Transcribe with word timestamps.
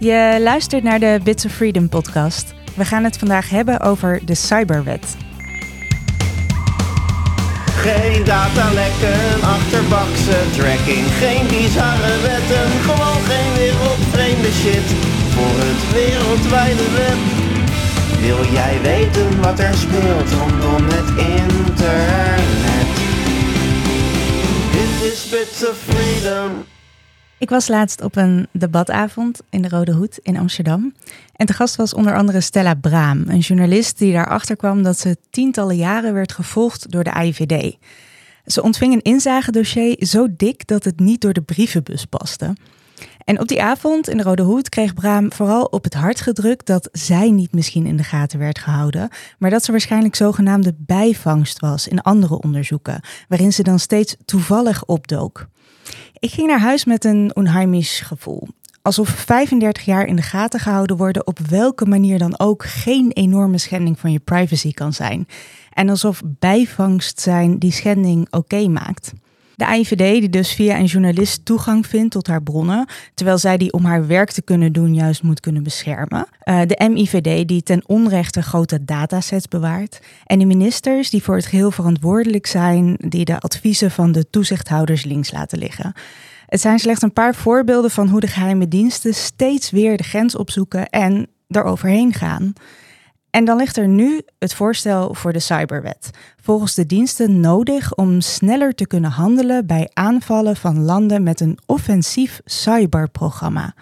Je 0.00 0.38
luistert 0.42 0.82
naar 0.82 1.00
de 1.00 1.20
Bits 1.22 1.44
of 1.44 1.52
Freedom 1.52 1.88
podcast. 1.88 2.54
We 2.74 2.84
gaan 2.84 3.04
het 3.04 3.18
vandaag 3.18 3.50
hebben 3.50 3.80
over 3.80 4.20
de 4.24 4.34
cyberwet. 4.34 5.16
Geen 7.64 8.24
datalekken, 8.24 9.42
achterbakse 9.42 10.38
tracking, 10.56 11.06
geen 11.06 11.46
bizarre 11.46 12.20
wetten, 12.22 12.70
gewoon 12.88 13.22
geen 13.30 13.52
wereldvreemde 13.54 14.52
shit 14.52 14.88
voor 15.34 15.56
het 15.64 15.92
wereldwijde 15.92 16.90
web. 16.90 17.20
Wil 18.20 18.52
jij 18.52 18.80
weten 18.82 19.40
wat 19.40 19.58
er 19.58 19.74
speelt 19.74 20.30
rondom 20.30 20.84
het 20.84 21.08
internet? 21.38 22.88
Dit 24.72 25.12
is 25.12 25.28
Bits 25.30 25.68
of 25.68 25.76
Freedom. 25.86 26.64
Ik 27.38 27.48
was 27.48 27.68
laatst 27.68 28.02
op 28.02 28.16
een 28.16 28.46
debatavond 28.52 29.40
in 29.50 29.62
de 29.62 29.68
Rode 29.68 29.92
Hoed 29.92 30.18
in 30.22 30.36
Amsterdam. 30.38 30.94
En 31.32 31.46
te 31.46 31.52
gast 31.52 31.76
was 31.76 31.94
onder 31.94 32.16
andere 32.16 32.40
Stella 32.40 32.74
Braam, 32.74 33.24
een 33.26 33.38
journalist 33.38 33.98
die 33.98 34.12
daarachter 34.12 34.56
kwam 34.56 34.82
dat 34.82 34.98
ze 34.98 35.16
tientallen 35.30 35.76
jaren 35.76 36.12
werd 36.14 36.32
gevolgd 36.32 36.90
door 36.90 37.04
de 37.04 37.20
IVD. 37.22 37.76
Ze 38.46 38.62
ontving 38.62 38.92
een 38.92 39.02
inzagedossier 39.02 40.06
zo 40.06 40.26
dik 40.36 40.66
dat 40.66 40.84
het 40.84 41.00
niet 41.00 41.20
door 41.20 41.32
de 41.32 41.42
brievenbus 41.42 42.04
paste. 42.04 42.56
En 43.24 43.40
op 43.40 43.48
die 43.48 43.62
avond 43.62 44.08
in 44.08 44.16
de 44.16 44.22
Rode 44.22 44.42
Hoed 44.42 44.68
kreeg 44.68 44.94
Braam 44.94 45.32
vooral 45.32 45.64
op 45.64 45.84
het 45.84 45.94
hart 45.94 46.20
gedrukt 46.20 46.66
dat 46.66 46.88
zij 46.92 47.30
niet 47.30 47.52
misschien 47.52 47.86
in 47.86 47.96
de 47.96 48.04
gaten 48.04 48.38
werd 48.38 48.58
gehouden, 48.58 49.08
maar 49.38 49.50
dat 49.50 49.64
ze 49.64 49.70
waarschijnlijk 49.70 50.14
zogenaamde 50.14 50.74
bijvangst 50.78 51.60
was 51.60 51.88
in 51.88 52.00
andere 52.00 52.40
onderzoeken, 52.40 53.00
waarin 53.28 53.52
ze 53.52 53.62
dan 53.62 53.78
steeds 53.78 54.16
toevallig 54.24 54.84
opdook. 54.84 55.48
Ik 56.20 56.30
ging 56.30 56.46
naar 56.46 56.60
huis 56.60 56.84
met 56.84 57.04
een 57.04 57.30
onheimisch 57.34 58.00
gevoel. 58.00 58.48
Alsof 58.82 59.08
35 59.08 59.84
jaar 59.84 60.06
in 60.06 60.16
de 60.16 60.22
gaten 60.22 60.60
gehouden 60.60 60.96
worden 60.96 61.26
op 61.26 61.38
welke 61.38 61.86
manier 61.86 62.18
dan 62.18 62.38
ook 62.38 62.64
geen 62.64 63.10
enorme 63.12 63.58
schending 63.58 63.98
van 63.98 64.12
je 64.12 64.18
privacy 64.18 64.72
kan 64.72 64.92
zijn. 64.92 65.28
En 65.72 65.88
alsof 65.88 66.22
bijvangst 66.24 67.20
zijn 67.20 67.58
die 67.58 67.72
schending 67.72 68.26
oké 68.30 68.68
maakt. 68.68 69.12
De 69.58 69.66
AIVD, 69.66 70.20
die 70.20 70.28
dus 70.28 70.52
via 70.52 70.78
een 70.78 70.84
journalist 70.84 71.44
toegang 71.44 71.86
vindt 71.86 72.10
tot 72.10 72.26
haar 72.26 72.42
bronnen, 72.42 72.86
terwijl 73.14 73.38
zij 73.38 73.56
die 73.56 73.72
om 73.72 73.84
haar 73.84 74.06
werk 74.06 74.30
te 74.30 74.42
kunnen 74.42 74.72
doen 74.72 74.94
juist 74.94 75.22
moet 75.22 75.40
kunnen 75.40 75.62
beschermen. 75.62 76.26
Uh, 76.44 76.60
de 76.66 76.88
MIVD, 76.90 77.48
die 77.48 77.62
ten 77.62 77.82
onrechte 77.86 78.42
grote 78.42 78.84
datasets 78.84 79.48
bewaart. 79.48 80.00
En 80.24 80.38
de 80.38 80.44
ministers, 80.44 81.10
die 81.10 81.22
voor 81.22 81.36
het 81.36 81.46
geheel 81.46 81.70
verantwoordelijk 81.70 82.46
zijn, 82.46 82.96
die 82.98 83.24
de 83.24 83.40
adviezen 83.40 83.90
van 83.90 84.12
de 84.12 84.30
toezichthouders 84.30 85.04
links 85.04 85.32
laten 85.32 85.58
liggen. 85.58 85.92
Het 86.46 86.60
zijn 86.60 86.78
slechts 86.78 87.02
een 87.02 87.12
paar 87.12 87.34
voorbeelden 87.34 87.90
van 87.90 88.08
hoe 88.08 88.20
de 88.20 88.26
geheime 88.26 88.68
diensten 88.68 89.14
steeds 89.14 89.70
weer 89.70 89.96
de 89.96 90.04
grens 90.04 90.36
opzoeken 90.36 90.88
en 90.88 91.28
eroverheen 91.48 92.14
gaan. 92.14 92.52
En 93.38 93.44
dan 93.44 93.56
ligt 93.56 93.76
er 93.76 93.88
nu 93.88 94.20
het 94.38 94.54
voorstel 94.54 95.14
voor 95.14 95.32
de 95.32 95.38
cyberwet. 95.38 96.10
Volgens 96.40 96.74
de 96.74 96.86
diensten 96.86 97.40
nodig 97.40 97.94
om 97.94 98.20
sneller 98.20 98.74
te 98.74 98.86
kunnen 98.86 99.10
handelen 99.10 99.66
bij 99.66 99.90
aanvallen 99.92 100.56
van 100.56 100.84
landen 100.84 101.22
met 101.22 101.40
een 101.40 101.58
offensief 101.66 102.40
cyberprogramma. 102.44 103.74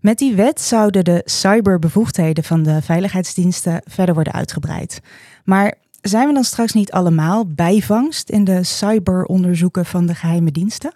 Met 0.00 0.18
die 0.18 0.34
wet 0.34 0.60
zouden 0.60 1.04
de 1.04 1.22
cyberbevoegdheden 1.24 2.44
van 2.44 2.62
de 2.62 2.82
veiligheidsdiensten 2.82 3.82
verder 3.84 4.14
worden 4.14 4.32
uitgebreid. 4.32 5.00
Maar 5.44 5.74
zijn 6.00 6.28
we 6.28 6.34
dan 6.34 6.44
straks 6.44 6.72
niet 6.72 6.92
allemaal 6.92 7.46
bijvangst 7.46 8.28
in 8.28 8.44
de 8.44 8.64
cyberonderzoeken 8.64 9.86
van 9.86 10.06
de 10.06 10.14
geheime 10.14 10.50
diensten? 10.50 10.92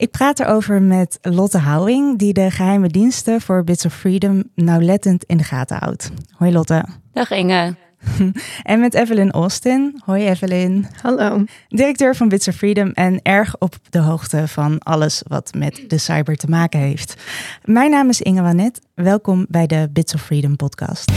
Ik 0.00 0.10
praat 0.10 0.40
erover 0.40 0.82
met 0.82 1.18
Lotte 1.22 1.58
Houwing, 1.58 2.18
die 2.18 2.32
de 2.32 2.50
geheime 2.50 2.88
diensten 2.88 3.40
voor 3.40 3.64
Bits 3.64 3.84
of 3.84 3.94
Freedom 3.94 4.42
nauwlettend 4.54 5.24
in 5.24 5.36
de 5.36 5.44
gaten 5.44 5.76
houdt. 5.76 6.10
Hoi 6.36 6.52
Lotte. 6.52 6.84
Dag 7.12 7.30
Inge. 7.30 7.74
en 8.62 8.80
met 8.80 8.94
Evelyn 8.94 9.30
Austin. 9.30 10.00
Hoi 10.04 10.28
Evelyn. 10.28 10.86
Hallo. 11.02 11.44
Directeur 11.68 12.16
van 12.16 12.28
Bits 12.28 12.48
of 12.48 12.54
Freedom 12.54 12.90
en 12.90 13.20
erg 13.22 13.58
op 13.58 13.76
de 13.90 13.98
hoogte 13.98 14.48
van 14.48 14.78
alles 14.78 15.22
wat 15.26 15.54
met 15.54 15.84
de 15.86 15.98
cyber 15.98 16.36
te 16.36 16.48
maken 16.48 16.80
heeft. 16.80 17.14
Mijn 17.64 17.90
naam 17.90 18.08
is 18.08 18.20
Inge 18.20 18.42
Wanet. 18.42 18.80
Welkom 18.94 19.46
bij 19.48 19.66
de 19.66 19.88
Bits 19.92 20.14
of 20.14 20.22
Freedom 20.22 20.56
podcast. 20.56 21.12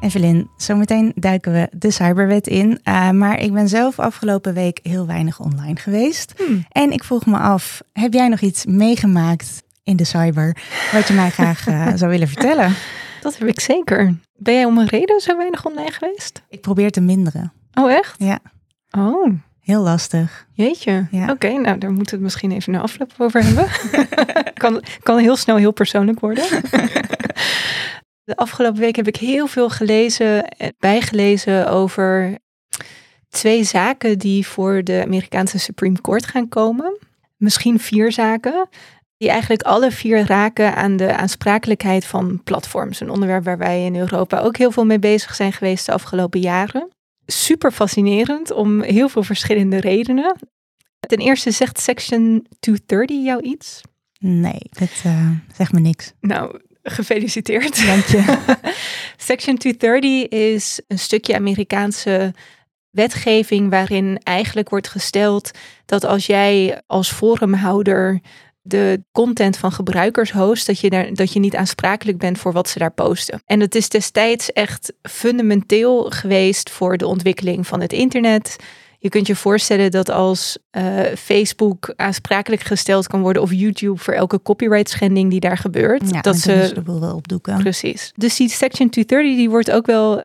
Evelyn, 0.00 0.50
zometeen 0.56 1.12
duiken 1.14 1.52
we 1.52 1.68
de 1.72 1.90
cyberwet 1.90 2.46
in. 2.46 2.80
Uh, 2.84 3.10
maar 3.10 3.40
ik 3.40 3.52
ben 3.52 3.68
zelf 3.68 3.98
afgelopen 3.98 4.54
week 4.54 4.80
heel 4.82 5.06
weinig 5.06 5.40
online 5.40 5.76
geweest. 5.76 6.34
Hmm. 6.36 6.64
En 6.68 6.92
ik 6.92 7.04
vroeg 7.04 7.26
me 7.26 7.38
af, 7.38 7.82
heb 7.92 8.12
jij 8.12 8.28
nog 8.28 8.40
iets 8.40 8.64
meegemaakt 8.64 9.62
in 9.82 9.96
de 9.96 10.04
cyber 10.04 10.56
wat 10.92 11.08
je 11.08 11.14
mij 11.14 11.30
graag 11.30 11.68
uh, 11.68 11.88
zou 11.94 12.10
willen 12.10 12.28
vertellen? 12.28 12.74
Dat 13.20 13.38
heb 13.38 13.48
ik 13.48 13.60
zeker. 13.60 14.14
Ben 14.36 14.54
jij 14.54 14.64
om 14.64 14.78
een 14.78 14.86
reden 14.86 15.20
zo 15.20 15.36
weinig 15.36 15.66
online 15.66 15.92
geweest? 15.92 16.42
Ik 16.48 16.60
probeer 16.60 16.90
te 16.90 17.00
minderen. 17.00 17.52
Oh, 17.74 17.92
echt? 17.92 18.14
Ja. 18.18 18.38
Oh. 18.90 19.32
Heel 19.60 19.82
lastig. 19.82 20.46
Jeetje. 20.52 21.06
Ja. 21.10 21.30
Oké, 21.30 21.48
nou 21.48 21.78
daar 21.78 21.90
moeten 21.90 22.06
we 22.06 22.14
het 22.14 22.20
misschien 22.20 22.52
even 22.52 22.74
een 22.74 22.80
afloop 22.80 23.12
over 23.18 23.44
hebben. 23.44 23.66
kan, 24.62 24.82
kan 25.02 25.18
heel 25.18 25.36
snel 25.36 25.56
heel 25.56 25.72
persoonlijk 25.72 26.20
worden. 26.20 26.44
De 28.26 28.36
afgelopen 28.36 28.80
week 28.80 28.96
heb 28.96 29.06
ik 29.06 29.16
heel 29.16 29.46
veel 29.46 29.70
gelezen, 29.70 30.56
bijgelezen 30.78 31.70
over 31.70 32.38
twee 33.28 33.64
zaken 33.64 34.18
die 34.18 34.46
voor 34.46 34.84
de 34.84 35.02
Amerikaanse 35.04 35.58
Supreme 35.58 36.00
Court 36.00 36.26
gaan 36.26 36.48
komen. 36.48 36.98
Misschien 37.36 37.80
vier 37.80 38.12
zaken, 38.12 38.68
die 39.16 39.28
eigenlijk 39.28 39.62
alle 39.62 39.90
vier 39.90 40.26
raken 40.26 40.74
aan 40.74 40.96
de 40.96 41.16
aansprakelijkheid 41.16 42.04
van 42.04 42.42
platforms. 42.42 43.00
Een 43.00 43.10
onderwerp 43.10 43.44
waar 43.44 43.58
wij 43.58 43.84
in 43.84 43.96
Europa 43.96 44.40
ook 44.40 44.56
heel 44.56 44.70
veel 44.70 44.84
mee 44.84 44.98
bezig 44.98 45.34
zijn 45.34 45.52
geweest 45.52 45.86
de 45.86 45.92
afgelopen 45.92 46.40
jaren. 46.40 46.88
Super 47.26 47.72
fascinerend 47.72 48.50
om 48.50 48.82
heel 48.82 49.08
veel 49.08 49.22
verschillende 49.22 49.80
redenen. 49.80 50.36
Ten 51.00 51.18
eerste 51.18 51.50
zegt 51.50 51.80
Section 51.80 52.46
230 52.60 53.24
jou 53.24 53.42
iets? 53.42 53.80
Nee, 54.18 54.60
dat 54.70 55.02
uh, 55.06 55.30
zegt 55.56 55.72
me 55.72 55.80
niks. 55.80 56.12
Nou, 56.20 56.60
Gefeliciteerd. 56.88 57.86
Dank 57.86 58.04
je. 58.04 58.24
Section 59.16 59.56
230 59.56 60.28
is 60.28 60.80
een 60.88 60.98
stukje 60.98 61.34
Amerikaanse 61.34 62.34
wetgeving 62.90 63.70
waarin 63.70 64.18
eigenlijk 64.22 64.68
wordt 64.68 64.88
gesteld 64.88 65.50
dat 65.86 66.04
als 66.04 66.26
jij 66.26 66.82
als 66.86 67.12
forumhouder 67.12 68.20
de 68.62 69.04
content 69.12 69.56
van 69.56 69.72
gebruikers 69.72 70.32
host, 70.32 70.66
dat 70.66 70.80
je, 70.80 70.90
daar, 70.90 71.14
dat 71.14 71.32
je 71.32 71.40
niet 71.40 71.56
aansprakelijk 71.56 72.18
bent 72.18 72.38
voor 72.38 72.52
wat 72.52 72.68
ze 72.68 72.78
daar 72.78 72.92
posten. 72.92 73.42
En 73.44 73.60
het 73.60 73.74
is 73.74 73.88
destijds 73.88 74.52
echt 74.52 74.92
fundamenteel 75.02 76.10
geweest 76.10 76.70
voor 76.70 76.96
de 76.96 77.06
ontwikkeling 77.06 77.66
van 77.66 77.80
het 77.80 77.92
internet. 77.92 78.56
Je 79.06 79.12
kunt 79.12 79.26
je 79.26 79.36
voorstellen 79.36 79.90
dat 79.90 80.10
als 80.10 80.58
uh, 80.70 81.00
Facebook 81.16 81.92
aansprakelijk 81.96 82.62
gesteld 82.62 83.06
kan 83.06 83.20
worden 83.20 83.42
of 83.42 83.52
YouTube 83.52 83.98
voor 83.98 84.14
elke 84.14 84.42
copyright 84.42 84.90
schending 84.90 85.30
die 85.30 85.40
daar 85.40 85.58
gebeurt. 85.58 86.10
Ja, 86.10 86.20
dat 86.20 86.36
ze 86.36 86.70
de 86.74 86.82
wel 86.82 87.14
opdoeken. 87.14 87.58
Precies. 87.58 88.12
Dus 88.16 88.36
die 88.36 88.48
Section 88.48 88.90
230 88.90 89.36
die 89.36 89.50
wordt 89.50 89.70
ook 89.70 89.86
wel 89.86 90.22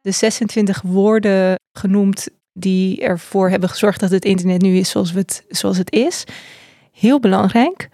de 0.00 0.10
26 0.10 0.82
woorden 0.82 1.58
genoemd 1.72 2.28
die 2.52 3.00
ervoor 3.00 3.50
hebben 3.50 3.68
gezorgd 3.68 4.00
dat 4.00 4.10
het 4.10 4.24
internet 4.24 4.62
nu 4.62 4.76
is 4.76 4.90
zoals, 4.90 5.12
het, 5.12 5.44
zoals 5.48 5.78
het 5.78 5.92
is. 5.92 6.24
Heel 6.92 7.20
belangrijk. 7.20 7.88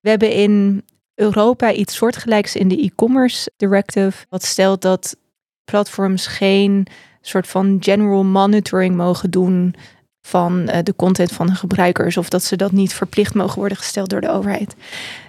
We 0.00 0.08
hebben 0.08 0.32
in 0.32 0.84
Europa 1.14 1.72
iets 1.72 1.94
soortgelijks 1.94 2.56
in 2.56 2.68
de 2.68 2.82
e-commerce 2.82 3.50
directive. 3.56 4.26
Wat 4.28 4.44
stelt 4.44 4.82
dat 4.82 5.16
platforms 5.64 6.26
geen 6.26 6.86
soort 7.28 7.46
van 7.46 7.76
general 7.80 8.24
monitoring 8.24 8.96
mogen 8.96 9.30
doen 9.30 9.74
van 10.20 10.60
uh, 10.60 10.78
de 10.82 10.96
content 10.96 11.32
van 11.32 11.46
de 11.46 11.54
gebruikers. 11.54 12.16
Of 12.16 12.28
dat 12.28 12.44
ze 12.44 12.56
dat 12.56 12.72
niet 12.72 12.94
verplicht 12.94 13.34
mogen 13.34 13.58
worden 13.58 13.78
gesteld 13.78 14.10
door 14.10 14.20
de 14.20 14.30
overheid. 14.30 14.74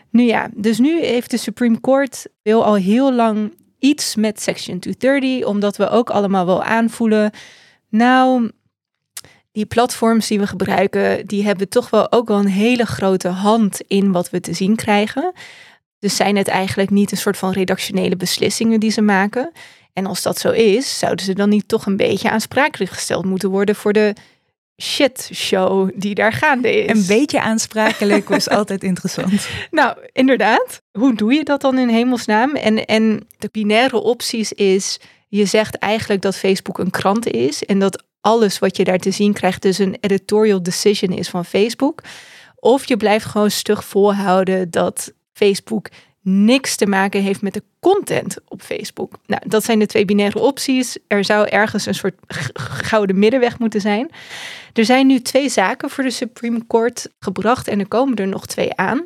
Nu 0.10 0.24
ja, 0.24 0.50
dus 0.54 0.80
nu 0.80 1.06
heeft 1.06 1.32
de 1.32 1.38
Supreme 1.38 1.82
Court 1.82 2.28
wil 2.42 2.66
al 2.66 2.76
heel 2.76 3.14
lang 3.14 3.54
iets 3.80 4.16
met 4.16 4.42
Section 4.42 4.80
230, 4.80 5.48
omdat 5.48 5.78
we 5.78 5.90
ook 5.90 6.10
allemaal 6.10 6.46
wel 6.46 6.64
aanvoelen. 6.64 7.32
Nou, 7.90 8.52
die 9.52 9.66
platforms 9.66 10.28
die 10.28 10.40
we 10.40 10.48
gebruiken, 10.48 11.28
die 11.28 11.44
hebben 11.44 11.70
toch 11.70 11.90
wel 11.90 12.12
ook 12.12 12.28
wel 12.28 12.38
een 12.38 12.48
hele 12.48 12.86
grote 12.86 13.28
hand 13.28 13.82
in 13.88 14.12
wat 14.12 14.30
we 14.30 14.40
te 14.40 14.54
zien 14.54 14.76
krijgen. 14.76 15.32
Dus 16.00 16.16
zijn 16.16 16.36
het 16.36 16.48
eigenlijk 16.48 16.90
niet 16.90 17.12
een 17.12 17.18
soort 17.18 17.38
van 17.38 17.52
redactionele 17.52 18.16
beslissingen 18.16 18.80
die 18.80 18.92
ze 18.92 19.02
maken. 19.02 19.52
En 19.98 20.06
als 20.06 20.22
dat 20.22 20.40
zo 20.40 20.52
is, 20.52 21.00
zouden 21.00 21.26
ze 21.26 21.34
dan 21.34 21.50
niet 21.50 21.68
toch 21.68 21.86
een 21.86 21.98
beetje 21.98 22.30
aansprakelijk 22.30 22.92
gesteld 22.92 23.26
moeten 23.26 23.50
worden 23.50 23.76
voor 23.76 23.94
de 23.94 24.14
shit 24.82 25.30
show 25.34 25.90
die 25.96 26.16
daar 26.16 26.34
gaande 26.34 26.84
is. 26.84 27.00
Een 27.00 27.18
beetje 27.18 27.42
aansprakelijk 27.42 28.30
was 28.36 28.50
altijd 28.50 28.84
interessant. 28.84 29.48
Nou, 29.72 29.98
inderdaad. 30.14 30.82
Hoe 30.92 31.16
doe 31.16 31.34
je 31.34 31.44
dat 31.44 31.62
dan 31.62 31.78
in 31.78 31.90
hemelsnaam? 31.90 32.56
En, 32.56 32.86
en 32.86 33.28
de 33.38 33.50
binaire 33.52 33.98
opties 34.02 34.54
is, 34.54 35.00
je 35.28 35.46
zegt 35.46 35.76
eigenlijk 35.76 36.22
dat 36.22 36.36
Facebook 36.36 36.78
een 36.78 36.92
krant 36.92 37.28
is 37.28 37.66
en 37.66 37.80
dat 37.80 38.04
alles 38.22 38.60
wat 38.60 38.78
je 38.78 38.84
daar 38.84 39.00
te 39.00 39.12
zien 39.12 39.34
krijgt 39.34 39.62
dus 39.62 39.78
een 39.78 39.98
editorial 40.00 40.64
decision 40.64 41.18
is 41.18 41.30
van 41.30 41.46
Facebook. 41.46 42.02
Of 42.56 42.86
je 42.86 42.98
blijft 42.98 43.26
gewoon 43.26 43.52
stug 43.52 43.86
volhouden 43.86 44.72
dat 44.72 45.14
Facebook 45.34 45.90
niks 46.30 46.76
te 46.76 46.86
maken 46.86 47.22
heeft 47.22 47.42
met 47.42 47.54
de 47.54 47.64
content 47.80 48.38
op 48.48 48.62
Facebook. 48.62 49.14
Nou, 49.26 49.42
dat 49.46 49.64
zijn 49.64 49.80
de 49.80 49.86
twee 49.86 50.06
binaire 50.06 50.40
opties. 50.40 50.98
Er 51.08 51.26
zou 51.26 51.48
ergens 51.48 51.86
een 51.86 51.96
soort 51.96 52.16
gouden 52.90 53.20
middenweg 53.20 53.60
moeten 53.60 53.82
zijn. 53.82 54.10
Er 54.74 54.86
zijn 54.86 55.08
nu 55.08 55.20
twee 55.22 55.50
zaken 55.50 55.90
voor 55.90 56.04
de 56.04 56.10
Supreme 56.10 56.68
Court 56.68 57.10
gebracht 57.20 57.68
en 57.68 57.80
er 57.80 57.88
komen 57.88 58.16
er 58.16 58.28
nog 58.28 58.46
twee 58.46 58.76
aan. 58.76 59.04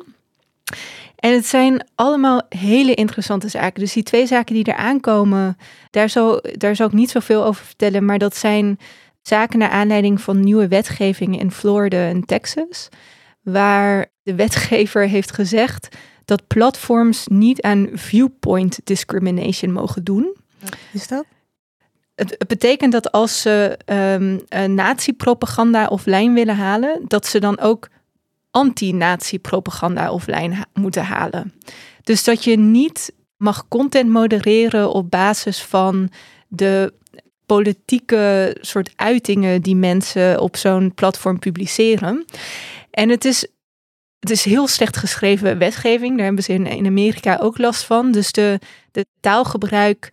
En 1.16 1.32
het 1.32 1.46
zijn 1.46 1.86
allemaal 1.94 2.42
hele 2.48 2.94
interessante 2.94 3.48
zaken. 3.48 3.80
Dus 3.80 3.92
die 3.92 4.02
twee 4.02 4.26
zaken 4.26 4.54
die 4.54 4.64
er 4.64 4.74
aankomen, 4.74 5.56
daar 5.90 6.08
zal, 6.08 6.42
daar 6.52 6.76
zal 6.76 6.86
ik 6.86 6.92
niet 6.92 7.10
zoveel 7.10 7.44
over 7.44 7.64
vertellen. 7.64 8.04
Maar 8.04 8.18
dat 8.18 8.36
zijn 8.36 8.78
zaken 9.22 9.58
naar 9.58 9.70
aanleiding 9.70 10.20
van 10.20 10.40
nieuwe 10.40 10.68
wetgeving 10.68 11.40
in 11.40 11.50
Florida 11.50 12.08
en 12.08 12.24
Texas. 12.24 12.88
Waar 13.42 14.06
de 14.22 14.34
wetgever 14.34 15.08
heeft 15.08 15.32
gezegd 15.32 15.88
dat 16.24 16.46
platforms 16.46 17.26
niet 17.26 17.62
aan 17.62 17.88
viewpoint 17.92 18.80
discrimination 18.84 19.72
mogen 19.72 20.04
doen. 20.04 20.36
Wat 20.60 20.76
is 20.92 21.08
dat? 21.08 21.24
Het, 22.14 22.34
het 22.38 22.48
betekent 22.48 22.92
dat 22.92 23.12
als 23.12 23.40
ze 23.40 23.78
um, 23.86 24.74
nazi-propaganda 24.74 25.86
offline 25.86 26.34
willen 26.34 26.56
halen, 26.56 27.00
dat 27.08 27.26
ze 27.26 27.40
dan 27.40 27.58
ook 27.60 27.88
anti-nazi-propaganda 28.50 30.12
offline 30.12 30.54
ha 30.54 30.66
moeten 30.72 31.04
halen. 31.04 31.52
Dus 32.02 32.24
dat 32.24 32.44
je 32.44 32.58
niet 32.58 33.12
mag 33.36 33.68
content 33.68 34.10
modereren 34.10 34.92
op 34.92 35.10
basis 35.10 35.62
van 35.62 36.10
de 36.48 36.92
politieke 37.46 38.56
soort 38.60 38.92
uitingen 38.96 39.62
die 39.62 39.76
mensen 39.76 40.40
op 40.40 40.56
zo'n 40.56 40.94
platform 40.94 41.38
publiceren. 41.38 42.24
En 42.90 43.08
het 43.08 43.24
is 43.24 43.46
het 44.22 44.30
is 44.30 44.44
heel 44.44 44.68
slecht 44.68 44.96
geschreven 44.96 45.58
wetgeving. 45.58 46.16
Daar 46.16 46.24
hebben 46.24 46.44
ze 46.44 46.52
in, 46.52 46.86
Amerika 46.86 47.38
ook 47.40 47.58
last 47.58 47.84
van. 47.84 48.12
Dus 48.12 48.32
de, 48.32 48.58
taalgebruik 49.20 50.10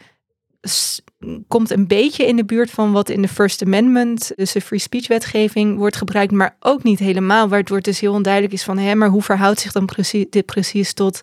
komt 1.47 1.69
een 1.69 1.87
beetje 1.87 2.25
in 2.25 2.35
de 2.35 2.45
buurt 2.45 2.71
van 2.71 2.91
wat 2.91 3.09
in 3.09 3.21
de 3.21 3.27
First 3.27 3.63
Amendment, 3.63 4.31
dus 4.35 4.51
de 4.51 4.61
free 4.61 4.79
speech 4.79 5.07
wetgeving, 5.07 5.77
wordt 5.77 5.95
gebruikt, 5.95 6.31
maar 6.31 6.55
ook 6.59 6.83
niet 6.83 6.99
helemaal. 6.99 7.47
Waardoor 7.47 7.75
het 7.75 7.85
dus 7.85 7.99
heel 7.99 8.13
onduidelijk 8.13 8.53
is 8.53 8.63
van, 8.63 8.77
hé, 8.77 8.95
maar 8.95 9.09
hoe 9.09 9.21
verhoudt 9.21 9.59
zich 9.59 9.71
dan 9.71 9.85
precies, 9.85 10.25
dit 10.29 10.45
precies 10.45 10.93
tot 10.93 11.21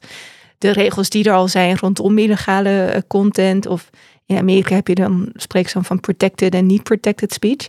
de 0.59 0.71
regels 0.71 1.09
die 1.09 1.25
er 1.25 1.35
al 1.35 1.49
zijn 1.49 1.79
rondom 1.79 2.19
illegale 2.19 2.85
eh, 2.85 3.01
content? 3.07 3.67
Of 3.67 3.91
in 4.27 4.37
Amerika 4.37 4.75
heb 4.75 4.89
je 4.89 4.95
dan, 4.95 5.31
spreek 5.35 5.73
dan 5.73 5.85
van 5.85 6.01
protected 6.01 6.55
en 6.55 6.67
niet 6.67 6.83
protected 6.83 7.33
speech. 7.33 7.67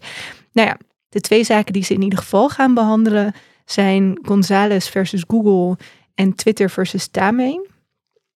Nou 0.52 0.68
ja, 0.68 0.78
de 1.10 1.22
twee 1.22 1.44
zaken 1.44 1.74
die 1.74 1.84
ze 1.84 1.94
in 1.94 2.02
ieder 2.02 2.19
geval 2.19 2.50
gaan 2.50 2.74
behandelen 2.74 3.34
zijn 3.72 4.19
Gonzales 4.22 4.90
versus 4.90 5.24
Google 5.28 5.78
en 6.16 6.36
Twitter 6.36 6.69
versus 6.69 7.08
Tame. 7.08 7.68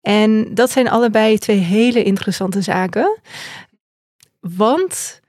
En 0.00 0.54
dat 0.54 0.70
zijn 0.70 0.88
allebei 0.88 1.38
twee 1.38 1.58
hele 1.58 2.02
interessante 2.02 2.62
zaken. 2.62 3.19
Want 4.40 5.20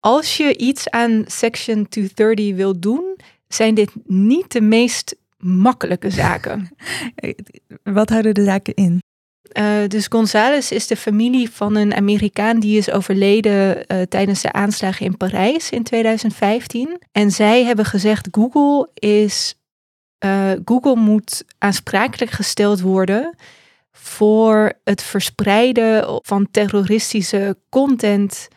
als 0.00 0.36
je 0.36 0.56
iets 0.56 0.90
aan 0.90 1.24
Section 1.26 1.88
230 1.88 2.54
wil 2.54 2.80
doen, 2.80 3.16
zijn 3.48 3.74
dit 3.74 3.90
niet 4.04 4.52
de 4.52 4.60
meest 4.60 5.16
makkelijke 5.38 6.10
zaken. 6.10 6.68
Wat 7.82 8.08
houden 8.08 8.34
de 8.34 8.44
zaken 8.44 8.74
in? 8.74 9.00
Uh, 9.52 9.88
dus 9.88 10.06
González 10.06 10.70
is 10.70 10.86
de 10.86 10.96
familie 10.96 11.50
van 11.50 11.76
een 11.76 11.94
Amerikaan 11.94 12.60
die 12.60 12.78
is 12.78 12.90
overleden 12.90 13.76
uh, 13.76 14.02
tijdens 14.02 14.40
de 14.42 14.52
aanslagen 14.52 15.06
in 15.06 15.16
Parijs 15.16 15.70
in 15.70 15.82
2015. 15.82 16.98
En 17.12 17.30
zij 17.30 17.64
hebben 17.64 17.84
gezegd: 17.84 18.28
Google 18.30 18.90
is. 18.94 19.54
Uh, 20.24 20.50
Google 20.64 20.96
moet 20.96 21.44
aansprakelijk 21.58 22.30
gesteld 22.30 22.80
worden 22.80 23.36
voor 23.92 24.72
het 24.84 25.02
verspreiden 25.02 26.20
van 26.22 26.48
terroristische 26.50 27.56
content 27.68 28.48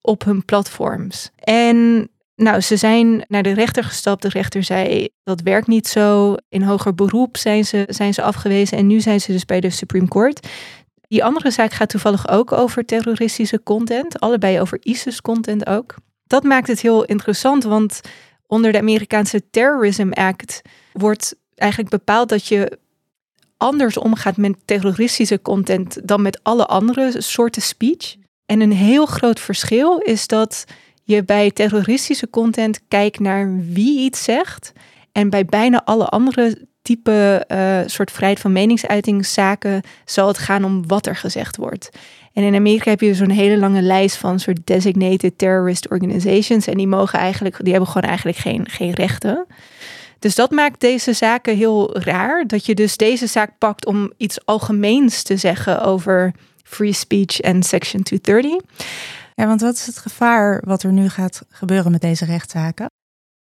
op 0.00 0.24
hun 0.24 0.44
platforms. 0.44 1.30
En 1.38 2.08
nou, 2.42 2.60
ze 2.60 2.76
zijn 2.76 3.24
naar 3.28 3.42
de 3.42 3.52
rechter 3.52 3.84
gestapt. 3.84 4.22
De 4.22 4.28
rechter 4.28 4.62
zei 4.62 5.08
dat 5.24 5.40
werkt 5.40 5.66
niet 5.66 5.88
zo. 5.88 6.34
In 6.48 6.62
hoger 6.62 6.94
beroep 6.94 7.36
zijn 7.36 7.64
ze, 7.64 7.84
zijn 7.88 8.14
ze 8.14 8.22
afgewezen. 8.22 8.78
En 8.78 8.86
nu 8.86 9.00
zijn 9.00 9.20
ze 9.20 9.32
dus 9.32 9.44
bij 9.44 9.60
de 9.60 9.70
Supreme 9.70 10.08
Court. 10.08 10.48
Die 11.08 11.24
andere 11.24 11.50
zaak 11.50 11.72
gaat 11.72 11.88
toevallig 11.88 12.28
ook 12.28 12.52
over 12.52 12.84
terroristische 12.84 13.62
content. 13.62 14.20
Allebei 14.20 14.60
over 14.60 14.78
ISIS-content 14.82 15.66
ook. 15.66 15.94
Dat 16.26 16.42
maakt 16.42 16.68
het 16.68 16.80
heel 16.80 17.04
interessant, 17.04 17.64
want 17.64 18.00
onder 18.46 18.72
de 18.72 18.78
Amerikaanse 18.78 19.50
Terrorism 19.50 20.10
Act 20.10 20.62
wordt 20.92 21.34
eigenlijk 21.54 21.90
bepaald 21.90 22.28
dat 22.28 22.46
je 22.46 22.78
anders 23.56 23.96
omgaat 23.96 24.36
met 24.36 24.56
terroristische 24.64 25.42
content 25.42 26.08
dan 26.08 26.22
met 26.22 26.40
alle 26.42 26.66
andere 26.66 27.14
soorten 27.18 27.62
speech. 27.62 28.16
En 28.46 28.60
een 28.60 28.72
heel 28.72 29.06
groot 29.06 29.40
verschil 29.40 29.98
is 29.98 30.26
dat 30.26 30.64
je 31.02 31.24
bij 31.24 31.50
terroristische 31.50 32.30
content 32.30 32.80
kijkt 32.88 33.20
naar 33.20 33.56
wie 33.58 34.00
iets 34.00 34.24
zegt. 34.24 34.72
En 35.12 35.30
bij 35.30 35.44
bijna 35.44 35.84
alle 35.84 36.06
andere 36.06 36.66
type 36.82 37.44
uh, 37.48 37.80
soort 37.86 38.10
vrijheid 38.10 38.40
van 38.40 38.52
meningsuitingszaken 38.52 39.82
zal 40.04 40.28
het 40.28 40.38
gaan 40.38 40.64
om 40.64 40.86
wat 40.86 41.06
er 41.06 41.16
gezegd 41.16 41.56
wordt. 41.56 41.90
En 42.32 42.42
in 42.42 42.54
Amerika 42.54 42.90
heb 42.90 43.00
je 43.00 43.14
zo'n 43.14 43.30
hele 43.30 43.58
lange 43.58 43.82
lijst 43.82 44.16
van 44.16 44.40
soort 44.40 44.60
designated 44.64 45.38
terrorist 45.38 45.90
organizations. 45.90 46.66
En 46.66 46.76
die 46.76 46.86
mogen 46.86 47.18
eigenlijk, 47.18 47.56
die 47.62 47.72
hebben 47.72 47.90
gewoon 47.90 48.08
eigenlijk 48.08 48.38
geen, 48.38 48.68
geen 48.68 48.92
rechten. 48.92 49.46
Dus 50.18 50.34
dat 50.34 50.50
maakt 50.50 50.80
deze 50.80 51.12
zaken 51.12 51.56
heel 51.56 51.98
raar. 51.98 52.46
Dat 52.46 52.66
je 52.66 52.74
dus 52.74 52.96
deze 52.96 53.26
zaak 53.26 53.50
pakt 53.58 53.86
om 53.86 54.12
iets 54.16 54.46
algemeens 54.46 55.22
te 55.22 55.36
zeggen 55.36 55.84
over 55.84 56.32
free 56.62 56.92
speech 56.92 57.40
en 57.40 57.62
Section 57.62 58.02
230. 58.02 58.70
Want 59.46 59.60
wat 59.60 59.74
is 59.74 59.86
het 59.86 59.98
gevaar 59.98 60.62
wat 60.64 60.82
er 60.82 60.92
nu 60.92 61.08
gaat 61.08 61.42
gebeuren 61.48 61.92
met 61.92 62.00
deze 62.00 62.24
rechtszaken? 62.24 62.86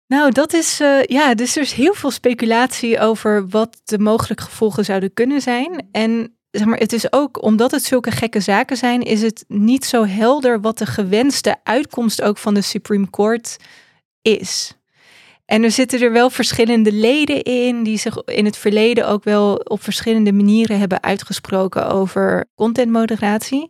Nou, 0.07 0.31
dat 0.31 0.53
is, 0.53 0.81
uh, 0.81 1.03
ja, 1.03 1.36
dus 1.36 1.56
er 1.56 1.62
is 1.62 1.71
heel 1.71 1.94
veel 1.94 2.12
speculatie 2.12 3.00
over 3.00 3.47
wat 3.47 3.81
de 3.83 4.00
mogelijke 4.00 4.44
gevolgen 4.44 4.86
zouden 4.86 5.13
kunnen 5.13 5.42
zijn. 5.42 5.88
En 5.92 6.38
zeg 6.51 6.65
maar, 6.65 6.77
het 6.77 6.94
is 6.94 7.13
ook, 7.13 7.44
omdat 7.44 7.71
het 7.71 7.83
zulke 7.83 8.12
gekke 8.12 8.39
zaken 8.39 8.77
zijn, 8.77 9.01
is 9.01 9.21
het 9.21 9.45
niet 9.47 9.86
zo 9.86 10.06
helder 10.06 10.62
wat 10.62 10.77
de 10.77 10.86
gewenste 10.86 11.56
uitkomst 11.63 12.21
ook 12.21 12.38
van 12.38 12.53
de 12.53 12.62
Supreme 12.62 13.09
Court 13.09 13.57
is. 14.21 14.74
En 15.45 15.63
er 15.63 15.71
zitten 15.71 16.01
er 16.01 16.12
wel 16.12 16.30
verschillende 16.30 16.91
leden 16.91 17.44
in 17.44 17.83
die 17.83 17.98
zich 17.98 18.24
in 18.24 18.45
het 18.45 18.57
verleden 18.57 19.08
ook 19.08 19.24
wel 19.24 19.55
op 19.55 19.84
verschillende 19.84 20.34
manieren 20.34 20.79
hebben 20.79 21.03
uitgesproken 21.03 21.89
over 21.89 22.46
contentmoderatie. 22.55 23.70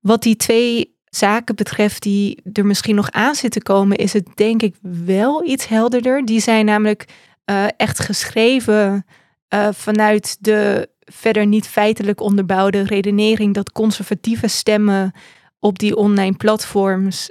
Wat 0.00 0.22
die 0.22 0.36
twee 0.36 0.95
zaken 1.16 1.54
betreft 1.54 2.02
die 2.02 2.40
er 2.52 2.66
misschien 2.66 2.94
nog 2.94 3.10
aan 3.10 3.34
zitten 3.34 3.62
komen, 3.62 3.96
is 3.96 4.12
het 4.12 4.28
denk 4.34 4.62
ik 4.62 4.74
wel 5.04 5.46
iets 5.46 5.68
helderder. 5.68 6.24
Die 6.24 6.40
zijn 6.40 6.64
namelijk 6.64 7.04
uh, 7.50 7.66
echt 7.76 8.00
geschreven 8.00 9.06
uh, 9.54 9.68
vanuit 9.72 10.36
de 10.40 10.88
verder 10.98 11.46
niet 11.46 11.68
feitelijk 11.68 12.20
onderbouwde 12.20 12.82
redenering 12.82 13.54
dat 13.54 13.72
conservatieve 13.72 14.48
stemmen 14.48 15.12
op 15.58 15.78
die 15.78 15.96
online 15.96 16.36
platforms 16.36 17.30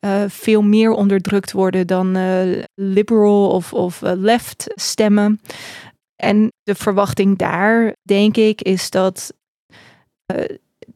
uh, 0.00 0.22
veel 0.28 0.62
meer 0.62 0.90
onderdrukt 0.90 1.52
worden 1.52 1.86
dan 1.86 2.18
liberal 2.74 3.50
of, 3.50 3.72
of 3.72 4.00
left 4.00 4.64
stemmen. 4.74 5.40
En 6.16 6.52
de 6.62 6.74
verwachting 6.74 7.38
daar, 7.38 7.94
denk 8.02 8.36
ik, 8.36 8.62
is 8.62 8.90
dat 8.90 9.32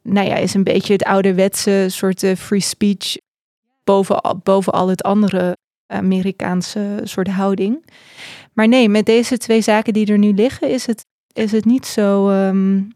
nou 0.08 0.28
ja, 0.28 0.36
is 0.36 0.54
een 0.54 0.64
beetje 0.64 0.92
het 0.92 1.04
ouderwetse 1.04 1.86
soort 1.88 2.22
uh, 2.22 2.34
free 2.34 2.60
speech 2.60 3.16
boven, 3.84 4.40
boven 4.42 4.72
al 4.72 4.88
het 4.88 5.02
andere 5.02 5.56
Amerikaanse 5.86 7.00
soort 7.02 7.28
houding. 7.28 7.90
Maar 8.52 8.68
nee, 8.68 8.88
met 8.88 9.06
deze 9.06 9.38
twee 9.38 9.60
zaken 9.60 9.92
die 9.92 10.06
er 10.06 10.18
nu 10.18 10.32
liggen, 10.32 10.70
is 10.70 10.86
het, 10.86 11.06
is 11.32 11.52
het 11.52 11.64
niet 11.64 11.86
zo. 11.86 12.30
Um, 12.30 12.92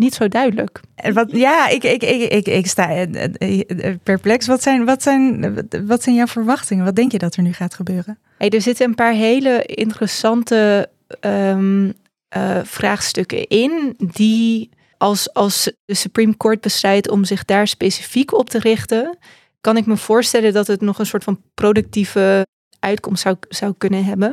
niet 0.00 0.14
zo 0.14 0.28
duidelijk. 0.28 0.80
Wat, 1.12 1.30
ja, 1.30 1.68
ik, 1.68 1.84
ik, 1.84 2.02
ik, 2.02 2.32
ik, 2.32 2.46
ik 2.46 2.66
sta 2.66 2.90
eh, 2.90 3.60
eh, 3.68 3.96
perplex. 4.02 4.46
Wat 4.46 4.62
zijn, 4.62 4.84
wat, 4.84 5.02
zijn, 5.02 5.54
wat 5.86 6.02
zijn 6.02 6.16
jouw 6.16 6.26
verwachtingen? 6.26 6.84
Wat 6.84 6.96
denk 6.96 7.12
je 7.12 7.18
dat 7.18 7.34
er 7.34 7.42
nu 7.42 7.52
gaat 7.52 7.74
gebeuren? 7.74 8.18
Hey, 8.38 8.48
er 8.48 8.60
zitten 8.60 8.86
een 8.86 8.94
paar 8.94 9.12
hele 9.12 9.62
interessante 9.64 10.90
um, 11.20 11.92
uh, 12.36 12.58
vraagstukken 12.62 13.46
in 13.46 13.94
die 13.98 14.70
als, 15.00 15.32
als 15.32 15.72
de 15.84 15.94
Supreme 15.94 16.36
Court 16.36 16.60
besluit 16.60 17.10
om 17.10 17.24
zich 17.24 17.44
daar 17.44 17.68
specifiek 17.68 18.32
op 18.32 18.50
te 18.50 18.58
richten, 18.58 19.18
kan 19.60 19.76
ik 19.76 19.86
me 19.86 19.96
voorstellen 19.96 20.52
dat 20.52 20.66
het 20.66 20.80
nog 20.80 20.98
een 20.98 21.06
soort 21.06 21.24
van 21.24 21.42
productieve 21.54 22.46
uitkomst 22.78 23.22
zou, 23.22 23.36
zou 23.48 23.74
kunnen 23.78 24.04
hebben. 24.04 24.32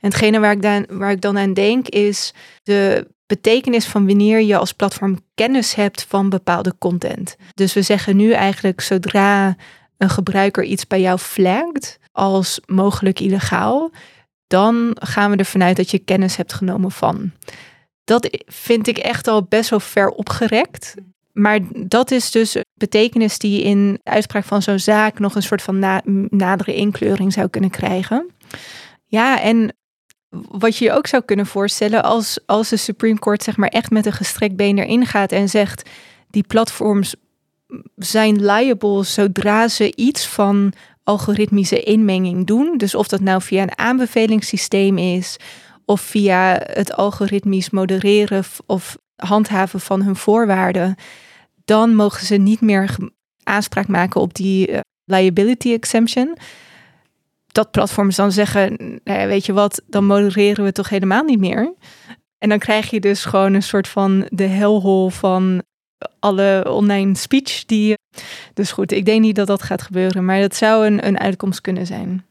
En 0.00 0.08
hetgene 0.10 0.38
waar 0.38 0.52
ik, 0.52 0.62
dan, 0.62 0.86
waar 0.88 1.10
ik 1.10 1.20
dan 1.20 1.38
aan 1.38 1.54
denk 1.54 1.88
is 1.88 2.34
de 2.62 3.08
betekenis 3.26 3.86
van 3.86 4.06
wanneer 4.06 4.40
je 4.40 4.56
als 4.56 4.72
platform 4.72 5.18
kennis 5.34 5.74
hebt 5.74 6.04
van 6.08 6.28
bepaalde 6.28 6.74
content. 6.78 7.36
Dus 7.54 7.72
we 7.72 7.82
zeggen 7.82 8.16
nu 8.16 8.32
eigenlijk 8.32 8.80
zodra 8.80 9.56
een 9.96 10.10
gebruiker 10.10 10.64
iets 10.64 10.86
bij 10.86 11.00
jou 11.00 11.18
flagt 11.18 11.98
als 12.12 12.60
mogelijk 12.66 13.20
illegaal, 13.20 13.90
dan 14.46 14.96
gaan 15.00 15.30
we 15.30 15.36
ervan 15.36 15.62
uit 15.62 15.76
dat 15.76 15.90
je 15.90 15.98
kennis 15.98 16.36
hebt 16.36 16.52
genomen 16.52 16.90
van. 16.90 17.32
Dat 18.08 18.42
vind 18.46 18.86
ik 18.86 18.98
echt 18.98 19.26
al 19.26 19.42
best 19.42 19.70
wel 19.70 19.80
ver 19.80 20.08
opgerekt. 20.08 20.94
Maar 21.32 21.60
dat 21.86 22.10
is 22.10 22.30
dus 22.30 22.56
betekenis 22.74 23.38
die 23.38 23.62
in 23.62 24.00
uitspraak 24.02 24.44
van 24.44 24.62
zo'n 24.62 24.78
zaak 24.78 25.18
nog 25.18 25.34
een 25.34 25.42
soort 25.42 25.62
van 25.62 25.78
na, 25.78 26.02
nadere 26.30 26.74
inkleuring 26.74 27.32
zou 27.32 27.48
kunnen 27.48 27.70
krijgen. 27.70 28.30
Ja, 29.06 29.40
en 29.40 29.76
wat 30.30 30.76
je 30.76 30.84
je 30.84 30.92
ook 30.92 31.06
zou 31.06 31.22
kunnen 31.22 31.46
voorstellen 31.46 32.02
als, 32.02 32.38
als 32.46 32.68
de 32.68 32.76
Supreme 32.76 33.18
Court 33.18 33.42
zeg 33.42 33.56
maar 33.56 33.68
echt 33.68 33.90
met 33.90 34.06
een 34.06 34.12
gestrekt 34.12 34.56
been 34.56 34.78
erin 34.78 35.06
gaat 35.06 35.32
en 35.32 35.48
zegt 35.48 35.88
die 36.30 36.42
platforms 36.42 37.14
zijn 37.96 38.44
liable 38.44 39.04
zodra 39.04 39.68
ze 39.68 39.96
iets 39.96 40.26
van 40.26 40.72
algoritmische 41.04 41.82
inmenging 41.82 42.46
doen. 42.46 42.76
Dus 42.76 42.94
of 42.94 43.08
dat 43.08 43.20
nou 43.20 43.42
via 43.42 43.62
een 43.62 43.78
aanbevelingssysteem 43.78 44.98
is 44.98 45.36
of 45.88 46.00
via 46.00 46.60
het 46.64 46.92
algoritmisch 46.92 47.70
modereren 47.70 48.44
of 48.66 48.96
handhaven 49.16 49.80
van 49.80 50.02
hun 50.02 50.16
voorwaarden, 50.16 50.94
dan 51.64 51.94
mogen 51.94 52.26
ze 52.26 52.36
niet 52.36 52.60
meer 52.60 52.96
aanspraak 53.42 53.88
maken 53.88 54.20
op 54.20 54.34
die 54.34 54.66
eh, 54.66 54.80
liability 55.04 55.72
exemption. 55.72 56.36
Dat 57.46 57.70
platforms 57.70 58.16
dan 58.16 58.32
zeggen, 58.32 58.76
nou 59.04 59.18
ja, 59.18 59.26
weet 59.26 59.46
je 59.46 59.52
wat, 59.52 59.82
dan 59.86 60.04
modereren 60.04 60.64
we 60.64 60.72
toch 60.72 60.88
helemaal 60.88 61.24
niet 61.24 61.40
meer. 61.40 61.74
En 62.38 62.48
dan 62.48 62.58
krijg 62.58 62.90
je 62.90 63.00
dus 63.00 63.24
gewoon 63.24 63.54
een 63.54 63.62
soort 63.62 63.88
van 63.88 64.26
de 64.30 64.46
helhol 64.46 65.08
van 65.08 65.62
alle 66.18 66.64
online 66.68 67.16
speech 67.16 67.64
die. 67.64 67.94
Dus 68.54 68.72
goed, 68.72 68.92
ik 68.92 69.04
denk 69.04 69.20
niet 69.20 69.36
dat 69.36 69.46
dat 69.46 69.62
gaat 69.62 69.82
gebeuren, 69.82 70.24
maar 70.24 70.40
dat 70.40 70.54
zou 70.54 70.86
een, 70.86 71.06
een 71.06 71.18
uitkomst 71.18 71.60
kunnen 71.60 71.86
zijn. 71.86 72.27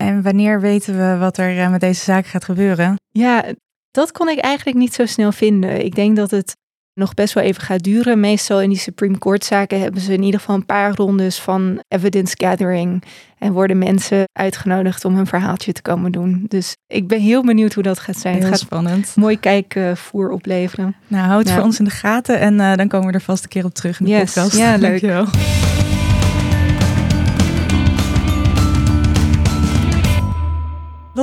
En 0.00 0.22
wanneer 0.22 0.60
weten 0.60 0.96
we 0.98 1.16
wat 1.18 1.36
er 1.38 1.58
eh, 1.58 1.70
met 1.70 1.80
deze 1.80 2.02
zaak 2.04 2.26
gaat 2.26 2.44
gebeuren? 2.44 2.96
Ja, 3.10 3.44
dat 3.90 4.12
kon 4.12 4.28
ik 4.28 4.38
eigenlijk 4.38 4.78
niet 4.78 4.94
zo 4.94 5.06
snel 5.06 5.32
vinden. 5.32 5.84
Ik 5.84 5.94
denk 5.94 6.16
dat 6.16 6.30
het 6.30 6.56
nog 6.94 7.14
best 7.14 7.34
wel 7.34 7.44
even 7.44 7.62
gaat 7.62 7.82
duren. 7.82 8.20
Meestal 8.20 8.60
in 8.62 8.68
die 8.68 8.78
Supreme 8.78 9.18
Court 9.18 9.44
zaken 9.44 9.80
hebben 9.80 10.00
ze 10.00 10.12
in 10.12 10.22
ieder 10.22 10.40
geval 10.40 10.54
een 10.56 10.66
paar 10.66 10.94
rondes 10.94 11.38
van 11.40 11.82
evidence 11.88 12.34
gathering. 12.36 13.02
En 13.38 13.52
worden 13.52 13.78
mensen 13.78 14.24
uitgenodigd 14.32 15.04
om 15.04 15.14
hun 15.16 15.26
verhaaltje 15.26 15.72
te 15.72 15.82
komen 15.82 16.12
doen. 16.12 16.44
Dus 16.48 16.76
ik 16.86 17.08
ben 17.08 17.20
heel 17.20 17.44
benieuwd 17.44 17.74
hoe 17.74 17.82
dat 17.82 17.98
gaat 17.98 18.16
zijn. 18.18 18.34
Heel 18.34 18.42
het 18.42 18.52
gaat 18.52 18.60
spannend. 18.60 19.12
mooi 19.16 19.40
kijkvoer 19.40 20.30
opleveren. 20.30 20.96
Nou, 21.06 21.26
houd 21.26 21.38
het 21.38 21.48
Ja. 21.48 21.54
voor 21.54 21.64
ons 21.64 21.78
in 21.78 21.84
de 21.84 21.90
gaten 21.90 22.40
en 22.40 22.60
eh, 22.60 22.74
dan 22.74 22.88
komen 22.88 23.06
we 23.08 23.12
er 23.12 23.20
vast 23.20 23.42
een 23.42 23.48
keer 23.48 23.64
op 23.64 23.74
terug 23.74 24.00
in 24.00 24.06
de 24.06 24.10
Yes. 24.12 24.32
podcast. 24.32 24.56
Ja, 24.56 24.70
leuk. 24.76 24.80
Dankjewel. 25.00 25.26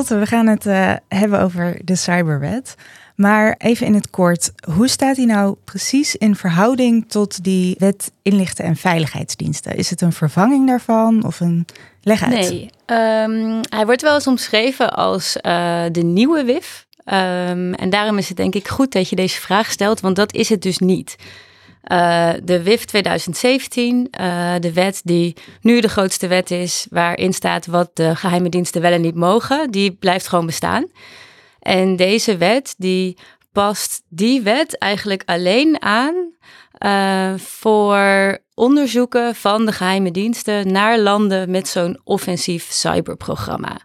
We 0.06 0.26
gaan 0.26 0.48
het 0.48 0.66
eh, 0.66 0.94
hebben 1.08 1.42
over 1.42 1.80
de 1.84 1.96
cyberwet. 1.96 2.76
Maar 3.16 3.56
even 3.58 3.86
in 3.86 3.94
het 3.94 4.10
kort, 4.10 4.52
hoe 4.74 4.88
staat 4.88 5.16
die 5.16 5.26
nou 5.26 5.56
precies 5.64 6.16
in 6.16 6.36
verhouding 6.36 7.10
tot 7.10 7.44
die 7.44 7.76
wet 7.80 8.12
inlichten 8.22 8.66
en 8.66 8.76
veiligheidsdiensten? 8.76 9.76
Is 9.76 9.90
het 9.90 10.02
een 10.02 10.14
vervanging 10.14 10.68
daarvan 10.68 11.26
of 11.26 11.40
een 11.40 11.66
leg 12.02 12.24
uit? 12.24 12.34
Nee, 12.34 12.70
ehm, 12.86 13.62
hij 13.70 13.86
wordt 13.86 14.02
wel 14.02 14.14
eens 14.14 14.28
omschreven 14.28 14.94
als 14.94 15.38
eh, 15.38 15.84
de 15.92 16.04
nieuwe 16.04 16.44
WIF. 16.44 16.86
Ehm, 17.04 17.74
en 17.74 17.90
daarom 17.90 18.18
is 18.18 18.28
het 18.28 18.38
denk 18.38 18.56
ik 18.56 18.68
goed 18.68 18.92
dat 18.92 19.10
je 19.10 19.16
deze 19.16 19.42
vraag 19.42 19.72
stelt, 19.72 20.00
want 20.00 20.16
dat 20.16 20.34
is 20.34 20.50
het 20.50 20.62
dus 20.62 20.78
niet. 20.78 21.16
Eh, 21.88 22.30
de 22.44 22.64
WIF 22.64 22.86
2017, 22.86 24.08
eh, 24.12 24.54
de 24.60 24.74
wet 24.74 25.02
die 25.04 25.36
nu 25.62 25.80
de 25.80 25.90
grootste 25.90 26.28
wet 26.28 26.52
is, 26.52 26.88
waarin 26.90 27.34
staat 27.34 27.66
wat 27.66 27.90
de 27.94 28.16
geheime 28.16 28.50
diensten 28.50 28.82
wel 28.82 28.92
en 28.92 29.02
niet 29.02 29.16
mogen, 29.16 29.72
die 29.72 29.92
blijft 29.92 30.28
gewoon 30.28 30.46
bestaan. 30.46 30.86
En 31.60 31.96
deze 31.96 32.38
wet 32.38 32.76
die 32.78 33.18
past 33.52 34.04
die 34.10 34.42
wet 34.42 34.78
eigenlijk 34.78 35.24
alleen 35.26 35.82
aan 35.82 36.36
eh, 36.72 37.34
voor 37.38 38.38
onderzoeken 38.54 39.36
van 39.36 39.66
de 39.66 39.72
geheime 39.72 40.12
diensten 40.12 40.72
naar 40.72 41.00
landen 41.00 41.52
met 41.52 41.68
zo'n 41.68 42.00
offensief 42.04 42.68
cyberprogramma. 42.72 43.78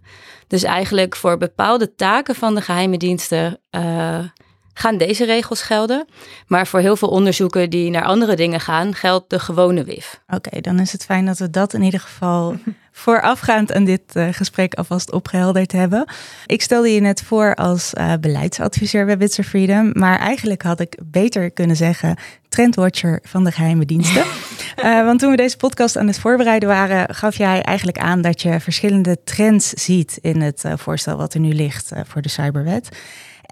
Dus 0.46 0.62
eigenlijk 0.62 1.16
voor 1.16 1.38
bepaalde 1.38 1.94
taken 1.94 2.34
van 2.34 2.54
de 2.54 2.60
geheime 2.60 2.96
diensten 2.96 3.60
gaan 4.74 4.96
deze 4.96 5.24
regels 5.24 5.62
gelden. 5.62 6.06
Maar 6.46 6.66
voor 6.66 6.80
heel 6.80 6.96
veel 6.96 7.08
onderzoeken 7.08 7.70
die 7.70 7.90
naar 7.90 8.04
andere 8.04 8.36
dingen 8.36 8.60
gaan, 8.60 8.94
geldt 8.94 9.30
de 9.30 9.38
gewone 9.38 9.84
WIF. 9.84 10.20
Oké, 10.28 10.60
dan 10.60 10.78
is 10.78 10.92
het 10.92 11.04
fijn 11.04 11.26
dat 11.26 11.38
we 11.38 11.50
dat 11.50 11.74
in 11.74 11.82
ieder 11.82 12.00
geval 12.00 12.56
voorafgaand 12.92 13.72
aan 13.72 13.84
dit 13.84 14.02
eh, 14.12 14.28
gesprek 14.30 14.74
alvast 14.74 15.12
opgehelderd 15.12 15.72
hebben. 15.72 16.04
Ik 16.46 16.62
stelde 16.62 16.94
je 16.94 17.00
net 17.00 17.22
voor 17.22 17.54
als 17.54 17.94
eh, 17.94 18.12
beleidsadviseur 18.20 19.06
bij 19.06 19.16
Bits 19.16 19.38
of 19.38 19.46
Freedom, 19.46 19.90
maar 19.92 20.18
eigenlijk 20.18 20.62
had 20.62 20.80
ik 20.80 20.98
beter 21.04 21.50
kunnen 21.50 21.76
zeggen 21.76 22.16
trendwatcher 22.48 23.20
van 23.22 23.44
de 23.44 23.52
geheime 23.52 23.84
diensten. 23.84 24.24
Eh, 24.76 25.04
want 25.04 25.20
toen 25.20 25.30
we 25.30 25.36
deze 25.36 25.56
podcast 25.56 25.96
aan 25.96 26.06
het 26.06 26.18
voorbereiden 26.18 26.68
waren, 26.68 27.14
gaf 27.14 27.36
jij 27.36 27.62
eigenlijk 27.62 27.98
aan 27.98 28.20
dat 28.20 28.42
je 28.42 28.60
verschillende 28.60 29.16
trends 29.24 29.68
ziet 29.68 30.18
in 30.20 30.40
het 30.40 30.64
voorstel 30.76 31.16
wat 31.16 31.34
er 31.34 31.40
nu 31.40 31.52
ligt 31.52 31.92
voor 32.06 32.22
de 32.22 32.28
cyberwet. 32.28 32.88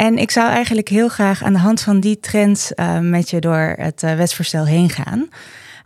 En 0.01 0.19
ik 0.19 0.31
zou 0.31 0.49
eigenlijk 0.49 0.89
heel 0.89 1.09
graag 1.09 1.43
aan 1.43 1.53
de 1.53 1.59
hand 1.59 1.81
van 1.81 2.01
die 2.01 2.21
trends 2.21 2.75
eh, 2.75 2.99
met 2.99 3.31
je 3.31 3.41
door 3.41 3.75
het 3.77 4.03
eh, 4.03 4.15
wetsvoorstel 4.15 4.67
heen 4.67 4.91
gaan. 4.91 5.29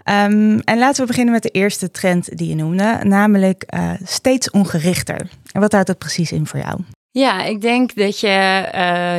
Ehm, 0.02 0.58
en 0.64 0.78
laten 0.78 1.00
we 1.00 1.06
beginnen 1.06 1.32
met 1.32 1.42
de 1.42 1.48
eerste 1.48 1.90
trend 1.90 2.36
die 2.38 2.48
je 2.48 2.54
noemde, 2.54 2.98
namelijk 3.02 3.62
eh, 3.62 3.90
steeds 4.04 4.50
ongerichter. 4.50 5.28
En 5.52 5.60
wat 5.60 5.72
houdt 5.72 5.86
dat 5.86 5.98
precies 5.98 6.32
in 6.32 6.46
voor 6.46 6.60
jou? 6.60 6.78
Ja, 7.10 7.44
ik 7.44 7.60
denk 7.60 7.94
dat 7.94 8.20
je 8.20 8.66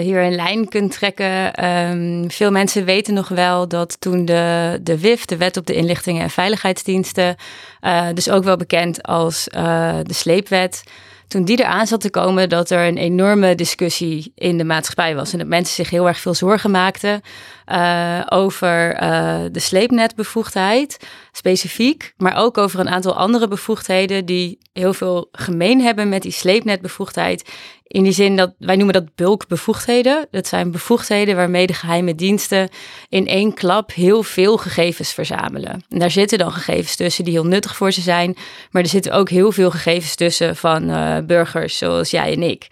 hier 0.02 0.24
een 0.24 0.36
lijn 0.36 0.68
kunt 0.68 0.92
trekken. 0.92 1.54
Ehm, 1.54 2.30
veel 2.30 2.52
mensen 2.52 2.86
weten 2.86 3.14
nog 3.14 3.28
wel 3.28 3.68
dat 3.68 4.00
toen 4.00 4.26
de, 4.26 4.80
de 4.84 5.00
WIF, 5.00 5.26
de 5.26 5.38
Wet 5.38 5.58
op 5.58 5.66
de 5.66 5.74
Inlichtingen 5.74 6.24
en 6.24 6.30
Veiligheidsdiensten, 6.30 7.36
dus 8.14 8.30
ook 8.30 8.44
wel 8.44 8.58
bekend 8.58 9.04
als 9.04 9.44
de 10.04 10.14
sleepwet, 10.14 10.84
toen 11.28 11.44
die 11.44 11.60
eraan 11.60 11.88
zat 11.88 12.02
te 12.02 12.10
komen, 12.10 12.50
dat 12.50 12.70
er 12.70 12.88
een 12.88 12.98
enorme 12.98 13.56
discussie 13.56 14.32
in 14.36 14.58
de 14.58 14.64
maatschappij 14.64 15.16
was. 15.16 15.32
En 15.32 15.38
dat 15.40 15.48
mensen 15.48 15.76
zich 15.76 15.90
heel 15.90 16.08
erg 16.08 16.20
veel 16.20 16.34
zorgen 16.34 16.72
maakten 16.72 17.22
eh, 17.66 18.22
over 18.30 18.94
eh, 18.94 19.40
de 19.52 19.60
sleepnetbevoegdheid 19.60 20.98
specifiek, 21.32 22.14
maar 22.18 22.36
ook 22.38 22.58
over 22.58 22.80
een 22.80 22.90
aantal 22.90 23.16
andere 23.16 23.48
bevoegdheden 23.48 24.26
die 24.26 24.58
heel 24.74 24.94
veel 24.94 25.30
gemeen 25.32 25.82
hebben 25.82 26.10
met 26.10 26.22
die 26.22 26.32
sleepnetbevoegdheid. 26.32 27.50
In 27.88 28.04
die 28.04 28.12
zin 28.12 28.36
dat 28.36 28.54
wij 28.58 28.76
noemen 28.76 28.94
dat 28.94 29.16
bulkbevoegdheden. 29.16 30.28
Dat 30.32 30.48
zijn 30.48 30.72
bevoegdheden 30.72 31.36
waarmee 31.36 31.68
de 31.68 31.74
geheime 31.74 32.16
diensten 32.16 32.70
in 33.10 33.28
één 33.28 33.54
klap 33.54 33.94
heel 33.94 34.24
veel 34.24 34.58
gegevens 34.58 35.14
verzamelen. 35.14 35.84
En 35.90 36.00
daar 36.00 36.12
zitten 36.12 36.38
dan 36.38 36.52
gegevens 36.52 36.96
tussen 36.96 37.24
die 37.24 37.34
heel 37.34 37.46
nuttig 37.46 37.76
voor 37.76 37.92
ze 37.92 38.02
zijn, 38.02 38.36
maar 38.72 38.82
er 38.82 38.88
zitten 38.88 39.12
ook 39.12 39.30
heel 39.30 39.52
veel 39.52 39.72
gegevens 39.72 40.16
tussen 40.16 40.56
van 40.56 40.90
eh, 40.90 41.18
burgers 41.26 41.78
zoals 41.78 42.12
jij 42.12 42.34
en 42.34 42.44
ik. 42.44 42.68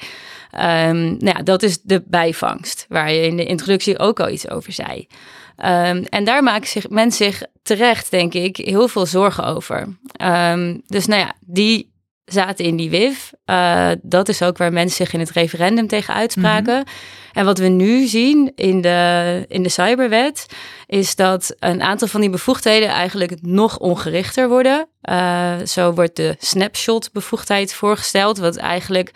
Ehm, 0.53 1.03
nou 1.03 1.38
ja, 1.38 1.43
dat 1.43 1.63
is 1.63 1.81
de 1.81 2.03
bijvangst, 2.05 2.86
waar 2.89 3.12
je 3.12 3.22
in 3.22 3.38
de 3.38 3.45
introductie 3.45 4.00
ook 4.00 4.19
al 4.19 4.29
iets 4.29 4.50
over 4.50 4.74
zei. 4.74 5.07
Ehm, 5.55 6.03
en 6.10 6.24
daar 6.24 6.43
maakt 6.43 6.67
zich, 6.67 6.89
men 6.89 7.12
zich 7.12 7.43
terecht, 7.63 8.12
denk 8.12 8.33
ik, 8.33 8.57
heel 8.57 8.88
veel 8.88 9.05
zorgen 9.05 9.45
over. 9.45 9.98
Ehm, 10.12 10.77
dus 10.86 11.05
nou 11.05 11.22
ja, 11.22 11.33
die 11.39 11.91
zaten 12.25 12.65
in 12.65 12.75
die 12.75 12.89
WIF. 12.89 13.31
Eh, 13.45 13.89
dat 14.01 14.29
is 14.29 14.41
ook 14.41 14.57
waar 14.57 14.74
mensen 14.74 15.05
zich 15.05 15.13
in 15.13 15.19
het 15.19 15.31
referendum 15.31 15.88
tegen 15.88 16.13
uitspraken. 16.13 16.83
En 17.31 17.45
wat 17.45 17.57
we 17.57 17.67
nu 17.67 18.05
zien 18.05 18.51
in 18.55 18.81
de, 18.81 19.45
in 19.48 19.63
de 19.63 19.69
cyberwet, 19.69 20.45
is 20.88 21.15
dat 21.15 21.55
een 21.60 21.81
aantal 21.81 22.07
van 22.07 22.22
die 22.22 22.29
bevoegdheden 22.29 22.89
eigenlijk 22.89 23.41
nog 23.41 23.79
ongerichter 23.79 24.50
worden. 24.50 24.88
Eh, 25.01 25.55
zo 25.65 25.93
wordt 25.93 26.15
de 26.15 26.36
snapshot-bevoegdheid 26.39 27.74
voorgesteld, 27.74 28.38
wat 28.38 28.55
eigenlijk 28.55 29.12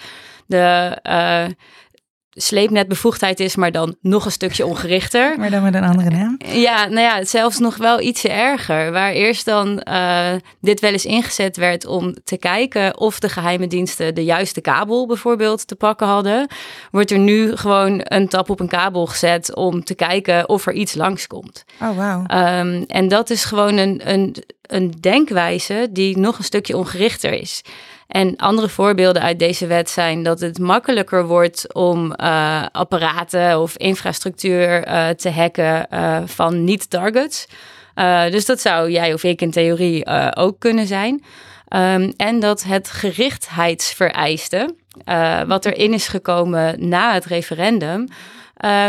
de 0.48 0.98
uh, 1.04 1.46
sleepnetbevoegdheid 2.38 3.39
is, 3.39 3.56
maar 3.56 3.72
dan 3.72 3.96
nog 4.01 4.25
een 4.25 4.32
stukje 4.32 4.66
ongerichter. 4.66 5.39
Maar 5.39 5.50
dan 5.50 5.63
met 5.63 5.74
een 5.74 5.84
andere 5.84 6.10
naam. 6.10 6.38
Ja, 6.46 6.86
nou 6.86 7.00
ja, 7.00 7.25
zelfs 7.25 7.60
nog 7.60 7.77
wel 7.77 8.01
ietsje 8.01 8.30
erger. 8.30 8.92
Waar 8.92 9.12
eerst 9.12 9.46
dan 9.46 9.82
uh, 9.89 10.34
dit 10.62 10.80
wel 10.80 10.92
eens 10.92 11.06
ingezet 11.06 11.58
werd 11.58 11.86
om 11.86 12.16
te 12.24 12.38
kijken 12.38 13.00
of 13.00 13.20
de 13.20 13.30
geheime 13.30 13.68
diensten 13.68 14.16
de 14.16 14.24
juiste 14.24 14.62
kabel 14.62 15.08
bijvoorbeeld 15.08 15.68
te 15.68 15.75
pakken 15.75 16.08
hadden, 16.08 16.48
wordt 16.92 17.12
er 17.12 17.20
nu 17.20 17.56
gewoon 17.56 18.01
een 18.04 18.27
tap 18.27 18.50
op 18.50 18.60
een 18.60 18.68
kabel 18.68 19.06
gezet 19.06 19.56
om 19.56 19.84
te 19.84 19.96
kijken 19.96 20.50
of 20.50 20.68
er 20.68 20.74
iets 20.74 20.94
langskomt. 20.94 21.63
Oh, 21.82 21.98
wow. 21.98 22.22
Um, 22.22 22.84
en 22.88 23.08
dat 23.08 23.30
is 23.30 23.46
gewoon 23.46 23.77
een, 23.77 24.01
een, 24.04 24.36
een 24.62 24.92
denkwijze 25.00 25.88
die 25.92 26.18
nog 26.18 26.38
een 26.38 26.44
stukje 26.44 26.77
ongerichter 26.77 27.34
is. 27.34 27.62
En 28.08 28.36
andere 28.36 28.70
voorbeelden 28.70 29.22
uit 29.22 29.40
deze 29.40 29.68
wet 29.68 29.90
zijn 29.90 30.24
dat 30.24 30.40
het 30.40 30.60
makkelijker 30.60 31.26
wordt 31.26 31.74
om 31.74 32.14
uh, 32.22 32.66
apparaten 32.72 33.62
of 33.62 33.78
infrastructuur 33.78 34.88
uh, 34.88 35.10
te 35.10 35.30
hacken 35.30 35.88
uh, 35.94 36.22
van 36.26 36.64
niet-targets. 36.64 37.48
dus 38.32 38.46
dat 38.46 38.60
zou 38.60 38.92
jij 38.92 39.14
of 39.14 39.24
ik 39.24 39.42
in 39.42 39.52
theorie 39.52 40.06
ook 40.36 40.60
kunnen 40.60 40.88
zijn. 40.88 41.24
Ehm, 41.68 42.12
en 42.18 42.40
dat 42.40 42.64
het 42.64 42.90
gerichtheidsvereiste, 42.90 44.76
wat 45.48 45.66
erin 45.66 45.94
is 45.94 46.08
gekomen 46.08 46.90
na 46.90 47.14
het 47.14 47.26
referendum, 47.26 48.08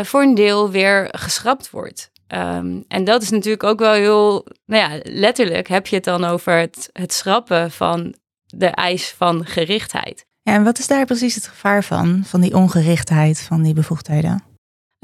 voor 0.03 0.23
een 0.23 0.35
deel 0.35 0.71
weer 0.71 1.09
geschrapt 1.11 1.71
wordt. 1.71 2.11
Um, 2.35 2.85
en 2.89 3.05
dat 3.05 3.23
is 3.23 3.31
natuurlijk 3.31 3.63
ook 3.63 3.79
wel 3.79 3.93
heel, 3.93 4.47
nou 4.67 4.93
ja, 4.93 5.01
letterlijk 5.03 5.69
heb 5.69 5.87
je 5.87 5.97
het 5.97 6.05
dan 6.05 6.25
over 6.25 6.53
het, 6.53 6.91
het 6.93 7.13
schrappen 7.13 7.71
van 7.71 8.15
de 8.57 8.67
eis 8.67 9.15
van 9.17 9.47
gerichtheid. 9.47 10.27
Ja, 10.43 10.55
en 10.55 10.65
wat 10.65 10.79
is 10.79 10.87
daar 10.87 11.05
precies 11.05 11.35
het 11.35 11.47
gevaar 11.47 11.85
van, 11.85 12.23
van 12.27 12.41
die 12.41 12.55
ongerichtheid 12.55 13.41
van 13.41 13.63
die 13.63 13.75
bevoegdheden? 13.75 14.43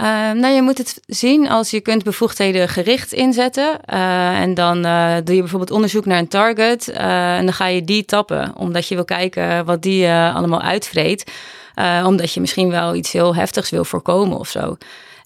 Uh, 0.00 0.06
nou, 0.30 0.54
je 0.54 0.62
moet 0.62 0.78
het 0.78 1.00
zien 1.06 1.48
als 1.48 1.70
je 1.70 1.80
kunt 1.80 2.04
bevoegdheden 2.04 2.68
gericht 2.68 3.12
inzetten. 3.12 3.80
Uh, 3.92 4.40
en 4.40 4.54
dan 4.54 4.86
uh, 4.86 5.14
doe 5.24 5.34
je 5.34 5.40
bijvoorbeeld 5.40 5.70
onderzoek 5.70 6.04
naar 6.04 6.18
een 6.18 6.28
target. 6.28 6.88
en 6.88 7.44
dan 7.44 7.54
ga 7.54 7.66
je 7.66 7.84
die 7.84 8.04
tappen, 8.04 8.56
omdat 8.56 8.88
je 8.88 8.94
wil 8.94 9.04
kijken 9.04 9.64
wat 9.64 9.82
die 9.82 10.08
allemaal 10.08 10.62
uitvreet. 10.62 11.32
omdat 12.04 12.32
je 12.32 12.40
misschien 12.40 12.70
wel 12.70 12.94
iets 12.94 13.12
heel 13.12 13.34
heftigs 13.34 13.70
wil 13.70 13.84
voorkomen 13.84 14.38
of 14.38 14.48
zo. 14.48 14.76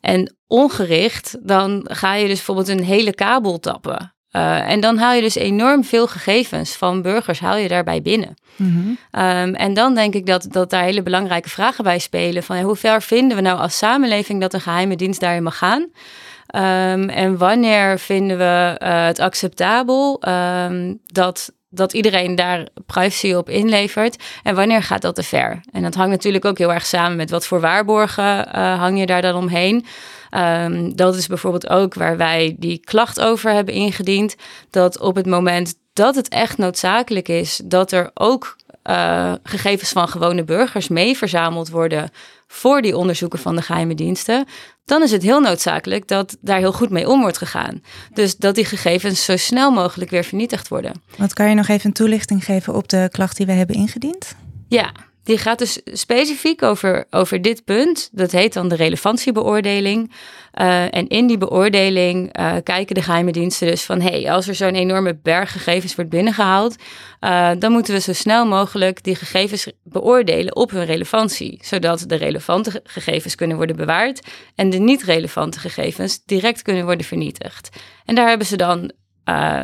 En 0.00 0.36
ongericht, 0.46 1.36
dan 1.42 1.80
ga 1.84 2.14
je 2.14 2.26
dus 2.26 2.36
bijvoorbeeld 2.36 2.68
een 2.68 2.84
hele 2.84 3.14
kabel 3.14 3.58
tappen. 3.58 4.14
Uh, 4.38 4.70
en 4.70 4.80
dan 4.80 4.98
haal 4.98 5.12
je 5.12 5.20
dus 5.20 5.34
enorm 5.34 5.84
veel 5.84 6.06
gegevens 6.06 6.76
van 6.76 7.02
burgers, 7.02 7.40
haal 7.40 7.56
je 7.56 7.68
daarbij 7.68 8.02
binnen. 8.02 8.34
Mm 8.56 8.72
-hmm. 8.72 9.22
um, 9.22 9.54
en 9.54 9.74
dan 9.74 9.94
denk 9.94 10.14
ik 10.14 10.26
dat, 10.26 10.46
dat 10.50 10.70
daar 10.70 10.82
hele 10.82 11.02
belangrijke 11.02 11.48
vragen 11.48 11.84
bij 11.84 11.98
spelen. 11.98 12.42
Van 12.42 12.56
ja, 12.56 12.62
hoe 12.62 12.76
ver 12.76 13.02
vinden 13.02 13.36
we 13.36 13.42
nou 13.42 13.58
als 13.58 13.78
samenleving 13.78 14.40
dat 14.40 14.54
een 14.54 14.60
geheime 14.60 14.96
dienst 14.96 15.20
daarin 15.20 15.42
mag 15.42 15.58
gaan? 15.58 15.80
Um, 15.80 17.08
en 17.08 17.38
wanneer 17.38 17.98
vinden 17.98 18.38
we 18.38 18.80
uh, 18.82 19.06
het 19.06 19.18
acceptabel 19.18 20.22
um, 20.28 21.00
dat, 21.06 21.52
dat 21.68 21.92
iedereen 21.92 22.34
daar 22.34 22.66
privacy 22.86 23.32
op 23.32 23.48
inlevert? 23.48 24.22
En 24.42 24.54
wanneer 24.54 24.82
gaat 24.82 25.02
dat 25.02 25.14
te 25.14 25.22
ver? 25.22 25.60
En 25.72 25.82
dat 25.82 25.94
hangt 25.94 26.10
natuurlijk 26.10 26.44
ook 26.44 26.58
heel 26.58 26.72
erg 26.72 26.86
samen 26.86 27.16
met 27.16 27.30
wat 27.30 27.46
voor 27.46 27.60
waarborgen 27.60 28.48
uh, 28.48 28.78
hang 28.78 28.98
je 28.98 29.06
daar 29.06 29.22
dan 29.22 29.34
omheen. 29.34 29.86
Um, 30.30 30.96
dat 30.96 31.16
is 31.16 31.26
bijvoorbeeld 31.26 31.68
ook 31.68 31.94
waar 31.94 32.16
wij 32.16 32.56
die 32.58 32.78
klacht 32.78 33.20
over 33.20 33.52
hebben 33.52 33.74
ingediend. 33.74 34.36
Dat 34.70 35.00
op 35.00 35.16
het 35.16 35.26
moment 35.26 35.74
dat 35.92 36.14
het 36.14 36.28
echt 36.28 36.58
noodzakelijk 36.58 37.28
is, 37.28 37.60
dat 37.64 37.92
er 37.92 38.10
ook 38.14 38.56
uh, 38.88 39.32
gegevens 39.42 39.90
van 39.90 40.08
gewone 40.08 40.44
burgers 40.44 40.88
mee 40.88 41.16
verzameld 41.16 41.68
worden 41.68 42.10
voor 42.46 42.82
die 42.82 42.96
onderzoeken 42.96 43.38
van 43.38 43.56
de 43.56 43.62
geheime 43.62 43.94
diensten, 43.94 44.46
dan 44.84 45.02
is 45.02 45.10
het 45.10 45.22
heel 45.22 45.40
noodzakelijk 45.40 46.08
dat 46.08 46.36
daar 46.40 46.58
heel 46.58 46.72
goed 46.72 46.90
mee 46.90 47.08
om 47.08 47.20
wordt 47.20 47.38
gegaan. 47.38 47.82
Dus 48.14 48.36
dat 48.36 48.54
die 48.54 48.64
gegevens 48.64 49.24
zo 49.24 49.36
snel 49.36 49.70
mogelijk 49.70 50.10
weer 50.10 50.24
vernietigd 50.24 50.68
worden. 50.68 50.92
Wat 51.16 51.32
kan 51.32 51.48
je 51.48 51.54
nog 51.54 51.68
even 51.68 51.86
een 51.86 51.92
toelichting 51.92 52.44
geven 52.44 52.74
op 52.74 52.88
de 52.88 53.08
klacht 53.12 53.36
die 53.36 53.46
we 53.46 53.52
hebben 53.52 53.76
ingediend? 53.76 54.34
Ja, 54.68 54.92
die 55.28 55.38
gaat 55.38 55.58
dus 55.58 55.80
specifiek 55.84 56.62
over, 56.62 57.06
over 57.10 57.42
dit 57.42 57.64
punt. 57.64 58.08
Dat 58.12 58.32
heet 58.32 58.52
dan 58.52 58.68
de 58.68 58.74
relevantiebeoordeling. 58.74 60.12
Uh, 60.54 60.94
en 60.94 61.08
in 61.08 61.26
die 61.26 61.38
beoordeling 61.38 62.38
uh, 62.38 62.54
kijken 62.62 62.94
de 62.94 63.02
geheime 63.02 63.32
diensten 63.32 63.66
dus 63.66 63.82
van... 63.82 64.00
hey, 64.00 64.30
als 64.30 64.48
er 64.48 64.54
zo'n 64.54 64.74
enorme 64.74 65.18
berg 65.22 65.52
gegevens 65.52 65.94
wordt 65.94 66.10
binnengehaald... 66.10 66.76
Uh, 67.20 67.50
dan 67.58 67.72
moeten 67.72 67.94
we 67.94 68.00
zo 68.00 68.12
snel 68.12 68.46
mogelijk 68.46 69.02
die 69.02 69.14
gegevens 69.14 69.70
beoordelen 69.84 70.56
op 70.56 70.70
hun 70.70 70.84
relevantie. 70.84 71.58
Zodat 71.62 72.04
de 72.06 72.16
relevante 72.16 72.80
gegevens 72.84 73.34
kunnen 73.34 73.56
worden 73.56 73.76
bewaard... 73.76 74.26
en 74.54 74.70
de 74.70 74.78
niet-relevante 74.78 75.58
gegevens 75.58 76.24
direct 76.24 76.62
kunnen 76.62 76.84
worden 76.84 77.06
vernietigd. 77.06 77.68
En 78.04 78.14
daar 78.14 78.28
hebben 78.28 78.46
ze 78.46 78.56
dan 78.56 78.92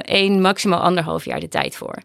één, 0.03 0.41
maximaal 0.41 0.81
anderhalf 0.81 1.25
jaar 1.25 1.41
de 1.41 1.49
tijd 1.49 1.77
voor. 1.77 2.03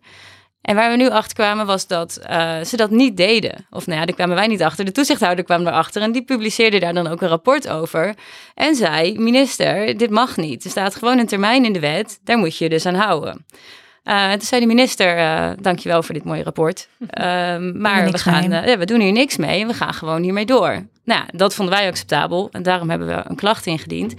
En 0.61 0.75
waar 0.75 0.91
we 0.91 0.97
nu 0.97 1.09
achter 1.09 1.33
kwamen 1.33 1.65
was 1.65 1.87
dat 1.87 2.19
uh, 2.29 2.61
ze 2.61 2.77
dat 2.77 2.89
niet 2.89 3.17
deden. 3.17 3.65
Of 3.69 3.87
nou 3.87 3.99
ja, 3.99 4.05
daar 4.05 4.15
kwamen 4.15 4.35
wij 4.35 4.47
niet 4.47 4.63
achter. 4.63 4.85
De 4.85 4.91
toezichthouder 4.91 5.45
kwam 5.45 5.67
erachter 5.67 6.01
en 6.01 6.11
die 6.11 6.23
publiceerde 6.23 6.79
daar 6.79 6.93
dan 6.93 7.07
ook 7.07 7.21
een 7.21 7.27
rapport 7.27 7.69
over. 7.69 8.13
En 8.53 8.75
zei, 8.75 9.19
minister, 9.19 9.97
dit 9.97 10.09
mag 10.09 10.37
niet. 10.37 10.63
Er 10.63 10.69
staat 10.69 10.95
gewoon 10.95 11.17
een 11.17 11.27
termijn 11.27 11.65
in 11.65 11.73
de 11.73 11.79
wet, 11.79 12.19
daar 12.23 12.37
moet 12.37 12.57
je 12.57 12.63
je 12.63 12.69
dus 12.69 12.85
aan 12.85 12.95
houden. 12.95 13.45
Uh, 14.03 14.31
toen 14.31 14.41
zei 14.41 14.61
de 14.61 14.67
minister, 14.67 15.17
uh, 15.17 15.49
dankjewel 15.61 16.03
voor 16.03 16.13
dit 16.13 16.23
mooie 16.23 16.43
rapport. 16.43 16.87
Ehm, 17.09 17.81
maar 17.81 18.11
we, 18.11 18.17
gaan, 18.17 18.49
ja, 18.49 18.77
we 18.77 18.85
doen 18.85 18.99
hier 18.99 19.11
niks 19.11 19.37
mee 19.37 19.61
en 19.61 19.67
we 19.67 19.73
gaan 19.73 19.93
gewoon 19.93 20.23
hiermee 20.23 20.45
door. 20.45 20.85
Nou, 21.03 21.23
dat 21.31 21.55
vonden 21.55 21.75
wij 21.75 21.87
acceptabel 21.87 22.49
en 22.51 22.63
daarom 22.63 22.89
hebben 22.89 23.07
we 23.07 23.23
een 23.27 23.35
klacht 23.35 23.65
ingediend 23.65 24.13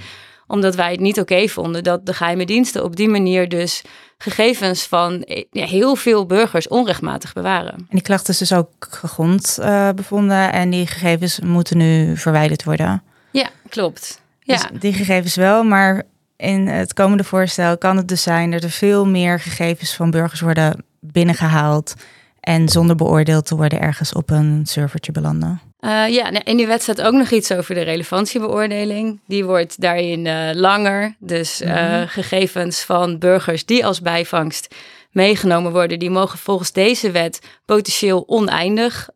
omdat 0.51 0.75
wij 0.75 0.91
het 0.91 1.01
niet 1.01 1.21
oké 1.21 1.49
vonden 1.49 1.85
dat 1.85 2.07
de 2.07 2.15
geheime 2.15 2.47
diensten 2.47 2.85
op 2.85 2.97
die 2.97 3.09
manier 3.09 3.49
dus 3.49 3.83
gegevens 4.19 4.83
van 4.83 5.27
ja, 5.51 5.67
heel 5.67 5.97
veel 5.97 6.27
burgers 6.27 6.69
onrechtmatig 6.69 7.33
bewaren. 7.33 7.75
En 7.75 7.87
die 7.89 8.03
klacht 8.03 8.29
is 8.29 8.39
dus 8.39 8.53
ook 8.53 8.71
gegrond 8.79 9.59
uh, 9.61 9.89
bevonden 9.91 10.53
en 10.53 10.71
die 10.71 10.87
gegevens 10.87 11.41
moeten 11.41 11.77
nu 11.77 12.17
verwijderd 12.17 12.65
worden. 12.65 13.03
Ja, 13.31 13.49
klopt. 13.69 14.21
Ja. 14.41 14.57
Dus 14.57 14.81
die 14.81 14.93
gegevens 14.93 15.35
wel, 15.35 15.65
maar 15.65 16.03
in 16.37 16.67
het 16.67 16.93
komende 16.93 17.25
voorstel 17.25 17.79
kan 17.79 17.97
het 17.97 18.09
dus 18.09 18.23
zijn 18.23 18.51
dat 18.51 18.63
er 18.63 18.71
veel 18.71 19.07
meer 19.07 19.41
gegevens 19.41 19.95
van 19.95 20.11
burgers 20.11 20.41
worden 20.41 20.85
binnengehaald 21.01 21.95
en 22.41 22.69
zonder 22.69 22.97
beoordeeld 22.97 23.47
te 23.47 23.57
worden 23.57 23.81
ergens 23.81 24.13
op 24.13 24.31
een 24.31 24.61
servertje 24.67 25.13
belanden. 25.13 25.70
Uh, 25.81 26.09
ja, 26.09 26.45
in 26.45 26.57
die 26.57 26.67
wet 26.67 26.83
staat 26.83 27.03
ook 27.03 27.13
nog 27.13 27.31
iets 27.31 27.53
over 27.53 27.75
de 27.75 27.83
relevantiebeoordeling. 27.83 29.21
Die 29.27 29.45
wordt 29.45 29.81
daarin 29.81 30.25
uh, 30.25 30.51
langer. 30.53 31.17
Dus 31.19 31.61
uh, 31.61 31.69
mm-hmm. 31.69 32.07
gegevens 32.07 32.83
van 32.83 33.19
burgers 33.19 33.65
die 33.65 33.87
als 33.87 34.01
bijvangst 34.01 34.75
meegenomen 35.11 35.73
worden, 35.73 35.99
die 35.99 36.11
mogen 36.11 36.39
volgens 36.39 36.73
deze 36.73 37.11
wet 37.11 37.41
potentieel 37.65 38.25
oneindig 38.27 39.09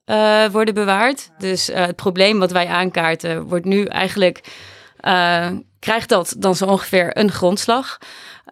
worden 0.53 0.75
bewaard. 0.75 1.31
Dus 1.39 1.67
het 1.67 1.97
probleem 1.97 2.39
wat 2.39 2.53
wij 2.53 2.67
aankaarten 2.67 3.43
wordt 3.43 3.65
nu 3.65 3.85
eigenlijk, 3.85 4.41
krijgt 5.79 6.09
dat 6.09 6.35
dan 6.39 6.57
zo 6.57 6.65
ongeveer 6.65 7.19
een 7.19 7.31
grondslag. 7.31 7.99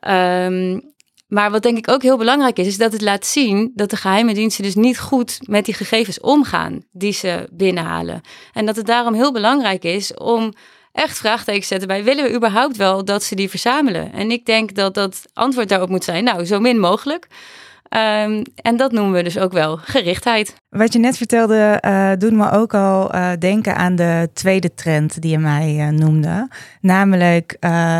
Um, 0.08 0.91
maar 1.32 1.50
wat 1.50 1.62
denk 1.62 1.78
ik 1.78 1.90
ook 1.90 2.02
heel 2.02 2.16
belangrijk 2.16 2.58
is, 2.58 2.66
is 2.66 2.78
dat 2.78 2.92
het 2.92 3.00
laat 3.00 3.26
zien 3.26 3.72
dat 3.74 3.90
de 3.90 3.96
geheime 3.96 4.34
diensten 4.34 4.64
dus 4.64 4.74
niet 4.74 4.98
goed 4.98 5.38
met 5.42 5.64
die 5.64 5.74
gegevens 5.74 6.20
omgaan 6.20 6.84
die 6.90 7.12
ze 7.12 7.48
binnenhalen. 7.52 8.20
En 8.52 8.66
dat 8.66 8.76
het 8.76 8.86
daarom 8.86 9.14
heel 9.14 9.32
belangrijk 9.32 9.84
is 9.84 10.14
om 10.14 10.52
echt 10.92 11.18
vraagtekens 11.18 11.68
te 11.68 11.68
zetten 11.68 11.88
bij 11.88 12.04
willen 12.04 12.24
we 12.24 12.34
überhaupt 12.34 12.76
wel 12.76 13.04
dat 13.04 13.22
ze 13.22 13.34
die 13.34 13.48
verzamelen? 13.48 14.12
En 14.12 14.30
ik 14.30 14.46
denk 14.46 14.74
dat 14.74 14.94
dat 14.94 15.24
antwoord 15.32 15.68
daarop 15.68 15.88
moet 15.88 16.04
zijn, 16.04 16.24
nou, 16.24 16.44
zo 16.44 16.60
min 16.60 16.80
mogelijk. 16.80 17.26
Um, 17.96 18.42
en 18.54 18.76
dat 18.76 18.92
noemen 18.92 19.12
we 19.12 19.22
dus 19.22 19.38
ook 19.38 19.52
wel 19.52 19.76
gerichtheid. 19.76 20.54
Wat 20.68 20.92
je 20.92 20.98
net 20.98 21.16
vertelde, 21.16 21.82
uh, 21.84 22.10
doet 22.18 22.32
me 22.32 22.50
ook 22.50 22.74
al 22.74 23.14
uh, 23.14 23.30
denken 23.38 23.76
aan 23.76 23.96
de 23.96 24.28
tweede 24.32 24.74
trend 24.74 25.22
die 25.22 25.30
je 25.30 25.38
mij 25.38 25.74
uh, 25.76 25.88
noemde. 25.88 26.48
Namelijk 26.80 27.56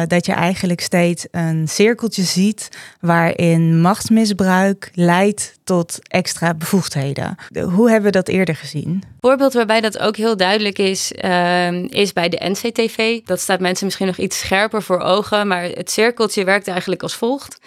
dat 0.07 0.27
je 0.27 0.33
eigenlijk 0.33 0.81
steeds 0.81 1.27
een 1.31 1.69
cirkeltje 1.69 2.23
ziet 2.23 2.69
waarin 3.01 3.81
machtsmisbruik 3.81 4.91
leidt 4.95 5.59
tot 5.65 5.99
extra 6.03 6.55
bevoegdheden. 6.55 7.37
Hoe 7.75 7.91
hebben 7.91 8.13
we 8.13 8.17
dat 8.17 8.29
eerder 8.29 8.57
gezien? 8.57 8.89
Een 8.89 9.05
voorbeeld 9.21 9.53
waarbij 9.53 9.81
dat 9.81 9.99
ook 9.99 10.17
heel 10.17 10.37
duidelijk 10.37 10.79
is, 10.79 11.13
ehm, 11.13 11.87
is 11.89 12.13
bij 12.13 12.29
de 12.29 12.49
NCTV. 12.49 13.21
Dat 13.25 13.41
staat 13.41 13.61
mensen 13.61 13.85
misschien 13.85 14.07
nog 14.07 14.17
iets 14.17 14.39
scherper 14.39 14.83
voor 14.83 15.01
ogen, 15.01 15.47
maar 15.47 15.63
het 15.63 15.91
cirkeltje 15.91 16.45
werkt 16.45 16.69
eigenlijk 16.69 17.03
als 17.03 17.17
volgt. 17.17 17.59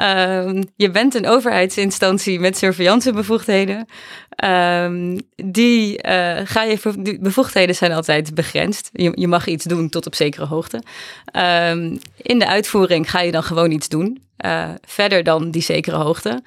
Um, 0.00 0.64
je 0.76 0.90
bent 0.90 1.14
een 1.14 1.26
overheidsinstantie 1.26 2.40
met 2.40 2.56
surveillancebevoegdheden. 2.56 3.86
Um, 4.44 5.20
die, 5.36 6.06
uh, 6.06 6.40
ga 6.44 6.62
je, 6.62 7.18
bevoegdheden 7.20 7.74
zijn 7.74 7.92
altijd 7.92 8.34
begrensd. 8.34 8.90
Je, 8.92 9.12
je 9.14 9.28
mag 9.28 9.46
iets 9.46 9.64
doen 9.64 9.88
tot 9.88 10.06
op 10.06 10.14
zekere 10.14 10.46
hoogte. 10.46 10.82
Um, 11.72 11.98
in 12.16 12.38
de 12.38 12.46
uitvoering 12.46 13.10
ga 13.10 13.20
je 13.20 13.32
dan 13.32 13.42
gewoon 13.42 13.70
iets 13.70 13.88
doen. 13.88 14.22
Uh, 14.44 14.68
verder 14.84 15.22
dan 15.22 15.50
die 15.50 15.62
zekere 15.62 15.96
hoogte. 15.96 16.42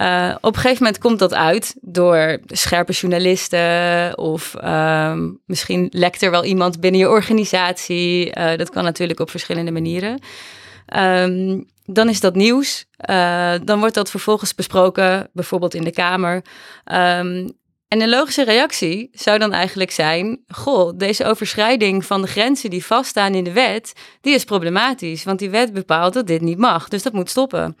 Uh, 0.00 0.34
op 0.40 0.54
een 0.54 0.60
gegeven 0.60 0.82
moment 0.82 1.02
komt 1.02 1.18
dat 1.18 1.34
uit 1.34 1.74
door 1.80 2.38
scherpe 2.46 2.92
journalisten 2.92 4.18
of 4.18 4.54
misschien 5.44 5.88
lekt 5.90 6.22
er 6.22 6.30
wel 6.30 6.44
iemand 6.44 6.80
binnen 6.80 7.00
je 7.00 7.08
organisatie. 7.08 8.32
Dat 8.56 8.70
kan 8.70 8.84
natuurlijk 8.84 9.20
op 9.20 9.30
verschillende 9.30 9.70
manieren. 9.70 10.20
Um, 10.96 11.66
dan 11.84 12.08
is 12.08 12.20
dat 12.20 12.34
nieuws. 12.34 12.84
Uh, 13.10 13.54
dan 13.64 13.78
wordt 13.78 13.94
dat 13.94 14.10
vervolgens 14.10 14.54
besproken, 14.54 15.30
bijvoorbeeld 15.32 15.74
in 15.74 15.84
de 15.84 15.92
Kamer. 15.92 16.34
Um, 16.34 17.52
en 17.88 18.00
een 18.00 18.08
logische 18.08 18.44
reactie 18.44 19.10
zou 19.12 19.38
dan 19.38 19.52
eigenlijk 19.52 19.90
zijn: 19.90 20.40
Goh, 20.48 20.98
deze 20.98 21.24
overschrijding 21.24 22.04
van 22.04 22.22
de 22.22 22.28
grenzen 22.28 22.70
die 22.70 22.84
vaststaan 22.84 23.34
in 23.34 23.44
de 23.44 23.52
wet, 23.52 23.92
die 24.20 24.34
is 24.34 24.44
problematisch. 24.44 25.24
Want 25.24 25.38
die 25.38 25.50
wet 25.50 25.72
bepaalt 25.72 26.14
dat 26.14 26.26
dit 26.26 26.40
niet 26.40 26.58
mag. 26.58 26.88
Dus 26.88 27.02
dat 27.02 27.12
moet 27.12 27.30
stoppen. 27.30 27.76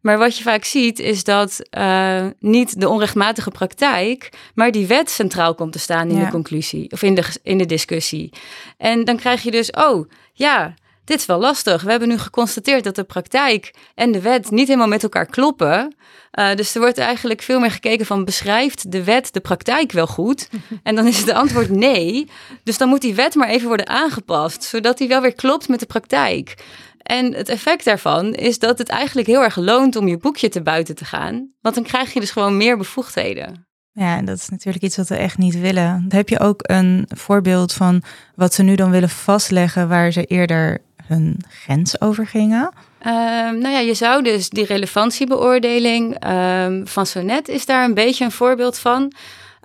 Maar 0.00 0.18
wat 0.18 0.36
je 0.36 0.42
vaak 0.42 0.64
ziet 0.64 0.98
is 0.98 1.24
dat 1.24 1.60
uh, 1.78 2.26
niet 2.38 2.80
de 2.80 2.88
onrechtmatige 2.88 3.50
praktijk, 3.50 4.32
maar 4.54 4.70
die 4.70 4.86
wet 4.86 5.10
centraal 5.10 5.54
komt 5.54 5.72
te 5.72 5.78
staan 5.78 6.08
in 6.08 6.16
ja. 6.16 6.24
de 6.24 6.30
conclusie 6.30 6.90
of 6.90 7.02
in 7.02 7.14
de, 7.14 7.24
in 7.42 7.58
de 7.58 7.66
discussie. 7.66 8.32
En 8.76 9.04
dan 9.04 9.16
krijg 9.16 9.42
je 9.42 9.50
dus, 9.50 9.70
oh 9.70 10.10
ja, 10.32 10.74
dit 11.04 11.18
is 11.18 11.26
wel 11.26 11.38
lastig. 11.38 11.82
We 11.82 11.90
hebben 11.90 12.08
nu 12.08 12.18
geconstateerd 12.18 12.84
dat 12.84 12.94
de 12.94 13.04
praktijk 13.04 13.74
en 13.94 14.12
de 14.12 14.20
wet 14.20 14.50
niet 14.50 14.66
helemaal 14.66 14.88
met 14.88 15.02
elkaar 15.02 15.26
kloppen. 15.26 15.94
Uh, 16.38 16.54
dus 16.54 16.74
er 16.74 16.80
wordt 16.80 16.98
eigenlijk 16.98 17.42
veel 17.42 17.60
meer 17.60 17.70
gekeken 17.70 18.06
van 18.06 18.24
beschrijft 18.24 18.92
de 18.92 19.04
wet 19.04 19.32
de 19.32 19.40
praktijk 19.40 19.92
wel 19.92 20.06
goed? 20.06 20.48
En 20.82 20.94
dan 20.94 21.06
is 21.06 21.18
het 21.18 21.30
antwoord 21.30 21.70
nee. 21.70 22.28
Dus 22.62 22.78
dan 22.78 22.88
moet 22.88 23.00
die 23.00 23.14
wet 23.14 23.34
maar 23.34 23.48
even 23.48 23.66
worden 23.66 23.88
aangepast, 23.88 24.62
zodat 24.62 24.98
die 24.98 25.08
wel 25.08 25.20
weer 25.20 25.34
klopt 25.34 25.68
met 25.68 25.80
de 25.80 25.86
praktijk. 25.86 26.54
En 26.98 27.34
het 27.34 27.48
effect 27.48 27.84
daarvan 27.84 28.34
is 28.34 28.58
dat 28.58 28.78
het 28.78 28.88
eigenlijk 28.88 29.26
heel 29.26 29.42
erg 29.42 29.56
loont 29.56 29.96
om 29.96 30.08
je 30.08 30.16
boekje 30.16 30.48
te 30.48 30.62
buiten 30.62 30.94
te 30.94 31.04
gaan. 31.04 31.50
Want 31.60 31.74
dan 31.74 31.84
krijg 31.84 32.12
je 32.12 32.20
dus 32.20 32.30
gewoon 32.30 32.56
meer 32.56 32.76
bevoegdheden. 32.76 33.66
Ja, 33.92 34.16
en 34.16 34.24
dat 34.24 34.36
is 34.36 34.48
natuurlijk 34.48 34.84
iets 34.84 34.96
wat 34.96 35.08
we 35.08 35.16
echt 35.16 35.38
niet 35.38 35.58
willen. 35.60 36.04
Dan 36.08 36.18
heb 36.18 36.28
je 36.28 36.40
ook 36.40 36.60
een 36.62 37.08
voorbeeld 37.08 37.72
van 37.72 38.02
wat 38.34 38.54
ze 38.54 38.62
nu 38.62 38.74
dan 38.74 38.90
willen 38.90 39.08
vastleggen 39.08 39.88
waar 39.88 40.10
ze 40.10 40.24
eerder 40.24 40.78
hun 41.06 41.40
grens 41.48 42.00
over 42.00 42.26
gingen. 42.26 42.72
Um, 43.06 43.58
nou 43.58 43.68
ja, 43.68 43.78
je 43.78 43.94
zou 43.94 44.22
dus 44.22 44.48
die 44.48 44.66
relevantiebeoordeling 44.66 46.26
um, 46.30 46.86
van 46.86 47.06
Sonet 47.06 47.48
is 47.48 47.66
daar 47.66 47.84
een 47.84 47.94
beetje 47.94 48.24
een 48.24 48.30
voorbeeld 48.32 48.78
van. 48.78 49.12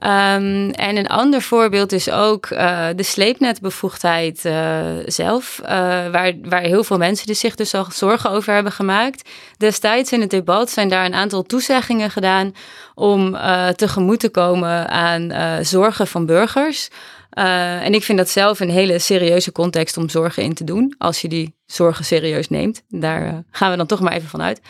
Um, 0.04 0.70
en 0.72 0.98
een 0.98 1.08
ander 1.08 1.42
voorbeeld 1.42 1.92
is 1.92 2.10
ook 2.10 2.50
uh, 2.50 2.88
de 2.96 3.04
sleepnetbevoegdheid 3.04 4.46
uh, 4.46 4.80
zelf, 5.06 5.60
uh, 5.64 5.70
waar, 6.12 6.34
waar 6.44 6.62
heel 6.62 6.84
veel 6.84 6.98
mensen 6.98 7.28
dus 7.28 7.40
zich 7.40 7.56
dus 7.56 7.74
al 7.74 7.86
zorgen 7.92 8.30
over 8.30 8.54
hebben 8.54 8.72
gemaakt. 8.72 9.30
Destijds 9.58 10.12
in 10.12 10.22
het 10.22 10.30
debat 10.30 10.70
zijn 10.70 10.90
daar 10.90 11.06
een 11.06 11.14
aantal 11.14 11.44
toezeggingen 11.44 12.12
gedaan 12.12 12.56
om 12.96 13.38
tegemoet 13.76 14.20
te 14.20 14.30
komen 14.30 14.90
aan 14.90 15.32
zorgen 15.66 16.08
van 16.08 16.26
burgers. 16.26 16.90
Uh, 17.34 17.86
en 17.86 17.94
ik 17.94 18.04
vind 18.04 18.18
dat 18.18 18.30
zelf 18.30 18.60
een 18.60 18.70
hele 18.70 19.00
serieuze 19.00 19.52
context 19.52 19.98
om 19.98 20.10
zorgen 20.10 20.44
in 20.44 20.54
te 20.54 20.64
doen. 20.64 20.96
Als 20.98 21.22
je 21.22 21.28
die 21.28 21.56
zorgen 21.66 22.06
serieus 22.06 22.50
neemt. 22.50 22.84
Daar 22.88 23.26
uh, 23.26 23.38
gaan 23.52 23.72
we 23.72 23.78
dan 23.78 23.88
toch 23.88 24.00
maar 24.00 24.14
even 24.14 24.30
vanuit. 24.30 24.62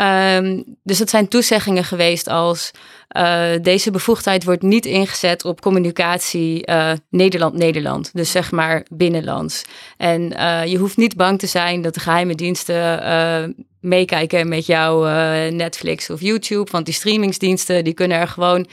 Um, 0.00 0.64
dus 0.82 0.98
dat 0.98 1.10
zijn 1.10 1.28
toezeggingen 1.28 1.84
geweest 1.84 2.28
als 2.28 2.70
uh, 3.16 3.48
deze 3.62 3.90
bevoegdheid 3.90 4.44
wordt 4.44 4.62
niet 4.62 4.86
ingezet 4.86 5.44
op 5.44 5.60
communicatie 5.60 6.64
Nederland-Nederland. 7.10 8.10
dus 8.12 8.30
zeg 8.30 8.50
maar 8.50 8.86
binnenlands. 8.88 9.64
En 9.96 10.22
je 10.68 10.76
hoeft 10.78 10.96
niet 10.96 11.16
bang 11.16 11.38
te 11.38 11.46
zijn 11.46 11.82
dat 11.82 11.94
de 11.94 12.00
geheime 12.00 12.34
diensten 12.34 13.56
meekijken 13.80 14.48
met 14.48 14.66
jouw 14.66 15.02
Netflix 15.50 16.10
of 16.10 16.20
YouTube. 16.20 16.70
Want 16.70 16.84
die 16.84 16.94
streamingsdiensten 16.94 17.84
die 17.84 17.94
kunnen 17.94 18.18
er 18.18 18.28
gewoon 18.28 18.66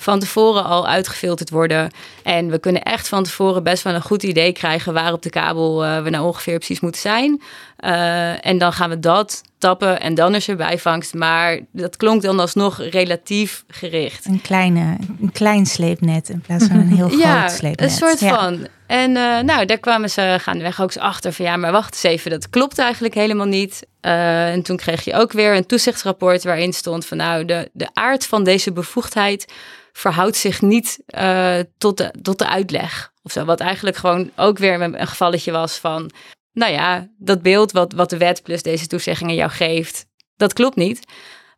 van 0.00 0.18
tevoren 0.18 0.64
al 0.64 0.86
uitgefilterd 0.86 1.50
worden. 1.50 1.90
En 2.22 2.50
we 2.50 2.58
kunnen 2.58 2.82
echt 2.82 3.08
van 3.08 3.24
tevoren 3.24 3.62
best 3.62 3.82
wel 3.82 3.94
een 3.94 4.02
goed 4.02 4.22
idee 4.22 4.52
krijgen 4.52 4.92
waar 4.92 5.12
op 5.12 5.22
de 5.22 5.30
kabel 5.30 5.84
uh, 5.84 6.02
we 6.02 6.10
nou 6.10 6.26
ongeveer 6.26 6.56
precies 6.56 6.80
moeten 6.80 7.00
zijn. 7.00 7.42
Uh, 7.80 8.46
en 8.46 8.58
dan 8.58 8.72
gaan 8.72 8.90
we 8.90 8.98
dat 8.98 9.42
tappen 9.58 10.00
en 10.00 10.14
dan 10.14 10.34
is 10.34 10.48
er 10.48 10.56
bijvangst. 10.56 11.14
Maar 11.14 11.60
dat 11.72 11.96
klonk 11.96 12.22
dan 12.22 12.40
alsnog 12.40 12.82
relatief 12.90 13.64
gericht. 13.68 14.26
Een, 14.26 14.40
kleine, 14.40 14.96
een 15.20 15.32
klein 15.32 15.66
sleepnet 15.66 16.28
in 16.28 16.40
plaats 16.40 16.66
van 16.66 16.76
een 16.76 16.92
heel 16.92 17.08
groot 17.18 17.20
ja, 17.20 17.48
sleepnet. 17.48 17.90
een 17.90 17.96
soort 17.96 18.18
van. 18.18 18.66
En 18.86 19.10
uh, 19.10 19.38
nou, 19.40 19.64
daar 19.64 19.78
kwamen 19.78 20.10
ze 20.10 20.36
gaandeweg 20.40 20.80
ook 20.80 20.94
eens 20.94 20.98
achter 20.98 21.32
van 21.32 21.44
ja, 21.44 21.56
maar 21.56 21.72
wacht 21.72 21.92
eens 21.92 22.02
even, 22.02 22.30
dat 22.30 22.50
klopt 22.50 22.78
eigenlijk 22.78 23.14
helemaal 23.14 23.46
niet. 23.46 23.86
Uh, 24.02 24.52
en 24.52 24.62
toen 24.62 24.76
kreeg 24.76 25.04
je 25.04 25.14
ook 25.14 25.32
weer 25.32 25.56
een 25.56 25.66
toezichtsrapport 25.66 26.44
waarin 26.44 26.72
stond 26.72 27.06
van 27.06 27.16
nou, 27.16 27.44
de, 27.44 27.70
de 27.72 27.88
aard 27.92 28.26
van 28.26 28.44
deze 28.44 28.72
bevoegdheid 28.72 29.52
verhoudt 29.98 30.36
zich 30.36 30.62
niet 30.62 30.98
uh, 31.18 31.58
tot, 31.78 31.96
de, 31.96 32.14
tot 32.22 32.38
de 32.38 32.48
uitleg. 32.48 33.12
Of 33.22 33.32
zo. 33.32 33.44
Wat 33.44 33.60
eigenlijk 33.60 33.96
gewoon 33.96 34.30
ook 34.36 34.58
weer 34.58 34.80
een 34.80 35.06
gevalletje 35.06 35.52
was 35.52 35.78
van, 35.78 36.10
nou 36.52 36.72
ja, 36.72 37.08
dat 37.18 37.42
beeld 37.42 37.72
wat, 37.72 37.92
wat 37.92 38.10
de 38.10 38.16
wet 38.16 38.42
plus 38.42 38.62
deze 38.62 38.86
toezeggingen 38.86 39.34
jou 39.34 39.50
geeft, 39.50 40.06
dat 40.36 40.52
klopt 40.52 40.76
niet. 40.76 41.04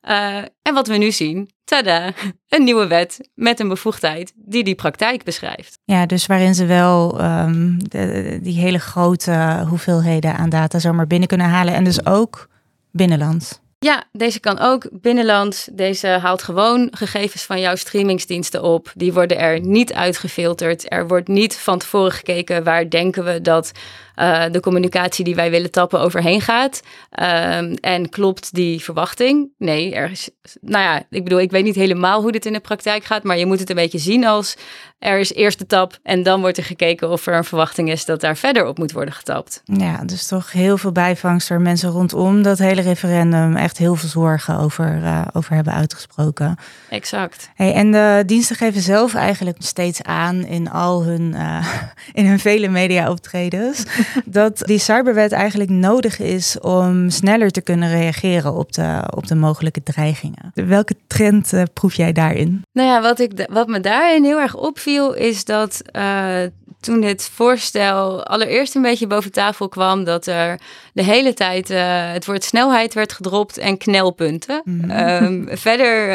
Uh, 0.08 0.36
en 0.36 0.74
wat 0.74 0.86
we 0.86 0.96
nu 0.96 1.10
zien, 1.12 1.50
tada, 1.64 2.12
een 2.48 2.64
nieuwe 2.64 2.86
wet 2.86 3.28
met 3.34 3.60
een 3.60 3.68
bevoegdheid 3.68 4.32
die 4.36 4.64
die 4.64 4.74
praktijk 4.74 5.24
beschrijft. 5.24 5.78
Ja, 5.84 6.06
dus 6.06 6.26
waarin 6.26 6.54
ze 6.54 6.66
wel 6.66 7.22
um, 7.24 7.88
de, 7.88 8.38
die 8.42 8.58
hele 8.58 8.78
grote 8.78 9.64
hoeveelheden 9.68 10.36
aan 10.36 10.50
data 10.50 10.78
zomaar 10.78 11.06
binnen 11.06 11.28
kunnen 11.28 11.46
halen 11.46 11.74
en 11.74 11.84
dus 11.84 12.06
ook 12.06 12.48
binnenland. 12.90 13.62
Ja, 13.86 14.04
deze 14.12 14.40
kan 14.40 14.58
ook 14.58 14.88
binnenland. 14.92 15.68
Deze 15.72 16.06
haalt 16.06 16.42
gewoon 16.42 16.88
gegevens 16.90 17.42
van 17.42 17.60
jouw 17.60 17.76
streamingsdiensten 17.76 18.62
op. 18.62 18.92
Die 18.94 19.12
worden 19.12 19.38
er 19.38 19.60
niet 19.60 19.92
uitgefilterd. 19.92 20.92
Er 20.92 21.08
wordt 21.08 21.28
niet 21.28 21.56
van 21.56 21.78
tevoren 21.78 22.12
gekeken 22.12 22.64
waar 22.64 22.90
denken 22.90 23.24
we 23.24 23.40
dat 23.40 23.72
uh, 24.20 24.44
de 24.50 24.60
communicatie 24.60 25.24
die 25.24 25.34
wij 25.34 25.50
willen 25.50 25.70
tappen 25.70 26.00
overheen 26.00 26.40
gaat. 26.40 26.80
Um, 27.10 27.74
en 27.74 28.08
klopt 28.08 28.54
die 28.54 28.80
verwachting? 28.80 29.48
Nee, 29.58 29.94
er 29.94 30.10
is, 30.10 30.30
nou 30.60 30.84
ja, 30.84 31.02
ik 31.10 31.24
bedoel, 31.24 31.40
ik 31.40 31.50
weet 31.50 31.64
niet 31.64 31.74
helemaal 31.74 32.22
hoe 32.22 32.32
dit 32.32 32.46
in 32.46 32.52
de 32.52 32.60
praktijk 32.60 33.04
gaat, 33.04 33.22
maar 33.22 33.38
je 33.38 33.46
moet 33.46 33.58
het 33.58 33.70
een 33.70 33.76
beetje 33.76 33.98
zien 33.98 34.26
als 34.26 34.56
er 35.00 35.18
is 35.18 35.32
eerst 35.32 35.58
de 35.58 35.66
tap 35.66 35.98
en 36.02 36.22
dan 36.22 36.40
wordt 36.40 36.56
er 36.56 36.64
gekeken 36.64 37.10
of 37.10 37.26
er 37.26 37.34
een 37.34 37.44
verwachting 37.44 37.90
is 37.90 38.04
dat 38.04 38.20
daar 38.20 38.36
verder 38.36 38.66
op 38.66 38.78
moet 38.78 38.92
worden 38.92 39.14
getapt. 39.14 39.62
Ja, 39.64 40.04
dus 40.04 40.26
toch 40.26 40.52
heel 40.52 40.78
veel 40.78 40.92
bijvangst 40.92 41.50
er 41.50 41.60
mensen 41.60 41.90
rondom 41.90 42.42
dat 42.42 42.58
hele 42.58 42.80
referendum 42.80 43.56
echt 43.56 43.78
heel 43.78 43.94
veel 43.94 44.08
zorgen 44.08 44.58
over, 44.58 44.98
uh, 45.02 45.22
over 45.32 45.54
hebben 45.54 45.72
uitgesproken. 45.72 46.56
Exact. 46.88 47.50
Hey, 47.54 47.74
en 47.74 47.92
de 47.92 48.22
diensten 48.26 48.56
geven 48.56 48.80
zelf 48.80 49.14
eigenlijk 49.14 49.56
steeds 49.58 50.02
aan 50.02 50.44
in 50.44 50.70
al 50.70 51.04
hun, 51.04 51.32
uh, 51.36 51.66
in 52.12 52.26
hun 52.26 52.38
vele 52.38 52.68
media 52.68 53.10
optredens 53.10 53.84
dat 54.24 54.62
die 54.64 54.78
cyberwet 54.78 55.32
eigenlijk 55.32 55.70
nodig 55.70 56.18
is 56.18 56.58
om 56.60 57.10
sneller 57.10 57.50
te 57.50 57.60
kunnen 57.60 57.90
reageren 57.90 58.54
op 58.54 58.72
de, 58.72 59.02
op 59.14 59.26
de 59.26 59.34
mogelijke 59.34 59.82
dreigingen. 59.82 60.52
Welke 60.54 60.94
trend 61.06 61.52
uh, 61.52 61.62
proef 61.72 61.94
jij 61.94 62.12
daarin? 62.12 62.62
Nou 62.72 62.88
ja, 62.88 63.02
wat, 63.02 63.20
ik, 63.20 63.46
wat 63.50 63.68
me 63.68 63.80
daarin 63.80 64.24
heel 64.24 64.40
erg 64.40 64.56
opviel 64.56 65.14
is 65.14 65.44
dat 65.44 65.82
uh, 65.96 66.42
toen 66.80 67.00
dit 67.00 67.30
voorstel 67.32 68.24
allereerst 68.24 68.74
een 68.74 68.82
beetje 68.82 69.06
boven 69.06 69.32
tafel 69.32 69.68
kwam, 69.68 70.04
dat 70.04 70.26
er 70.26 70.60
de 70.92 71.02
hele 71.02 71.34
tijd 71.34 71.70
uh, 71.70 72.12
het 72.12 72.26
woord 72.26 72.44
snelheid 72.44 72.94
werd 72.94 73.12
gedropt 73.12 73.58
en 73.58 73.78
knelpunten. 73.78 74.62
Mm 74.64 74.90
-hmm. 74.90 75.24
um, 75.24 75.48
verder 75.66 76.06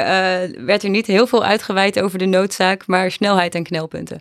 werd 0.65 0.83
er 0.83 0.89
niet 0.89 1.07
heel 1.07 1.27
veel 1.27 1.43
uitgeweid 1.43 1.99
over 1.99 2.17
de 2.19 2.25
noodzaak, 2.25 2.87
maar 2.87 3.11
snelheid 3.11 3.55
en 3.55 3.63
knelpunten. 3.63 4.19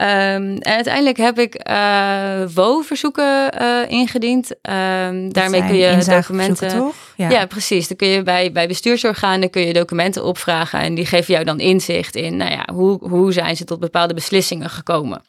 Um, 0.00 0.04
en 0.04 0.62
uiteindelijk 0.62 1.16
heb 1.16 1.38
ik 1.38 1.68
uh, 1.70 2.42
WO-verzoeken 2.54 3.52
uh, 3.60 3.90
ingediend. 3.90 4.50
Um, 4.50 5.32
daarmee 5.32 5.64
kun 5.66 5.76
je 5.76 6.04
documenten. 6.04 6.92
Ja. 7.16 7.30
ja. 7.30 7.46
precies. 7.46 7.88
Dan 7.88 7.96
kun 7.96 8.08
je 8.08 8.22
bij, 8.22 8.52
bij 8.52 8.68
bestuursorganen 8.68 9.50
kun 9.50 9.62
je 9.66 9.72
documenten 9.72 10.24
opvragen. 10.24 10.80
En 10.80 10.94
die 10.94 11.06
geven 11.06 11.34
jou 11.34 11.44
dan 11.44 11.60
inzicht 11.60 12.16
in 12.16 12.36
nou 12.36 12.50
ja, 12.50 12.68
hoe, 12.72 13.08
hoe 13.08 13.32
zijn 13.32 13.56
ze 13.56 13.64
tot 13.64 13.80
bepaalde 13.80 14.14
beslissingen 14.14 14.70
gekomen. 14.70 15.22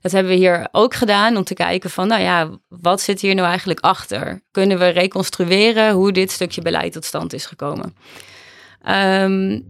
Dat 0.00 0.12
hebben 0.12 0.32
we 0.32 0.38
hier 0.38 0.68
ook 0.72 0.94
gedaan 0.94 1.36
om 1.36 1.44
te 1.44 1.54
kijken 1.54 1.90
van, 1.90 2.08
nou 2.08 2.22
ja, 2.22 2.48
wat 2.68 3.00
zit 3.00 3.20
hier 3.20 3.34
nou 3.34 3.48
eigenlijk 3.48 3.80
achter? 3.80 4.42
Kunnen 4.50 4.78
we 4.78 4.88
reconstrueren 4.88 5.92
hoe 5.92 6.12
dit 6.12 6.30
stukje 6.30 6.62
beleid 6.62 6.92
tot 6.92 7.04
stand 7.04 7.32
is 7.32 7.46
gekomen? 7.46 7.94
Um, 8.88 9.64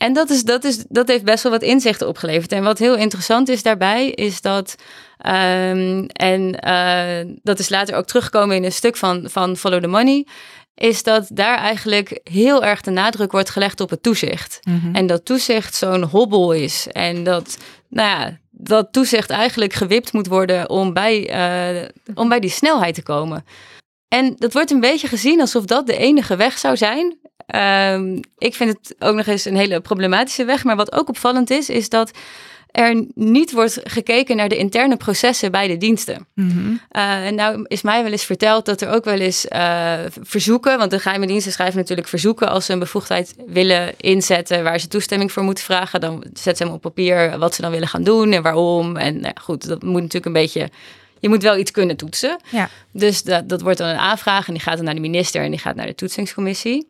en 0.00 0.12
dat, 0.12 0.30
is, 0.30 0.44
dat, 0.44 0.64
is, 0.64 0.84
dat 0.88 1.08
heeft 1.08 1.24
best 1.24 1.42
wel 1.42 1.52
wat 1.52 1.62
inzichten 1.62 2.08
opgeleverd. 2.08 2.52
En 2.52 2.62
wat 2.62 2.78
heel 2.78 2.96
interessant 2.96 3.48
is 3.48 3.62
daarbij, 3.62 4.10
is 4.10 4.40
dat. 4.40 4.74
Um, 5.26 6.06
en 6.06 6.66
uh, 6.66 7.34
dat 7.42 7.58
is 7.58 7.68
later 7.68 7.94
ook 7.94 8.06
teruggekomen 8.06 8.56
in 8.56 8.64
een 8.64 8.72
stuk 8.72 8.96
van, 8.96 9.26
van 9.30 9.56
Follow 9.56 9.80
the 9.80 9.86
Money. 9.86 10.26
Is 10.74 11.02
dat 11.02 11.26
daar 11.32 11.58
eigenlijk 11.58 12.20
heel 12.24 12.64
erg 12.64 12.80
de 12.80 12.90
nadruk 12.90 13.32
wordt 13.32 13.50
gelegd 13.50 13.80
op 13.80 13.90
het 13.90 14.02
toezicht. 14.02 14.58
Mm 14.62 14.80
-hmm. 14.80 14.94
En 14.94 15.06
dat 15.06 15.24
toezicht 15.24 15.74
zo'n 15.74 16.02
hobbel 16.02 16.52
is. 16.52 16.86
En 16.86 17.24
dat, 17.24 17.58
nou 17.88 18.08
ja, 18.08 18.38
dat 18.50 18.92
toezicht 18.92 19.30
eigenlijk 19.30 19.72
gewipt 19.72 20.12
moet 20.12 20.26
worden 20.26 20.70
om 20.70 20.92
bij, 20.92 21.30
uh, 21.74 21.88
om 22.14 22.28
bij 22.28 22.40
die 22.40 22.50
snelheid 22.50 22.94
te 22.94 23.02
komen. 23.02 23.44
En 24.10 24.34
dat 24.38 24.52
wordt 24.52 24.70
een 24.70 24.80
beetje 24.80 25.08
gezien 25.08 25.40
alsof 25.40 25.64
dat 25.64 25.86
de 25.86 25.96
enige 25.96 26.36
weg 26.36 26.58
zou 26.58 26.76
zijn. 26.76 27.18
Um, 27.94 28.20
ik 28.38 28.54
vind 28.54 28.70
het 28.70 28.94
ook 28.98 29.14
nog 29.14 29.26
eens 29.26 29.44
een 29.44 29.56
hele 29.56 29.80
problematische 29.80 30.44
weg. 30.44 30.64
Maar 30.64 30.76
wat 30.76 30.92
ook 30.92 31.08
opvallend 31.08 31.50
is, 31.50 31.68
is 31.68 31.88
dat 31.88 32.10
er 32.70 33.04
niet 33.14 33.52
wordt 33.52 33.80
gekeken 33.84 34.36
naar 34.36 34.48
de 34.48 34.56
interne 34.56 34.96
processen 34.96 35.50
bij 35.50 35.68
de 35.68 35.76
diensten. 35.76 36.26
Mm 36.34 36.50
-hmm. 36.50 36.80
uh, 36.92 37.26
en 37.26 37.34
nou 37.34 37.64
is 37.68 37.82
mij 37.82 38.02
wel 38.02 38.12
eens 38.12 38.24
verteld 38.24 38.64
dat 38.64 38.80
er 38.80 38.88
ook 38.88 39.04
wel 39.04 39.18
eens 39.18 39.46
uh, 39.52 39.92
verzoeken, 40.20 40.78
want 40.78 40.90
de 40.90 40.98
geheime 40.98 41.26
diensten 41.26 41.52
schrijven 41.52 41.78
natuurlijk 41.78 42.08
verzoeken 42.08 42.48
als 42.48 42.64
ze 42.64 42.72
een 42.72 42.78
bevoegdheid 42.78 43.34
willen 43.46 43.94
inzetten 43.96 44.62
waar 44.62 44.80
ze 44.80 44.88
toestemming 44.88 45.32
voor 45.32 45.42
moeten 45.42 45.64
vragen. 45.64 46.00
Dan 46.00 46.22
zetten 46.22 46.56
ze 46.56 46.64
hem 46.64 46.72
op 46.72 46.80
papier 46.80 47.38
wat 47.38 47.54
ze 47.54 47.62
dan 47.62 47.70
willen 47.70 47.88
gaan 47.88 48.04
doen 48.04 48.32
en 48.32 48.42
waarom. 48.42 48.96
En 48.96 49.20
nou, 49.20 49.34
goed, 49.40 49.68
dat 49.68 49.82
moet 49.82 50.02
natuurlijk 50.02 50.26
een 50.26 50.32
beetje 50.32 50.68
je 51.20 51.28
moet 51.28 51.42
wel 51.42 51.56
iets 51.56 51.70
kunnen 51.70 51.96
toetsen. 51.96 52.38
Ja. 52.50 52.68
Dus 52.92 53.22
dat, 53.22 53.48
dat 53.48 53.60
wordt 53.60 53.78
dan 53.78 53.88
een 53.88 53.96
aanvraag 53.96 54.46
en 54.46 54.52
die 54.52 54.62
gaat 54.62 54.76
dan 54.76 54.84
naar 54.84 54.94
de 54.94 55.00
minister 55.00 55.42
en 55.42 55.50
die 55.50 55.60
gaat 55.60 55.74
naar 55.74 55.86
de 55.86 55.94
toetsingscommissie. 55.94 56.88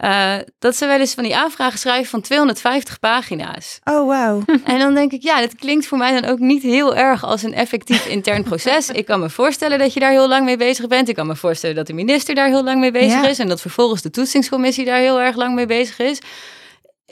uh, 0.00 0.34
dat 0.58 0.76
ze 0.76 0.86
wel 0.86 0.98
eens 0.98 1.14
van 1.14 1.22
die 1.24 1.36
aanvragen 1.36 1.78
schrijven 1.78 2.10
van 2.10 2.20
250 2.20 2.98
pagina's. 2.98 3.80
Oh, 3.84 4.06
wauw. 4.06 4.42
En 4.64 4.78
dan 4.78 4.94
denk 4.94 5.12
ik, 5.12 5.22
ja, 5.22 5.40
dat 5.40 5.54
klinkt 5.54 5.86
voor 5.86 5.98
mij 5.98 6.20
dan 6.20 6.30
ook 6.30 6.38
niet 6.38 6.62
heel 6.62 6.96
erg 6.96 7.24
als 7.24 7.42
een 7.42 7.54
effectief 7.54 8.06
intern 8.06 8.42
proces. 8.42 8.90
Ik 9.00 9.06
kan 9.06 9.20
me 9.20 9.30
voorstellen 9.30 9.78
dat 9.78 9.92
je 9.92 10.00
daar 10.00 10.10
heel 10.10 10.28
lang 10.28 10.44
mee 10.44 10.56
bezig 10.56 10.86
bent. 10.86 11.08
Ik 11.08 11.14
kan 11.14 11.26
me 11.26 11.36
voorstellen 11.36 11.76
dat 11.76 11.86
de 11.86 11.92
minister 11.92 12.34
daar 12.34 12.48
heel 12.48 12.64
lang 12.64 12.80
mee 12.80 12.92
bezig 12.92 13.22
is. 13.28 13.38
En 13.38 13.48
dat 13.48 13.60
vervolgens 13.60 14.02
de 14.02 14.10
toetsingscommissie 14.10 14.84
daar 14.84 14.98
heel 14.98 15.20
erg 15.20 15.36
lang 15.36 15.54
mee 15.54 15.66
bezig 15.66 15.98
is 15.98 16.18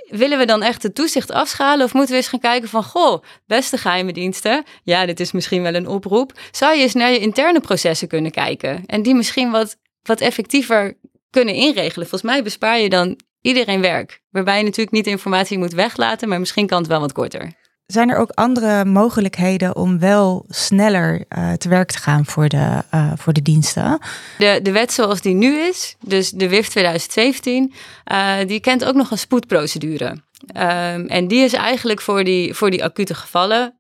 willen 0.09 0.39
we 0.39 0.45
dan 0.45 0.63
echt 0.63 0.83
de 0.83 0.93
toezicht 0.93 1.31
afschalen? 1.31 1.85
Of 1.85 1.95
moeten 1.95 2.11
we 2.11 2.17
eens 2.17 2.29
gaan 2.29 2.41
kijken 2.41 2.69
van, 2.69 2.85
goh, 2.85 3.23
beste 3.47 3.79
geheime 3.79 4.13
diensten, 4.13 4.65
ja, 4.83 5.07
dit 5.07 5.21
is 5.21 5.33
misschien 5.33 5.63
wel 5.63 5.75
een 5.75 5.89
oproep. 5.89 6.33
Zou 6.51 6.77
je 6.77 6.83
eens 6.83 6.95
naar 6.95 7.11
je 7.11 7.19
interne 7.19 7.61
processen 7.61 8.09
kunnen 8.09 8.31
kijken? 8.31 8.83
En 8.87 9.03
die 9.03 9.15
misschien 9.15 9.51
wat, 9.51 9.77
wat 10.03 10.21
effectiever 10.21 10.97
kunnen 11.31 11.55
inregelen. 11.55 12.09
Volgens 12.09 12.31
mij 12.31 12.43
bespaar 12.43 12.79
je 12.79 12.89
dan 12.89 13.21
iedereen 13.41 13.81
werk. 13.81 14.21
Waarbij 14.31 14.59
je 14.59 14.65
natuurlijk 14.65 14.97
niet 14.97 15.07
informatie 15.07 15.59
moet 15.59 15.73
weglaten, 15.73 16.29
maar 16.29 16.39
misschien 16.39 16.67
kan 16.67 16.79
het 16.79 16.87
wel 16.87 17.01
wat 17.01 17.13
korter. 17.13 17.53
Zijn 17.87 18.11
er 18.11 18.17
ook 18.17 18.31
andere 18.31 18.85
mogelijkheden 18.85 19.77
om 19.77 19.99
wel 19.99 20.45
sneller 20.49 21.25
uh, 21.29 21.53
te 21.53 21.69
werk 21.69 21.91
te 21.91 21.99
gaan 21.99 22.27
voor 22.27 22.49
de, 22.49 22.83
uh, 22.95 23.13
voor 23.17 23.33
de 23.33 23.43
diensten? 23.43 23.99
De, 24.39 24.61
de 24.63 24.73
wet 24.73 24.93
zoals 24.93 25.21
die 25.21 25.35
nu 25.35 25.59
is, 25.59 25.97
dus 26.01 26.31
de 26.31 26.49
WIF 26.49 26.69
2017, 26.69 27.73
uh, 28.13 28.35
die 28.47 28.61
kent 28.61 28.85
ook 28.85 28.95
nog 28.95 29.11
een 29.11 29.19
spoedprocedure. 29.19 30.25
Um, 30.57 31.07
en 31.07 31.29
die 31.29 31.45
is 31.45 31.53
eigenlijk 31.53 32.01
voor 32.01 32.25
die, 32.25 32.55
voor 32.55 32.71
die 32.71 32.85
acute 32.85 33.15
gevallen, 33.15 33.79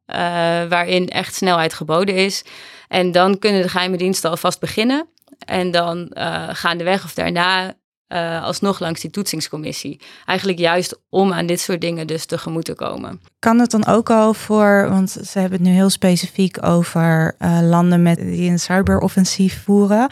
waarin 0.68 1.08
echt 1.08 1.34
snelheid 1.34 1.74
geboden 1.74 2.14
is. 2.14 2.44
En 2.88 3.12
dan 3.12 3.38
kunnen 3.38 3.62
de 3.62 3.68
geheime 3.68 3.96
diensten 3.96 4.30
alvast 4.30 4.60
beginnen. 4.60 5.08
En 5.38 5.70
dan 5.70 6.10
gaan 6.52 6.78
de 6.78 6.84
weg 6.84 7.04
of 7.04 7.14
daarna 7.14 7.74
uh, 8.08 8.42
alsnog 8.42 8.80
langs 8.80 9.00
die 9.00 9.10
toetsingscommissie. 9.10 10.00
Eigenlijk 10.24 10.58
juist 10.58 11.00
om 11.08 11.32
aan 11.32 11.46
dit 11.46 11.60
soort 11.60 11.80
dingen 11.80 12.06
dus 12.06 12.26
tegemoet 12.26 12.64
te 12.64 12.74
komen. 12.74 13.20
Kan 13.38 13.58
het 13.58 13.70
dan 13.70 13.86
ook 13.86 14.10
al 14.10 14.34
voor, 14.34 14.86
want 14.90 15.10
ze 15.10 15.38
hebben 15.38 15.58
het 15.58 15.68
nu 15.68 15.74
heel 15.74 15.90
specifiek 15.90 16.66
over 16.66 17.34
uh, 17.38 17.58
landen 17.62 18.02
met, 18.02 18.18
die 18.18 18.50
een 18.50 18.58
cyberoffensief 18.58 19.62
voeren. 19.62 20.10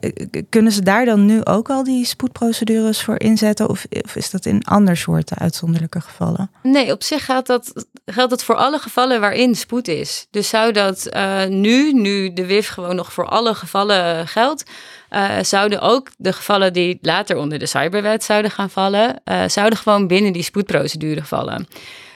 Eh, 0.00 0.42
kunnen 0.48 0.72
ze 0.72 0.82
daar 0.82 1.04
dan 1.04 1.26
nu 1.26 1.44
ook 1.44 1.70
al 1.70 1.84
die 1.84 2.04
spoedprocedures 2.04 3.02
voor 3.02 3.20
inzetten? 3.20 3.68
Of, 3.68 3.86
is 4.14 4.30
dat 4.30 4.46
in 4.46 4.64
ander 4.64 4.96
soorten 4.96 5.38
uitzonderlijke 5.38 6.00
gevallen? 6.00 6.50
Nee, 6.62 6.92
op 6.92 7.02
zich 7.02 7.24
geldt 7.24 7.46
dat, 7.46 7.86
geldt 8.04 8.30
dat 8.30 8.44
voor 8.44 8.54
alle 8.54 8.78
gevallen 8.78 9.20
waarin 9.20 9.54
spoed 9.54 9.88
is. 9.88 10.26
Dus 10.30 10.48
zou 10.48 10.72
dat 10.72 11.08
uh, 11.10 11.44
nu, 11.44 11.92
nu 11.92 12.32
de 12.32 12.46
WIF 12.46 12.68
gewoon 12.68 12.96
nog 12.96 13.12
voor 13.12 13.26
alle 13.28 13.54
gevallen 13.54 14.28
geldt, 14.28 14.64
zouden 15.40 15.80
ook 15.80 16.10
de 16.16 16.32
gevallen 16.32 16.72
die 16.72 16.98
later 17.00 17.36
onder 17.36 17.58
de 17.58 17.66
cyberwet 17.66 18.24
zouden 18.24 18.50
gaan 18.50 18.70
vallen, 18.70 19.22
zouden 19.46 19.78
gewoon 19.78 20.06
binnen 20.06 20.32
die 20.32 20.42
spoedprocedure 20.42 21.24
vallen. 21.24 21.66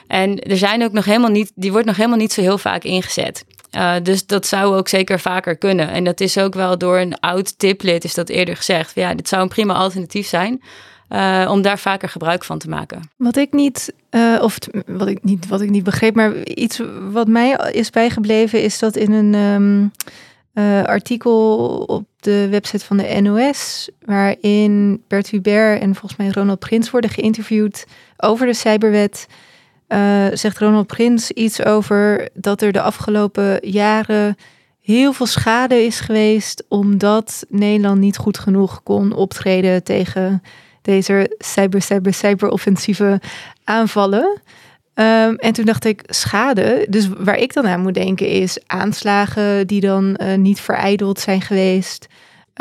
En 0.07 0.39
er 0.39 0.57
zijn 0.57 0.83
ook 0.83 0.91
nog 0.91 1.05
helemaal 1.05 1.29
niet, 1.29 1.51
die 1.55 1.71
wordt 1.71 1.87
nog 1.87 1.95
helemaal 1.95 2.17
niet 2.17 2.33
zo 2.33 2.41
heel 2.41 2.57
vaak 2.57 2.83
ingezet. 2.83 3.45
Uh, 3.75 3.93
dus 4.03 4.25
dat 4.25 4.47
zou 4.47 4.75
ook 4.75 4.87
zeker 4.87 5.19
vaker 5.19 5.57
kunnen. 5.57 5.89
En 5.89 6.03
dat 6.03 6.19
is 6.19 6.37
ook 6.37 6.53
wel 6.53 6.77
door 6.77 6.97
een 6.99 7.19
oud 7.19 7.59
tiplid 7.59 8.03
is 8.03 8.13
dat 8.13 8.29
eerder 8.29 8.55
gezegd. 8.55 8.95
Ja, 8.95 9.13
dit 9.13 9.27
zou 9.27 9.41
een 9.41 9.47
prima 9.47 9.73
alternatief 9.73 10.27
zijn. 10.27 10.61
Uh, 11.09 11.47
om 11.51 11.61
daar 11.61 11.79
vaker 11.79 12.09
gebruik 12.09 12.43
van 12.43 12.57
te 12.57 12.69
maken. 12.69 13.09
Wat 13.17 13.35
ik 13.35 13.53
niet, 13.53 13.93
uh, 14.11 14.39
of 14.41 14.57
wat 14.85 15.07
ik 15.07 15.23
niet, 15.23 15.47
wat 15.47 15.61
ik 15.61 15.69
niet 15.69 15.83
begreep, 15.83 16.15
maar 16.15 16.43
iets 16.43 16.81
wat 17.11 17.27
mij 17.27 17.71
is 17.71 17.89
bijgebleven, 17.89 18.63
is 18.63 18.79
dat 18.79 18.95
in 18.95 19.11
een 19.11 19.91
uh, 20.53 20.83
artikel 20.83 21.67
op 21.87 22.05
de 22.19 22.47
website 22.49 22.85
van 22.85 22.97
de 22.97 23.21
NOS, 23.21 23.89
waarin 24.05 25.03
Bert 25.07 25.29
Hubert 25.29 25.81
en 25.81 25.95
volgens 25.95 26.15
mij 26.15 26.29
Ronald 26.29 26.59
Prins 26.59 26.89
worden 26.89 27.09
geïnterviewd 27.09 27.85
over 28.17 28.45
de 28.45 28.53
cyberwet. 28.53 29.27
Uh, 29.93 30.25
zegt 30.33 30.57
Ronald 30.57 30.87
Prins 30.87 31.31
iets 31.31 31.63
over 31.63 32.29
dat 32.33 32.61
er 32.61 32.71
de 32.71 32.81
afgelopen 32.81 33.69
jaren 33.69 34.35
heel 34.81 35.13
veel 35.13 35.25
schade 35.25 35.85
is 35.85 35.99
geweest 35.99 36.63
omdat 36.67 37.45
Nederland 37.49 37.99
niet 37.99 38.17
goed 38.17 38.39
genoeg 38.39 38.83
kon 38.83 39.13
optreden 39.13 39.83
tegen 39.83 40.41
deze 40.81 41.35
cyber, 41.37 41.81
cyber, 41.81 42.13
cyber 42.13 42.49
offensieve 42.49 43.21
aanvallen. 43.63 44.41
Um, 44.93 45.35
en 45.35 45.53
toen 45.53 45.65
dacht 45.65 45.85
ik, 45.85 46.03
schade. 46.05 46.85
Dus 46.89 47.07
waar 47.07 47.37
ik 47.37 47.53
dan 47.53 47.67
aan 47.67 47.81
moet 47.81 47.93
denken 47.93 48.27
is 48.27 48.59
aanslagen 48.67 49.67
die 49.67 49.81
dan 49.81 50.19
uh, 50.21 50.35
niet 50.35 50.59
verijdeld 50.59 51.19
zijn 51.19 51.41
geweest. 51.41 52.07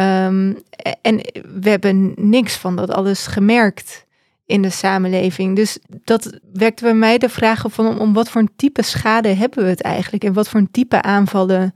Um, 0.00 0.58
en 1.02 1.16
we 1.60 1.70
hebben 1.70 2.12
niks 2.16 2.56
van 2.56 2.76
dat 2.76 2.90
alles 2.90 3.26
gemerkt 3.26 4.06
in 4.50 4.62
de 4.62 4.70
samenleving. 4.70 5.56
Dus 5.56 5.78
dat 6.04 6.38
wekte 6.52 6.82
bij 6.82 6.94
mij 6.94 7.18
de 7.18 7.28
vraag 7.28 7.64
van 7.68 7.86
om, 7.86 7.98
om 7.98 8.12
wat 8.12 8.28
voor 8.28 8.40
een 8.40 8.52
type 8.56 8.82
schade 8.82 9.28
hebben 9.28 9.64
we 9.64 9.70
het 9.70 9.82
eigenlijk? 9.82 10.24
En 10.24 10.32
wat 10.32 10.48
voor 10.48 10.60
een 10.60 10.70
type 10.70 11.02
aanvallen 11.02 11.74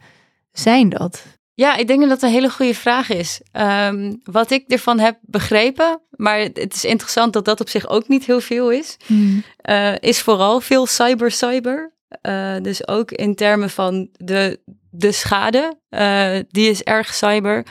zijn 0.53 0.89
dat? 0.89 1.23
Ja, 1.55 1.77
ik 1.77 1.87
denk 1.87 2.01
dat 2.01 2.09
dat 2.09 2.23
een 2.23 2.29
hele 2.29 2.51
goede 2.51 2.75
vraag 2.75 3.11
is. 3.11 3.41
Um, 3.53 4.21
wat 4.23 4.51
ik 4.51 4.65
ervan 4.69 4.99
heb 4.99 5.19
begrepen, 5.21 6.01
maar 6.11 6.39
het 6.39 6.75
is 6.75 6.85
interessant 6.85 7.33
dat 7.33 7.45
dat 7.45 7.61
op 7.61 7.69
zich 7.69 7.89
ook 7.89 8.09
niet 8.09 8.25
heel 8.25 8.41
veel 8.41 8.71
is, 8.71 8.97
hmm. 9.07 9.43
uh, 9.69 9.95
is 9.99 10.21
vooral 10.21 10.61
veel 10.61 10.87
cyber-cyber. 10.87 11.93
Uh, 12.23 12.57
dus 12.63 12.89
ook 12.89 13.11
in 13.11 13.35
termen 13.35 13.71
van 13.71 14.09
de, 14.13 14.61
de 14.91 15.13
schade, 15.13 15.79
uh, 15.91 16.39
die 16.49 16.71
is 16.71 16.83
erg 16.83 17.15
cyber. 17.15 17.67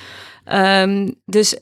Um, 0.54 1.16
dus 1.26 1.58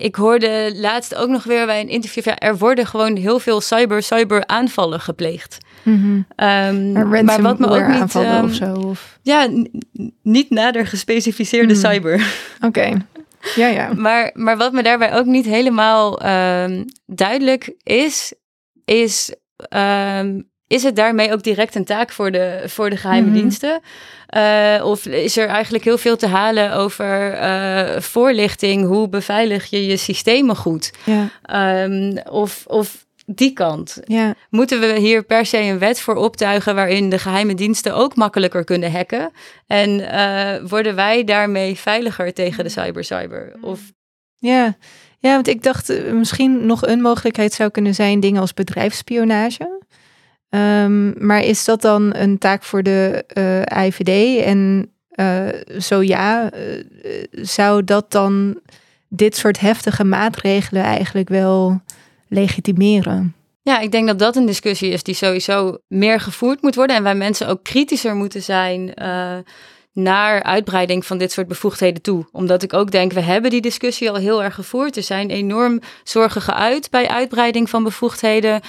ik 0.00 0.14
hoorde 0.14 0.72
laatst 0.74 1.14
ook 1.14 1.28
nog 1.28 1.44
weer 1.44 1.66
bij 1.66 1.80
een 1.80 1.88
interview, 1.88 2.24
ja, 2.24 2.38
er 2.38 2.58
worden 2.58 2.86
gewoon 2.86 3.16
heel 3.16 3.38
veel 3.38 3.60
cyber-cyber 3.60 4.46
aanvallen 4.46 5.00
gepleegd. 5.00 5.58
Mm-hmm. 5.82 6.26
Um, 6.36 6.92
maar 7.24 7.42
wat 7.42 7.58
me 7.58 7.68
ook 7.68 7.86
niet... 7.86 8.14
Um, 8.14 8.44
of 8.44 8.54
zo, 8.54 8.72
of? 8.72 9.18
Ja, 9.22 9.48
niet 10.22 10.50
nader 10.50 10.86
gespecificeerde 10.86 11.74
mm. 11.74 11.80
cyber. 11.80 12.14
Oké. 12.56 12.66
Okay. 12.66 12.96
Ja, 13.54 13.66
ja. 13.66 13.92
maar, 14.06 14.30
maar 14.34 14.56
wat 14.56 14.72
me 14.72 14.82
daarbij 14.82 15.14
ook 15.14 15.26
niet 15.26 15.46
helemaal 15.46 16.26
um, 16.26 16.84
duidelijk 17.06 17.74
is, 17.82 18.32
is 18.84 19.34
is 20.70 20.82
het 20.82 20.96
daarmee 20.96 21.32
ook 21.32 21.42
direct 21.42 21.74
een 21.74 21.84
taak 21.84 22.12
voor 22.12 22.30
de, 22.30 22.62
voor 22.66 22.90
de 22.90 22.96
geheime 22.96 23.26
mm 23.26 23.32
-hmm. 23.32 23.40
diensten? 23.40 23.80
Uh, 24.36 24.84
of 24.84 25.06
is 25.06 25.36
er 25.36 25.46
eigenlijk 25.48 25.84
heel 25.84 25.98
veel 25.98 26.16
te 26.16 26.26
halen 26.26 26.72
over 26.72 27.34
uh, 27.34 28.00
voorlichting? 28.00 28.86
Hoe 28.86 29.08
beveilig 29.08 29.66
je 29.66 29.86
je 29.86 29.96
systemen 29.96 30.56
goed? 30.56 30.92
Ja. 31.04 31.84
Um, 31.84 32.18
of, 32.18 32.64
of 32.66 33.06
die 33.26 33.52
kant. 33.52 34.00
Ja. 34.04 34.34
Moeten 34.50 34.80
we 34.80 34.98
hier 34.98 35.22
per 35.22 35.46
se 35.46 35.58
een 35.58 35.78
wet 35.78 36.00
voor 36.00 36.14
optuigen 36.14 36.74
waarin 36.74 37.10
de 37.10 37.18
geheime 37.18 37.54
diensten 37.54 37.94
ook 37.94 38.16
makkelijker 38.16 38.64
kunnen 38.64 38.92
hacken? 38.92 39.30
En 39.66 39.90
uh, 40.00 40.68
worden 40.68 40.94
wij 40.94 41.24
daarmee 41.24 41.78
veiliger 41.78 42.32
tegen 42.32 42.64
de 42.64 42.70
cyber-cyber? 42.70 43.52
Of... 43.60 43.80
Ja. 44.36 44.76
ja, 45.18 45.34
want 45.34 45.48
ik 45.48 45.62
dacht 45.62 45.92
misschien 46.12 46.66
nog 46.66 46.86
een 46.86 47.00
mogelijkheid 47.00 47.52
zou 47.52 47.70
kunnen 47.70 47.94
zijn 47.94 48.20
dingen 48.20 48.40
als 48.40 48.54
bedrijfsspionage. 48.54 49.79
Um, 50.50 51.14
maar 51.26 51.40
is 51.40 51.64
dat 51.64 51.82
dan 51.82 52.14
een 52.14 52.38
taak 52.38 52.62
voor 52.62 52.82
de 52.82 53.24
eh, 53.26 53.86
IVD? 53.86 54.44
En 54.44 54.90
uh, 55.14 55.48
zo 55.78 56.02
ja, 56.02 56.52
uh, 56.54 56.84
zou 57.30 57.84
dat 57.84 58.10
dan 58.10 58.60
dit 59.08 59.36
soort 59.36 59.60
heftige 59.60 60.04
maatregelen 60.04 60.82
eigenlijk 60.82 61.28
wel 61.28 61.80
legitimeren? 62.28 63.34
Ja, 63.62 63.78
ik 63.78 63.90
denk 63.92 64.06
dat 64.06 64.18
dat 64.18 64.36
een 64.36 64.46
discussie 64.46 64.90
is 64.90 65.02
die 65.02 65.14
sowieso 65.14 65.78
meer 65.86 66.20
gevoerd 66.20 66.62
moet 66.62 66.74
worden. 66.74 66.96
En 66.96 67.02
waar 67.02 67.16
mensen 67.16 67.48
ook 67.48 67.62
kritischer 67.62 68.14
moeten 68.14 68.42
zijn 68.42 68.94
naar 69.92 70.42
uitbreiding 70.42 71.06
van 71.06 71.18
dit 71.18 71.32
soort 71.32 71.48
bevoegdheden 71.48 72.02
toe. 72.02 72.26
Omdat 72.32 72.62
ik 72.62 72.72
ook 72.72 72.90
denk, 72.90 73.12
we 73.12 73.20
hebben 73.20 73.50
die 73.50 73.60
discussie 73.60 74.10
al 74.10 74.16
heel 74.16 74.42
erg 74.42 74.54
gevoerd. 74.54 74.96
Er 74.96 75.02
zijn 75.02 75.30
enorm 75.30 75.80
zorgen 76.04 76.42
geuit 76.42 76.90
bij 76.90 77.08
uitbreiding 77.08 77.70
van 77.70 77.84
bevoegdheden, 77.84 78.54
uh, 78.54 78.60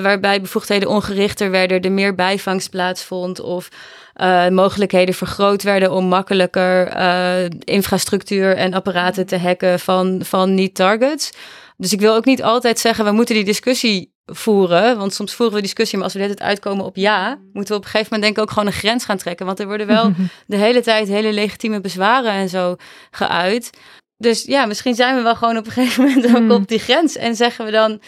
waarbij 0.00 0.40
bevoegdheden 0.40 0.88
ongerichter 0.88 1.50
werden, 1.50 1.82
er 1.82 1.92
meer 1.92 2.14
bijvangst 2.14 2.70
plaatsvond 2.70 3.40
of 3.40 3.68
uh, 4.16 4.48
mogelijkheden 4.48 5.14
vergroot 5.14 5.62
werden 5.62 5.92
om 5.92 6.04
makkelijker 6.04 6.96
uh, 6.96 7.44
infrastructuur 7.58 8.56
en 8.56 8.74
apparaten 8.74 9.26
te 9.26 9.38
hacken 9.38 9.80
van, 9.80 10.20
van 10.24 10.54
niet-targets. 10.54 11.32
Dus 11.76 11.92
ik 11.92 12.00
wil 12.00 12.14
ook 12.14 12.24
niet 12.24 12.42
altijd 12.42 12.78
zeggen, 12.78 13.04
we 13.04 13.10
moeten 13.10 13.34
die 13.34 13.44
discussie 13.44 14.14
voeren. 14.26 14.98
Want 14.98 15.14
soms 15.14 15.34
voeren 15.34 15.56
we 15.56 15.62
discussie, 15.62 15.98
maar 15.98 16.06
als 16.06 16.16
we 16.16 16.26
dit 16.26 16.40
uitkomen 16.40 16.84
op 16.84 16.96
ja, 16.96 17.38
moeten 17.52 17.72
we 17.72 17.78
op 17.78 17.84
een 17.84 17.90
gegeven 17.90 18.14
moment 18.14 18.22
denk 18.22 18.36
ik 18.36 18.42
ook 18.42 18.50
gewoon 18.50 18.66
een 18.66 18.80
grens 18.80 19.04
gaan 19.04 19.16
trekken. 19.16 19.46
Want 19.46 19.60
er 19.60 19.66
worden 19.66 19.86
wel 19.86 20.12
de 20.46 20.56
hele 20.56 20.82
tijd 20.82 21.08
hele 21.08 21.32
legitieme 21.32 21.80
bezwaren 21.80 22.32
en 22.32 22.48
zo 22.48 22.76
geuit. 23.10 23.70
Dus 24.16 24.44
ja, 24.44 24.66
misschien 24.66 24.94
zijn 24.94 25.16
we 25.16 25.22
wel 25.22 25.36
gewoon 25.36 25.56
op 25.56 25.66
een 25.66 25.72
gegeven 25.72 26.04
moment 26.04 26.26
ook 26.26 26.36
hmm. 26.36 26.50
op 26.50 26.68
die 26.68 26.78
grens. 26.78 27.16
En 27.16 27.36
zeggen 27.36 27.64
we 27.64 27.70
dan, 27.70 28.00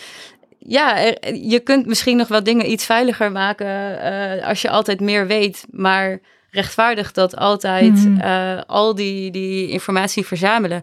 ja, 0.59 1.15
je 1.33 1.61
kunt 1.61 1.87
misschien 1.87 2.17
nog 2.17 2.29
wel 2.29 2.43
dingen 2.43 2.71
iets 2.71 2.85
veiliger 2.85 3.33
maken 3.33 3.99
uh, 4.39 4.47
als 4.47 4.63
je 4.63 4.71
altijd 4.71 5.01
meer 5.01 5.27
weet. 5.27 5.67
Maar 5.71 6.21
rechtvaardig 6.51 7.13
dat 7.13 7.37
altijd 7.37 7.95
uh, 7.95 8.61
al 8.67 8.95
die, 8.95 9.31
die 9.31 9.69
informatie 9.69 10.27
verzamelen. 10.27 10.83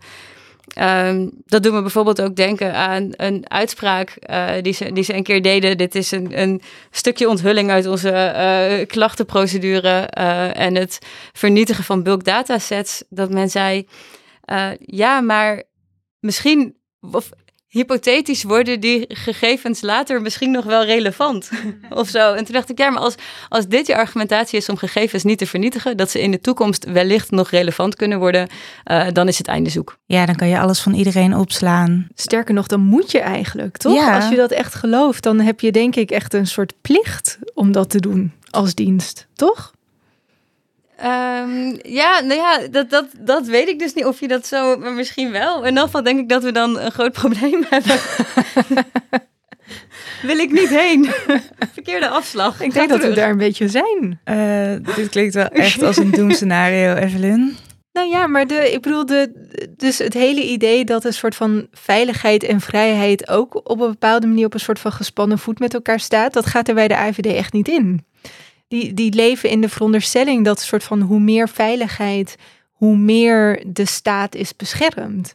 Ehm, 0.73 1.29
dat 1.45 1.63
doet 1.63 1.73
me 1.73 1.81
bijvoorbeeld 1.81 2.21
ook 2.21 2.35
denken 2.35 2.73
aan 2.73 3.09
een 3.11 3.49
uitspraak 3.49 4.17
uh, 4.29 4.51
die, 4.61 4.73
ze, 4.73 4.91
die 4.93 5.03
ze 5.03 5.13
een 5.13 5.23
keer 5.23 5.41
deden. 5.41 5.77
Dit 5.77 5.95
is 5.95 6.11
een, 6.11 6.41
een 6.41 6.61
stukje 6.91 7.29
onthulling 7.29 7.69
uit 7.71 7.87
onze 7.87 8.11
uh, 8.11 8.85
klachtenprocedure 8.87 10.09
uh, 10.17 10.59
en 10.59 10.75
het 10.75 10.99
vernietigen 11.33 11.83
van 11.83 12.03
bulk 12.03 12.23
datasets. 12.23 13.03
Dat 13.09 13.29
men 13.29 13.49
zei, 13.49 13.87
ja, 14.79 15.21
maar 15.21 15.63
misschien, 16.19 16.75
hypothetisch 17.75 18.43
worden 18.43 18.79
die 18.79 19.05
gegevens 19.07 19.81
later 19.81 20.21
misschien 20.21 20.51
nog 20.51 20.65
wel 20.65 20.83
relevant 20.83 21.49
of 21.89 22.09
zo. 22.09 22.33
En 22.33 22.45
toen 22.45 22.53
dacht 22.53 22.69
ik, 22.69 22.77
ja, 22.77 22.89
maar 22.89 23.01
als, 23.01 23.15
als 23.49 23.67
dit 23.67 23.87
je 23.87 23.95
argumentatie 23.95 24.57
is 24.57 24.69
om 24.69 24.77
gegevens 24.77 25.23
niet 25.23 25.37
te 25.37 25.45
vernietigen, 25.45 25.97
dat 25.97 26.11
ze 26.11 26.21
in 26.21 26.31
de 26.31 26.39
toekomst 26.39 26.85
wellicht 26.85 27.31
nog 27.31 27.49
relevant 27.49 27.95
kunnen 27.95 28.19
worden, 28.19 28.47
uh, 28.91 29.07
dan 29.13 29.27
is 29.27 29.37
het 29.37 29.47
einde 29.47 29.69
zoek. 29.69 29.97
Ja, 30.05 30.25
dan 30.25 30.35
kan 30.35 30.47
je 30.47 30.59
alles 30.59 30.79
van 30.79 30.93
iedereen 30.93 31.35
opslaan. 31.35 32.07
Sterker 32.13 32.53
nog, 32.53 32.67
dan 32.67 32.79
moet 32.79 33.11
je 33.11 33.19
eigenlijk, 33.19 33.77
toch? 33.77 33.93
Ja. 33.93 34.15
Als 34.15 34.29
je 34.29 34.35
dat 34.35 34.51
echt 34.51 34.75
gelooft, 34.75 35.23
dan 35.23 35.39
heb 35.39 35.59
je 35.59 35.71
denk 35.71 35.95
ik 35.95 36.11
echt 36.11 36.33
een 36.33 36.47
soort 36.47 36.73
plicht 36.81 37.39
om 37.53 37.71
dat 37.71 37.89
te 37.89 37.99
doen 37.99 38.31
als 38.49 38.75
dienst, 38.75 39.27
toch? 39.33 39.73
Um, 41.03 41.77
ja, 41.81 42.19
nou 42.19 42.39
ja, 42.39 42.67
dat, 42.71 42.89
dat, 42.89 43.05
dat 43.19 43.45
weet 43.45 43.67
ik 43.67 43.79
dus 43.79 43.93
niet 43.93 44.05
of 44.05 44.19
je 44.19 44.27
dat 44.27 44.47
zo, 44.47 44.77
maar 44.77 44.93
misschien 44.93 45.31
wel. 45.31 45.61
In 45.61 45.69
ieder 45.69 45.83
geval 45.83 46.03
denk 46.03 46.19
ik 46.19 46.29
dat 46.29 46.43
we 46.43 46.51
dan 46.51 46.79
een 46.79 46.91
groot 46.91 47.11
probleem 47.21 47.65
hebben. 47.69 47.99
Wil 50.21 50.37
ik 50.37 50.51
niet 50.51 50.69
heen. 50.69 51.05
Verkeerde 51.73 52.07
afslag. 52.07 52.61
Ik 52.61 52.73
denk 52.73 52.89
dat 52.89 53.01
we 53.01 53.13
daar 53.13 53.29
een 53.29 53.37
beetje 53.37 53.67
zijn. 53.67 54.19
Uh, 54.25 54.95
dit 54.95 55.09
klinkt 55.09 55.33
wel 55.33 55.47
echt 55.47 55.81
als 55.81 55.97
een 55.97 56.11
doemscenario, 56.11 56.93
Evelyn. 57.03 57.55
Nou 57.91 58.09
ja, 58.09 58.27
maar 58.27 58.47
de, 58.47 58.71
ik 58.71 58.81
bedoel, 58.81 59.05
de, 59.05 59.47
dus 59.77 59.97
het 59.97 60.13
hele 60.13 60.43
idee 60.43 60.85
dat 60.85 61.05
een 61.05 61.13
soort 61.13 61.35
van 61.35 61.67
veiligheid 61.71 62.43
en 62.43 62.61
vrijheid 62.61 63.29
ook 63.29 63.69
op 63.69 63.79
een 63.79 63.89
bepaalde 63.89 64.27
manier 64.27 64.45
op 64.45 64.53
een 64.53 64.59
soort 64.59 64.79
van 64.79 64.91
gespannen 64.91 65.39
voet 65.39 65.59
met 65.59 65.73
elkaar 65.73 65.99
staat, 65.99 66.33
dat 66.33 66.45
gaat 66.45 66.67
er 66.67 66.75
bij 66.75 66.87
de 66.87 66.95
AVD 66.95 67.25
echt 67.25 67.53
niet 67.53 67.67
in 67.67 68.05
die, 68.79 68.93
die 68.93 69.13
leven 69.13 69.49
in 69.49 69.61
de 69.61 69.69
veronderstelling 69.69 70.45
dat 70.45 70.59
soort 70.59 70.83
van 70.83 71.01
hoe 71.01 71.19
meer 71.19 71.49
veiligheid, 71.49 72.35
hoe 72.71 72.97
meer 72.97 73.63
de 73.67 73.85
staat 73.85 74.35
is 74.35 74.55
beschermd. 74.55 75.33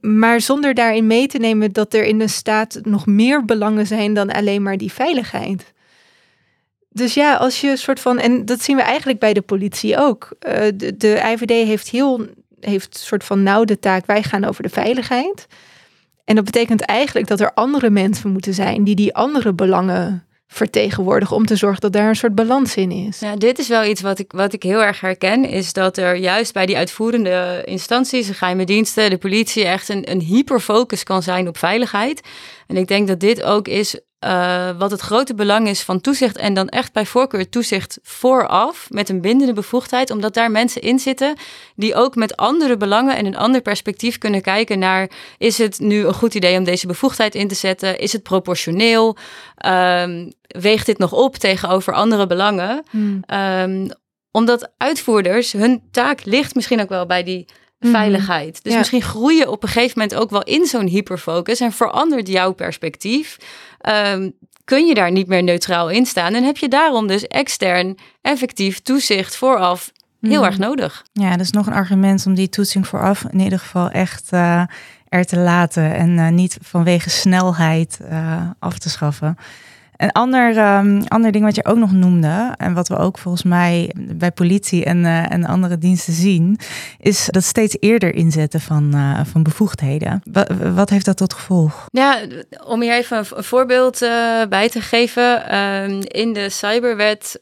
Maar 0.00 0.40
zonder 0.40 0.74
daarin 0.74 1.06
mee 1.06 1.26
te 1.26 1.38
nemen 1.38 1.72
dat 1.72 1.94
er 1.94 2.04
in 2.04 2.18
de 2.18 2.28
staat 2.28 2.80
nog 2.82 3.06
meer 3.06 3.44
belangen 3.44 3.86
zijn 3.86 4.14
dan 4.14 4.30
alleen 4.30 4.62
maar 4.62 4.76
die 4.76 4.92
veiligheid. 4.92 5.72
Dus 6.88 7.14
ja, 7.14 7.34
als 7.34 7.60
je 7.60 7.68
een 7.68 7.78
soort 7.78 8.00
van, 8.00 8.18
en 8.18 8.44
dat 8.44 8.62
zien 8.62 8.76
we 8.76 8.82
eigenlijk 8.82 9.18
bij 9.18 9.32
de 9.32 9.40
politie 9.40 9.98
ook. 9.98 10.28
Uh, 10.48 10.54
de, 10.74 10.96
de 10.96 11.22
IVD 11.32 11.50
heeft 11.50 11.88
heel, 11.88 12.26
heeft 12.60 12.96
soort 12.96 13.24
van 13.24 13.42
nauw 13.42 13.64
de 13.64 13.78
taak, 13.78 14.06
wij 14.06 14.22
gaan 14.22 14.44
over 14.44 14.62
de 14.62 14.68
veiligheid. 14.68 15.46
En 16.24 16.34
dat 16.34 16.44
betekent 16.44 16.80
eigenlijk 16.80 17.26
dat 17.28 17.40
er 17.40 17.54
andere 17.54 17.90
mensen 17.90 18.30
moeten 18.30 18.54
zijn 18.54 18.84
die 18.84 18.94
die 18.94 19.14
andere 19.14 19.52
belangen 19.52 20.26
vertegenwoordigen 20.52 21.36
om 21.36 21.46
te 21.46 21.56
zorgen 21.56 21.80
dat 21.80 21.92
daar 21.92 22.08
een 22.08 22.16
soort 22.16 22.34
balans 22.34 22.76
in 22.76 22.90
is. 22.90 23.20
Ja, 23.20 23.36
dit 23.36 23.58
is 23.58 23.68
wel 23.68 23.84
iets 23.84 24.00
wat 24.00 24.18
ik, 24.18 24.32
wat 24.32 24.52
ik 24.52 24.62
heel 24.62 24.82
erg 24.82 25.00
herken, 25.00 25.44
is 25.44 25.72
dat 25.72 25.96
er 25.96 26.16
juist 26.16 26.52
bij 26.52 26.66
die 26.66 26.76
uitvoerende 26.76 27.62
instanties, 27.64 28.26
de 28.26 28.34
geheime 28.34 28.64
diensten, 28.64 29.10
de 29.10 29.18
politie, 29.18 29.64
echt 29.64 29.88
een, 29.88 30.10
een 30.10 30.20
hyperfocus 30.20 31.02
kan 31.02 31.22
zijn 31.22 31.48
op 31.48 31.58
veiligheid. 31.58 32.20
En 32.66 32.76
ik 32.76 32.88
denk 32.88 33.08
dat 33.08 33.20
dit 33.20 33.42
ook 33.42 33.68
is 33.68 34.00
uh, 34.24 34.70
wat 34.78 34.90
het 34.90 35.00
grote 35.00 35.34
belang 35.34 35.68
is 35.68 35.82
van 35.82 36.00
toezicht 36.00 36.36
en 36.36 36.54
dan 36.54 36.68
echt 36.68 36.92
bij 36.92 37.06
voorkeur 37.06 37.48
toezicht 37.48 37.98
vooraf 38.02 38.86
met 38.90 39.08
een 39.08 39.20
bindende 39.20 39.52
bevoegdheid, 39.52 40.10
omdat 40.10 40.34
daar 40.34 40.50
mensen 40.50 40.82
in 40.82 40.98
zitten 40.98 41.36
die 41.76 41.94
ook 41.94 42.14
met 42.14 42.36
andere 42.36 42.76
belangen 42.76 43.16
en 43.16 43.26
een 43.26 43.36
ander 43.36 43.60
perspectief 43.60 44.18
kunnen 44.18 44.42
kijken 44.42 44.78
naar 44.78 45.10
is 45.38 45.58
het 45.58 45.80
nu 45.80 46.06
een 46.06 46.14
goed 46.14 46.34
idee 46.34 46.58
om 46.58 46.64
deze 46.64 46.86
bevoegdheid 46.86 47.34
in 47.34 47.48
te 47.48 47.54
zetten? 47.54 47.98
Is 47.98 48.12
het 48.12 48.22
proportioneel? 48.22 49.16
Um, 49.66 50.32
weegt 50.46 50.86
dit 50.86 50.98
nog 50.98 51.12
op 51.12 51.36
tegenover 51.36 51.92
andere 51.92 52.26
belangen? 52.26 52.82
Hmm. 52.90 53.22
Um, 53.26 53.90
omdat 54.30 54.70
uitvoerders, 54.76 55.52
hun 55.52 55.82
taak 55.90 56.24
ligt 56.24 56.54
misschien 56.54 56.80
ook 56.80 56.88
wel 56.88 57.06
bij 57.06 57.22
die. 57.22 57.46
Veiligheid. 57.82 58.64
Dus 58.64 58.76
misschien 58.76 59.02
groei 59.02 59.36
je 59.36 59.50
op 59.50 59.62
een 59.62 59.68
gegeven 59.68 59.98
moment 59.98 60.18
ook 60.18 60.30
wel 60.30 60.42
in 60.42 60.66
zo'n 60.66 60.86
hyperfocus 60.86 61.60
en 61.60 61.72
verandert 61.72 62.28
jouw 62.28 62.52
perspectief. 62.52 63.36
Ehm, 63.80 64.30
kun 64.64 64.86
je 64.86 64.94
daar 64.94 65.10
niet 65.10 65.26
meer 65.26 65.42
neutraal 65.42 65.90
in 65.90 66.06
staan 66.06 66.34
en 66.34 66.44
heb 66.44 66.56
je 66.56 66.68
daarom 66.68 67.06
dus 67.06 67.26
extern 67.26 67.98
effectief 68.22 68.80
toezicht 68.80 69.36
vooraf 69.36 69.92
heel 70.20 70.40
mhm. 70.40 70.44
erg 70.44 70.58
nodig. 70.58 71.04
Ja, 71.12 71.30
dat 71.30 71.40
is 71.40 71.50
nog 71.50 71.66
een 71.66 71.72
argument 71.72 72.26
om 72.26 72.34
die 72.34 72.48
toetsing 72.48 72.86
vooraf 72.86 73.24
in 73.30 73.40
ieder 73.40 73.58
geval 73.58 73.90
echt 73.90 74.32
uh, 74.32 74.62
er 75.08 75.24
te 75.24 75.38
laten 75.38 75.94
en 75.94 76.10
uh, 76.10 76.28
niet 76.28 76.58
vanwege 76.60 77.10
snelheid 77.10 77.98
uh, 78.10 78.50
af 78.58 78.78
te 78.78 78.90
schaffen. 78.90 79.36
Een 80.02 80.12
ander, 80.12 80.76
um, 80.76 81.02
ander 81.08 81.32
ding 81.32 81.44
wat 81.44 81.54
je 81.54 81.64
ook 81.64 81.76
nog 81.76 81.92
noemde, 81.92 82.54
en 82.56 82.74
wat 82.74 82.88
we 82.88 82.96
ook 82.96 83.18
volgens 83.18 83.42
mij 83.42 83.94
bij 83.96 84.30
politie 84.30 84.84
en, 84.84 84.98
uh, 84.98 85.32
en 85.32 85.44
andere 85.44 85.78
diensten 85.78 86.12
zien, 86.12 86.58
is 87.00 87.28
dat 87.30 87.44
steeds 87.44 87.76
eerder 87.80 88.14
inzetten 88.14 88.60
van, 88.60 88.90
uh, 88.94 89.20
van 89.24 89.42
bevoegdheden. 89.42 90.22
Wat, 90.32 90.50
wat 90.74 90.90
heeft 90.90 91.04
dat 91.04 91.16
tot 91.16 91.34
gevolg? 91.34 91.86
Ja, 91.90 92.18
om 92.66 92.82
hier 92.82 92.92
even 92.92 93.16
een 93.16 93.44
voorbeeld 93.44 94.02
uh, 94.02 94.10
bij 94.48 94.68
te 94.68 94.80
geven. 94.80 95.58
Um, 95.58 96.00
in 96.02 96.32
de 96.32 96.50
cyberwet, 96.50 97.40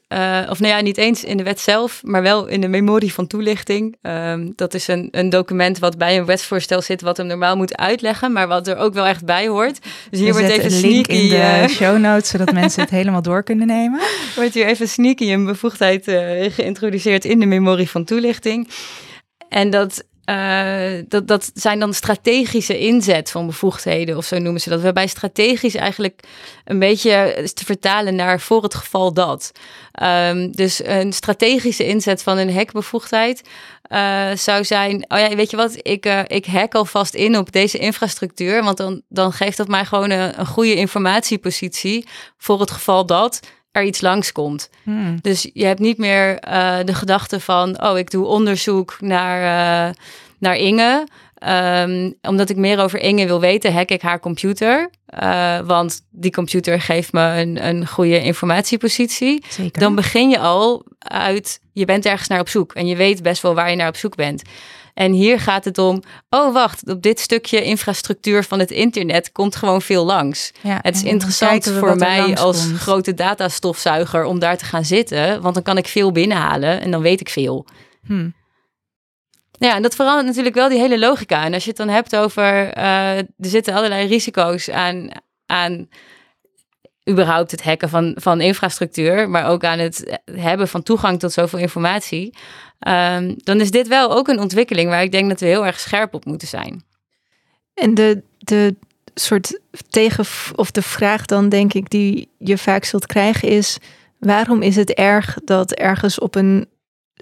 of 0.49 0.59
nou 0.59 0.73
ja, 0.73 0.81
niet 0.81 0.97
eens 0.97 1.23
in 1.23 1.37
de 1.37 1.43
wet 1.43 1.59
zelf, 1.59 2.01
maar 2.03 2.21
wel 2.21 2.47
in 2.47 2.61
de 2.61 2.67
memorie 2.67 3.13
van 3.13 3.27
toelichting. 3.27 3.95
Um, 4.01 4.53
dat 4.55 4.73
is 4.73 4.87
een, 4.87 5.07
een 5.11 5.29
document 5.29 5.79
wat 5.79 5.97
bij 5.97 6.17
een 6.17 6.25
wetsvoorstel 6.25 6.81
zit, 6.81 7.01
wat 7.01 7.17
hem 7.17 7.27
normaal 7.27 7.57
moet 7.57 7.77
uitleggen, 7.77 8.31
maar 8.31 8.47
wat 8.47 8.67
er 8.67 8.77
ook 8.77 8.93
wel 8.93 9.05
echt 9.05 9.25
bij 9.25 9.47
hoort. 9.47 9.79
Dus 10.09 10.19
hier 10.19 10.33
wordt 10.33 10.47
even 10.47 10.73
een 10.73 10.81
link 10.81 11.07
in 11.07 11.29
de 11.29 11.65
show 11.69 11.97
notes, 11.97 12.29
zodat 12.29 12.50
mensen 12.53 12.81
het 12.81 12.89
helemaal 12.89 13.21
door 13.21 13.43
kunnen 13.43 13.67
nemen. 13.67 13.99
Wordt 14.35 14.53
hier 14.53 14.65
even 14.65 14.87
sneaky 14.87 15.31
een 15.31 15.45
bevoegdheid 15.45 16.07
uh, 16.07 16.51
geïntroduceerd 16.51 17.25
in 17.25 17.39
de 17.39 17.45
memorie 17.45 17.89
van 17.89 18.03
toelichting. 18.03 18.69
En 19.49 19.69
dat, 19.69 20.03
uh, 20.25 21.01
dat, 21.07 21.27
dat 21.27 21.51
zijn 21.53 21.79
dan 21.79 21.93
strategische 21.93 22.79
inzet 22.79 23.31
van 23.31 23.45
bevoegdheden, 23.45 24.17
of 24.17 24.25
zo 24.25 24.37
noemen 24.37 24.61
ze 24.61 24.69
dat. 24.69 24.81
Waarbij 24.81 25.07
strategisch 25.07 25.75
eigenlijk 25.75 26.19
een 26.65 26.79
beetje 26.79 27.49
te 27.53 27.65
vertalen 27.65 28.15
naar 28.15 28.39
voor 28.39 28.63
het 28.63 28.75
geval 28.75 29.13
dat. 29.13 29.51
Um, 30.03 30.51
dus 30.51 30.85
een 30.85 31.13
strategische 31.13 31.85
inzet 31.85 32.23
van 32.23 32.37
een 32.37 32.53
hackbevoegdheid 32.53 33.41
uh, 33.91 34.31
zou 34.35 34.63
zijn: 34.63 35.05
oh 35.07 35.19
ja, 35.19 35.35
weet 35.35 35.49
je 35.49 35.57
wat, 35.57 35.77
ik, 35.81 36.05
uh, 36.05 36.19
ik 36.27 36.45
hack 36.45 36.75
alvast 36.75 37.13
in 37.13 37.37
op 37.37 37.51
deze 37.51 37.77
infrastructuur, 37.77 38.63
want 38.63 38.77
dan, 38.77 39.01
dan 39.09 39.33
geeft 39.33 39.57
dat 39.57 39.67
mij 39.67 39.85
gewoon 39.85 40.09
een, 40.09 40.39
een 40.39 40.45
goede 40.45 40.75
informatiepositie 40.75 42.07
voor 42.37 42.59
het 42.59 42.71
geval 42.71 43.05
dat 43.05 43.39
er 43.71 43.83
iets 43.83 44.01
langskomt. 44.01 44.69
Hmm. 44.83 45.19
Dus 45.21 45.49
je 45.53 45.65
hebt 45.65 45.79
niet 45.79 45.97
meer 45.97 46.47
uh, 46.47 46.77
de 46.85 46.93
gedachte 46.93 47.39
van: 47.39 47.83
oh, 47.83 47.97
ik 47.97 48.11
doe 48.11 48.25
onderzoek 48.25 48.97
naar, 48.99 49.95
naar 50.39 50.55
Inge. 50.55 51.07
Um, 51.47 52.13
omdat 52.21 52.49
ik 52.49 52.57
meer 52.57 52.79
over 52.79 52.99
Inge 52.99 53.25
wil 53.25 53.39
weten, 53.39 53.73
hack 53.73 53.89
ik 53.89 54.01
haar 54.01 54.19
computer. 54.19 54.89
Uh, 55.23 55.59
want 55.59 56.01
die 56.09 56.31
computer 56.31 56.81
geeft 56.81 57.13
me 57.13 57.21
een, 57.21 57.67
een 57.67 57.87
goede 57.87 58.23
informatiepositie. 58.23 59.43
Zeker. 59.49 59.81
Dan 59.81 59.95
begin 59.95 60.29
je 60.29 60.39
al 60.39 60.85
uit, 60.99 61.59
je 61.73 61.85
bent 61.85 62.05
ergens 62.05 62.27
naar 62.27 62.39
op 62.39 62.49
zoek. 62.49 62.73
En 62.73 62.87
je 62.87 62.95
weet 62.95 63.21
best 63.21 63.41
wel 63.41 63.53
waar 63.53 63.69
je 63.69 63.75
naar 63.75 63.87
op 63.87 63.95
zoek 63.95 64.15
bent. 64.15 64.41
En 64.93 65.11
hier 65.11 65.39
gaat 65.39 65.65
het 65.65 65.77
om, 65.77 66.01
oh 66.29 66.53
wacht, 66.53 66.89
op 66.89 67.01
dit 67.01 67.19
stukje 67.19 67.63
infrastructuur 67.63 68.43
van 68.43 68.59
het 68.59 68.71
internet 68.71 69.31
komt 69.31 69.55
gewoon 69.55 69.81
veel 69.81 70.05
langs. 70.05 70.51
Ja, 70.61 70.79
het 70.81 70.95
is 70.95 71.03
interessant 71.03 71.69
voor 71.79 71.95
mij 71.95 72.37
als 72.37 72.67
grote 72.77 73.13
datastofzuiger 73.13 74.23
om 74.23 74.39
daar 74.39 74.57
te 74.57 74.65
gaan 74.65 74.85
zitten, 74.85 75.41
want 75.41 75.53
dan 75.53 75.63
kan 75.63 75.77
ik 75.77 75.87
veel 75.87 76.11
binnenhalen 76.11 76.81
en 76.81 76.91
dan 76.91 77.01
weet 77.01 77.19
ik 77.19 77.29
veel. 77.29 77.65
Hmm. 78.05 78.33
Ja, 79.63 79.75
en 79.75 79.81
dat 79.81 79.95
verandert 79.95 80.27
natuurlijk 80.27 80.55
wel 80.55 80.69
die 80.69 80.79
hele 80.79 80.99
logica. 80.99 81.43
En 81.45 81.53
als 81.53 81.63
je 81.63 81.69
het 81.69 81.77
dan 81.77 81.89
hebt 81.89 82.15
over, 82.15 82.77
uh, 82.77 83.17
er 83.17 83.27
zitten 83.37 83.73
allerlei 83.73 84.07
risico's 84.07 84.69
aan, 84.69 85.09
aan 85.45 85.89
überhaupt 87.09 87.51
het 87.51 87.63
hacken 87.63 87.89
van, 87.89 88.15
van 88.19 88.41
infrastructuur, 88.41 89.29
maar 89.29 89.47
ook 89.47 89.63
aan 89.63 89.79
het 89.79 90.19
hebben 90.31 90.67
van 90.67 90.83
toegang 90.83 91.19
tot 91.19 91.31
zoveel 91.31 91.59
informatie, 91.59 92.37
um, 92.87 93.35
dan 93.37 93.59
is 93.59 93.71
dit 93.71 93.87
wel 93.87 94.11
ook 94.11 94.27
een 94.27 94.39
ontwikkeling 94.39 94.89
waar 94.89 95.03
ik 95.03 95.11
denk 95.11 95.29
dat 95.29 95.39
we 95.39 95.45
heel 95.45 95.65
erg 95.65 95.79
scherp 95.79 96.13
op 96.13 96.25
moeten 96.25 96.47
zijn. 96.47 96.83
En 97.73 97.93
de, 97.93 98.23
de 98.37 98.75
soort 99.13 99.59
tegen 99.89 100.25
of 100.55 100.71
de 100.71 100.81
vraag 100.81 101.25
dan 101.25 101.49
denk 101.49 101.73
ik 101.73 101.89
die 101.89 102.29
je 102.37 102.57
vaak 102.57 102.83
zult 102.83 103.05
krijgen 103.05 103.47
is, 103.47 103.77
waarom 104.19 104.61
is 104.61 104.75
het 104.75 104.93
erg 104.93 105.37
dat 105.43 105.71
ergens 105.71 106.19
op 106.19 106.35
een 106.35 106.69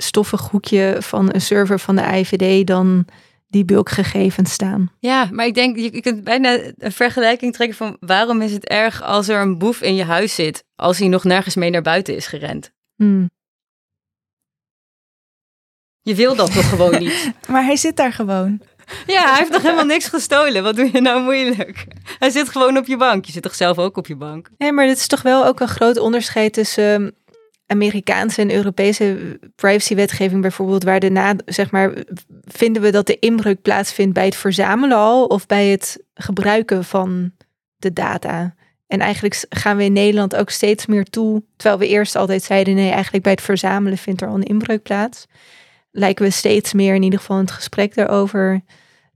stoffig 0.02 0.50
hoekje 0.50 0.98
van 1.00 1.34
een 1.34 1.42
server 1.42 1.80
van 1.80 1.96
de 1.96 2.02
IVD 2.02 2.68
dan 2.68 3.06
die 3.48 3.66
bulkgegevens 3.66 4.52
staan. 4.52 4.92
Ja, 5.00 5.30
maar 5.32 5.46
ik 5.46 5.54
denk, 5.54 5.78
je, 5.78 6.02
kunt 6.02 6.24
bijna 6.24 6.58
een 6.78 6.92
vergelijking 6.92 7.54
trekken 7.54 7.78
van 7.78 7.98
waarom 8.00 8.42
is 8.42 8.52
het 8.52 8.66
erg 8.66 9.02
als 9.02 9.28
er 9.28 9.42
een 9.42 9.58
boef 9.58 9.82
in 9.82 9.96
je 9.96 10.04
huis 10.04 10.36
zit, 10.36 10.64
als 10.76 11.00
hij 11.00 11.08
nog 11.08 11.24
nergens 11.24 11.56
mee 11.56 11.70
naar 11.70 11.82
buiten 11.82 12.16
is 12.16 12.28
gerend? 12.28 12.72
Hmm. 12.96 13.30
Je 16.02 16.16
wil 16.16 16.36
dat 16.36 16.54
toch 16.54 16.70
gewoon 16.70 17.00
niet? 17.00 17.32
maar 17.52 17.64
hij 17.64 17.76
zit 17.76 17.96
daar 17.96 18.14
gewoon. 18.14 18.62
Ja, 19.08 19.24
hij 19.24 19.38
heeft 19.38 19.52
nog 19.52 19.62
helemaal 19.62 19.86
niks 19.86 20.08
gestolen. 20.08 20.64
Wat 20.64 20.76
doe 20.76 20.90
je 20.92 21.02
nou 21.02 21.24
moeilijk? 21.24 21.86
Hij 22.20 22.30
zit 22.30 22.50
gewoon 22.50 22.78
op 22.78 22.86
je 22.86 22.98
bank. 22.98 23.26
Je 23.26 23.32
zit 23.32 23.44
toch 23.44 23.56
zelf 23.56 23.78
ook 23.78 23.98
op 23.98 24.08
je 24.08 24.16
bank? 24.16 24.50
Nee, 24.58 24.72
maar 24.72 24.86
dit 24.86 24.98
is 24.98 25.08
toch 25.08 25.22
wel 25.22 25.46
ook 25.46 25.60
een 25.60 25.68
groot 25.68 25.98
onderscheid 25.98 26.54
tussen 26.54 27.16
Amerikaanse 27.72 28.42
en 28.42 28.52
Europese 28.52 29.40
privacywetgeving 29.56 30.42
bijvoorbeeld, 30.42 30.84
waar 30.84 31.00
daarna, 31.00 31.36
zeg 31.46 31.72
maar, 31.72 31.94
vinden 32.46 32.82
we 32.82 32.92
dat 32.92 33.08
de 33.08 33.20
inbreuk 33.20 33.62
plaatsvindt 33.62 34.14
bij 34.14 34.26
het 34.26 34.36
verzamelen 34.36 34.98
al 34.98 35.26
of 35.26 35.46
bij 35.46 35.68
het 35.68 36.04
gebruiken 36.14 36.84
van 36.84 37.32
de 37.78 37.94
data? 37.94 38.56
En 38.88 39.00
eigenlijk 39.00 39.46
gaan 39.50 39.78
we 39.78 39.84
in 39.84 39.94
Nederland 39.94 40.36
ook 40.36 40.50
steeds 40.50 40.86
meer 40.86 41.04
toe, 41.04 41.44
terwijl 41.56 41.80
we 41.80 41.88
eerst 41.88 42.16
altijd 42.16 42.44
zeiden 42.44 42.76
nee, 42.76 42.92
eigenlijk 42.92 43.24
bij 43.24 43.32
het 43.32 43.42
verzamelen 43.42 43.98
vindt 43.98 44.22
er 44.22 44.28
al 44.28 44.36
een 44.36 44.44
inbreuk 44.44 44.84
plaats. 44.84 45.26
Lijken 45.92 46.26
we 46.26 46.32
steeds 46.32 46.74
meer 46.74 46.96
in 46.96 47.04
ieder 47.04 47.20
geval 47.20 47.38
in 47.38 47.44
het 47.44 47.52
gesprek 47.52 47.96
daarover 47.96 48.62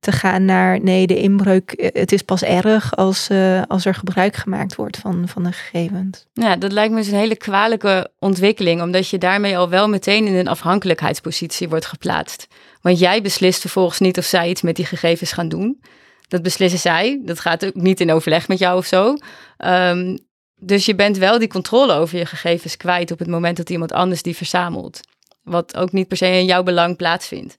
te 0.03 0.11
gaan 0.11 0.45
naar 0.45 0.81
nee, 0.81 1.07
de 1.07 1.17
inbreuk, 1.17 1.71
eh, 1.71 2.01
het 2.01 2.11
is 2.11 2.21
pas 2.21 2.43
erg 2.43 2.95
als, 2.95 3.29
uh, 3.29 3.61
als 3.67 3.85
er 3.85 3.95
gebruik 3.95 4.35
gemaakt 4.35 4.75
wordt 4.75 4.97
van, 4.97 5.27
van 5.27 5.43
de 5.43 5.51
gegevens. 5.51 6.25
Ja, 6.33 6.55
dat 6.55 6.71
lijkt 6.71 6.93
me 6.93 6.99
dus 6.99 7.07
een 7.07 7.17
hele 7.17 7.37
kwalijke 7.37 8.11
ontwikkeling, 8.19 8.81
omdat 8.81 9.07
je 9.09 9.17
daarmee 9.17 9.57
al 9.57 9.69
wel 9.69 9.89
meteen 9.89 10.25
in 10.25 10.35
een 10.35 10.47
afhankelijkheidspositie 10.47 11.69
wordt 11.69 11.85
geplaatst. 11.85 12.47
Want 12.81 12.99
jij 12.99 13.21
beslist 13.21 13.61
vervolgens 13.61 13.99
niet 13.99 14.17
of 14.17 14.25
zij 14.25 14.49
iets 14.49 14.61
met 14.61 14.75
die 14.75 14.85
gegevens 14.85 15.31
gaan 15.31 15.49
doen. 15.49 15.81
Dat 16.27 16.41
beslissen 16.41 16.79
zij. 16.79 17.21
Dat 17.25 17.39
gaat 17.39 17.65
ook 17.65 17.75
niet 17.75 17.99
in 17.99 18.11
overleg 18.11 18.47
met 18.47 18.59
jou 18.59 18.77
of 18.77 18.85
zo. 18.85 19.15
Um, 19.57 20.17
dus 20.55 20.85
je 20.85 20.95
bent 20.95 21.17
wel 21.17 21.39
die 21.39 21.47
controle 21.47 21.93
over 21.93 22.17
je 22.17 22.25
gegevens 22.25 22.77
kwijt 22.77 23.11
op 23.11 23.19
het 23.19 23.27
moment 23.27 23.57
dat 23.57 23.69
iemand 23.69 23.91
anders 23.91 24.21
die 24.21 24.35
verzamelt. 24.35 24.99
Wat 25.43 25.77
ook 25.77 25.91
niet 25.91 26.07
per 26.07 26.17
se 26.17 26.25
in 26.25 26.45
jouw 26.45 26.63
belang 26.63 26.95
plaatsvindt. 26.95 27.57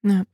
Ja. 0.00 0.24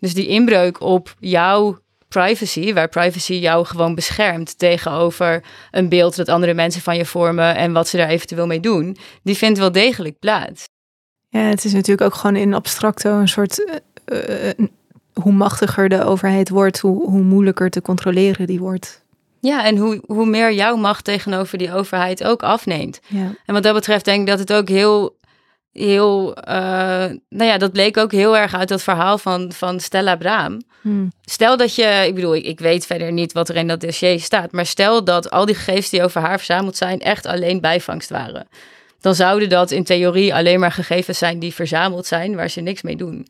Dus 0.00 0.14
die 0.14 0.26
inbreuk 0.26 0.80
op 0.80 1.14
jouw 1.18 1.78
privacy, 2.08 2.72
waar 2.72 2.88
privacy 2.88 3.34
jou 3.34 3.66
gewoon 3.66 3.94
beschermt 3.94 4.58
tegenover 4.58 5.42
een 5.70 5.88
beeld 5.88 6.16
dat 6.16 6.28
andere 6.28 6.54
mensen 6.54 6.82
van 6.82 6.96
je 6.96 7.04
vormen 7.04 7.56
en 7.56 7.72
wat 7.72 7.88
ze 7.88 7.96
daar 7.96 8.08
eventueel 8.08 8.46
mee 8.46 8.60
doen, 8.60 8.96
die 9.22 9.36
vindt 9.36 9.58
wel 9.58 9.72
degelijk 9.72 10.18
plaats. 10.18 10.68
Ja, 11.28 11.40
het 11.40 11.64
is 11.64 11.72
natuurlijk 11.72 12.00
ook 12.00 12.14
gewoon 12.14 12.36
in 12.36 12.54
abstracto 12.54 13.18
een 13.18 13.28
soort. 13.28 13.80
Uh, 14.06 14.48
uh, 14.48 14.66
hoe 15.12 15.32
machtiger 15.32 15.88
de 15.88 16.04
overheid 16.04 16.48
wordt, 16.48 16.78
hoe, 16.78 17.10
hoe 17.10 17.22
moeilijker 17.22 17.70
te 17.70 17.82
controleren 17.82 18.46
die 18.46 18.58
wordt. 18.58 19.04
Ja, 19.40 19.64
en 19.64 19.76
hoe, 19.76 20.02
hoe 20.06 20.26
meer 20.26 20.52
jouw 20.52 20.76
macht 20.76 21.04
tegenover 21.04 21.58
die 21.58 21.72
overheid 21.72 22.24
ook 22.24 22.42
afneemt. 22.42 23.00
Ja. 23.06 23.34
En 23.46 23.54
wat 23.54 23.62
dat 23.62 23.74
betreft 23.74 24.04
denk 24.04 24.20
ik 24.20 24.26
dat 24.26 24.38
het 24.38 24.52
ook 24.52 24.68
heel 24.68 25.16
heel, 25.72 26.36
uh, 26.48 26.54
nou 27.28 27.44
ja, 27.44 27.58
dat 27.58 27.72
bleek 27.72 27.96
ook 27.96 28.12
heel 28.12 28.36
erg 28.36 28.54
uit 28.54 28.68
dat 28.68 28.82
verhaal 28.82 29.18
van, 29.18 29.52
van 29.52 29.80
Stella 29.80 30.16
Braam. 30.16 30.62
Hmm. 30.80 31.12
Stel 31.22 31.56
dat 31.56 31.74
je, 31.74 32.04
ik 32.06 32.14
bedoel, 32.14 32.34
ik, 32.34 32.44
ik, 32.44 32.58
weet 32.60 32.86
verder 32.86 33.12
niet 33.12 33.32
wat 33.32 33.48
er 33.48 33.56
in 33.56 33.68
dat 33.68 33.80
dossier 33.80 34.20
staat, 34.20 34.52
maar 34.52 34.66
stel 34.66 35.04
dat 35.04 35.30
al 35.30 35.46
die 35.46 35.54
gegevens 35.54 35.90
die 35.90 36.02
over 36.02 36.20
haar 36.20 36.36
verzameld 36.36 36.76
zijn 36.76 37.00
echt 37.00 37.26
alleen 37.26 37.60
bijvangst 37.60 38.10
waren. 38.10 38.48
Dan 39.00 39.14
zouden 39.14 39.48
dat 39.48 39.70
in 39.70 39.84
theorie 39.84 40.34
alleen 40.34 40.60
maar 40.60 40.72
gegevens 40.72 41.18
zijn 41.18 41.38
die 41.38 41.54
verzameld 41.54 42.06
zijn, 42.06 42.36
waar 42.36 42.50
ze 42.50 42.60
niks 42.60 42.82
mee 42.82 42.96
doen. 42.96 43.26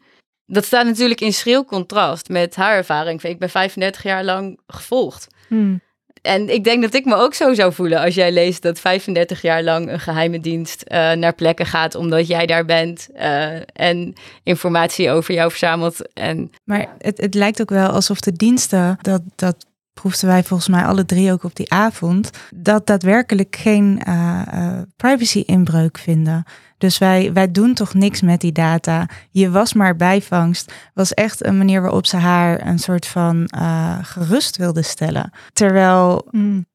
Dat 0.46 0.64
staat 0.64 0.86
natuurlijk 0.86 1.20
in 1.20 1.32
schril 1.32 1.64
contrast 1.64 2.28
met 2.28 2.56
haar 2.56 2.76
ervaring. 2.76 3.22
Ik 3.22 3.38
ben 3.38 3.50
35 3.50 4.02
jaar 4.02 4.24
lang 4.24 4.60
gevolgd. 4.66 5.26
Hmm. 5.48 5.80
En 6.22 6.48
ik 6.54 6.64
denk 6.64 6.82
dat 6.82 6.94
ik 6.94 7.04
me 7.04 7.14
ook 7.14 7.34
zo 7.34 7.54
zou 7.54 7.72
voelen 7.72 8.00
als 8.00 8.14
jij 8.14 8.32
leest 8.32 8.62
dat 8.62 8.80
35 8.80 9.42
jaar 9.42 9.62
lang 9.62 9.90
een 9.90 10.00
geheime 10.00 10.40
dienst 10.40 10.84
uh, 10.86 11.12
naar 11.12 11.34
plekken 11.34 11.66
gaat 11.66 11.94
omdat 11.94 12.26
jij 12.26 12.46
daar 12.46 12.64
bent 12.64 13.08
uh, 13.14 13.54
en 13.72 14.14
informatie 14.42 15.10
over 15.10 15.34
jou 15.34 15.50
verzamelt. 15.50 16.12
En... 16.12 16.50
Maar 16.64 16.86
het, 16.98 17.20
het 17.20 17.34
lijkt 17.34 17.60
ook 17.60 17.70
wel 17.70 17.88
alsof 17.88 18.20
de 18.20 18.32
diensten, 18.32 18.98
dat, 19.00 19.22
dat 19.34 19.66
proefden 19.92 20.28
wij 20.28 20.42
volgens 20.44 20.68
mij 20.68 20.84
alle 20.84 21.04
drie 21.04 21.32
ook 21.32 21.44
op 21.44 21.56
die 21.56 21.72
avond, 21.72 22.30
dat 22.54 22.86
daadwerkelijk 22.86 23.56
geen 23.56 24.02
uh, 24.08 24.78
privacy-inbreuk 24.96 25.98
vinden. 25.98 26.44
Dus 26.80 26.98
wij, 26.98 27.32
wij 27.32 27.50
doen 27.50 27.74
toch 27.74 27.94
niks 27.94 28.20
met 28.20 28.40
die 28.40 28.52
data. 28.52 29.08
Je 29.30 29.50
was 29.50 29.72
maar 29.72 29.96
bijvangst. 29.96 30.72
Was 30.94 31.14
echt 31.14 31.44
een 31.44 31.58
manier 31.58 31.80
waarop 31.80 32.06
ze 32.06 32.16
haar 32.16 32.66
een 32.66 32.78
soort 32.78 33.06
van 33.06 33.50
uh, 33.56 33.98
gerust 34.02 34.56
wilde 34.56 34.82
stellen. 34.82 35.32
Terwijl 35.52 36.28
mm. 36.30 36.66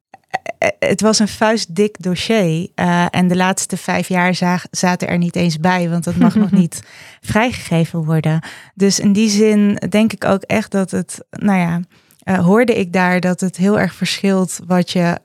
het 0.78 1.00
was 1.00 1.18
een 1.18 1.28
vuistdik 1.28 2.02
dossier. 2.02 2.68
Uh, 2.74 3.06
en 3.10 3.28
de 3.28 3.36
laatste 3.36 3.76
vijf 3.76 4.08
jaar 4.08 4.62
zaten 4.70 5.08
er 5.08 5.18
niet 5.18 5.36
eens 5.36 5.58
bij, 5.58 5.90
want 5.90 6.04
dat 6.04 6.16
mag 6.16 6.34
nog 6.34 6.50
niet 6.60 6.82
vrijgegeven 7.20 8.04
worden. 8.04 8.40
Dus 8.74 9.00
in 9.00 9.12
die 9.12 9.28
zin 9.28 9.74
denk 9.88 10.12
ik 10.12 10.24
ook 10.24 10.42
echt 10.42 10.70
dat 10.70 10.90
het, 10.90 11.24
nou 11.30 11.58
ja, 11.58 11.80
uh, 12.24 12.44
hoorde 12.44 12.74
ik 12.74 12.92
daar 12.92 13.20
dat 13.20 13.40
het 13.40 13.56
heel 13.56 13.78
erg 13.78 13.94
verschilt 13.94 14.60
wat 14.66 14.90
je, 14.90 15.18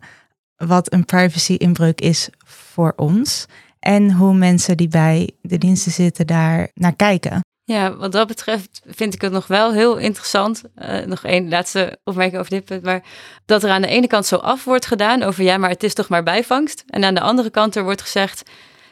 wat 0.56 0.94
een 0.94 1.06
privacy 1.06 1.54
inbreuk 1.54 2.02
is 2.02 2.30
voor 2.46 2.94
ons 2.96 3.48
en 3.82 4.12
hoe 4.12 4.34
mensen 4.34 4.78
die 4.78 4.88
bij 4.88 5.32
de 5.42 5.58
diensten 5.58 5.92
zitten 5.92 6.28
daar 6.28 6.70
naar 6.74 6.96
kijken. 6.96 7.42
Ja, 7.64 7.96
wat 7.96 8.12
dat 8.12 8.28
betreft 8.28 8.82
vind 8.86 9.14
ik 9.14 9.22
het 9.22 9.32
nog 9.32 9.48
wel 9.48 9.74
heel 9.74 9.98
interessant. 9.98 10.64
Uh, 10.76 11.00
nog 11.06 11.24
één 11.24 11.50
laatste 11.50 12.00
opmerking 12.04 12.40
over 12.40 12.52
dit 12.52 12.66
punt. 12.66 12.84
Maar 12.84 13.04
dat 13.46 13.64
er 13.64 13.70
aan 13.70 13.82
de 13.82 13.88
ene 13.88 14.08
kant 14.08 14.26
zo 14.26 14.36
af 14.36 14.64
wordt 14.64 14.86
gedaan 14.86 15.24
over 15.24 15.44
ja, 15.44 15.58
maar 15.58 15.70
het 15.70 15.84
is 15.84 15.94
toch 15.94 16.10
maar 16.10 16.24
bijvangst. 16.24 16.84
En 16.88 17.04
aan 17.04 17.14
de 17.14 17.22
andere 17.22 17.50
kant 17.50 17.76
er 17.76 17.84
wordt 17.84 18.02
gezegd, 18.02 18.50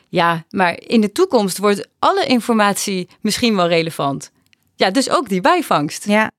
ja, 0.07 0.45
maar 0.49 0.79
in 0.79 1.01
de 1.01 1.11
toekomst 1.11 1.57
wordt 1.57 1.87
alle 1.99 2.25
informatie 2.25 3.09
misschien 3.21 3.55
wel 3.55 3.67
relevant. 3.67 4.31
Ja, 4.75 4.91
dus 4.91 5.09
ook 5.09 5.29
die 5.29 5.41
bijvangst. 5.41 6.05
Ja, 6.05 6.31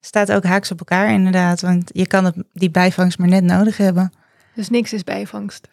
staat 0.00 0.32
ook 0.32 0.44
haaks 0.44 0.70
op 0.70 0.78
elkaar 0.78 1.10
inderdaad. 1.10 1.60
Want 1.60 1.90
je 1.92 2.06
kan 2.06 2.24
het, 2.24 2.36
die 2.52 2.70
bijvangst 2.70 3.18
maar 3.18 3.28
net 3.28 3.44
nodig 3.44 3.76
hebben. 3.76 4.12
Dus 4.54 4.68
niks 4.68 4.92
is 4.92 5.04
bijvangst. 5.04 5.68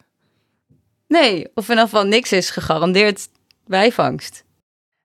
Nee, 1.12 1.50
of 1.54 1.68
in 1.68 1.78
geval 1.78 2.04
niks 2.04 2.32
is 2.32 2.50
gegarandeerd 2.50 3.28
bijvangst. 3.66 4.44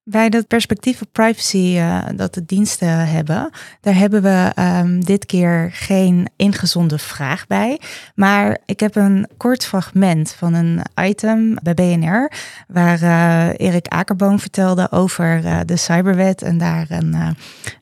Bij 0.03 0.29
dat 0.29 0.47
perspectief 0.47 1.01
op 1.01 1.07
privacy 1.11 1.75
uh, 1.77 2.05
dat 2.15 2.33
de 2.33 2.45
diensten 2.45 3.07
hebben, 3.07 3.49
daar 3.81 3.95
hebben 3.95 4.21
we 4.21 4.51
um, 4.59 5.05
dit 5.05 5.25
keer 5.25 5.69
geen 5.73 6.29
ingezonde 6.35 6.97
vraag 6.97 7.47
bij. 7.47 7.79
Maar 8.15 8.57
ik 8.65 8.79
heb 8.79 8.95
een 8.95 9.27
kort 9.37 9.65
fragment 9.65 10.33
van 10.33 10.53
een 10.53 10.81
item 11.01 11.57
bij 11.63 11.73
BNR, 11.73 12.31
waar 12.67 13.01
uh, 13.01 13.67
Erik 13.67 13.87
Akerboom 13.87 14.39
vertelde 14.39 14.91
over 14.91 15.43
uh, 15.43 15.59
de 15.65 15.77
cyberwet 15.77 16.41
en 16.41 16.57
daar 16.57 16.85
een, 16.89 17.35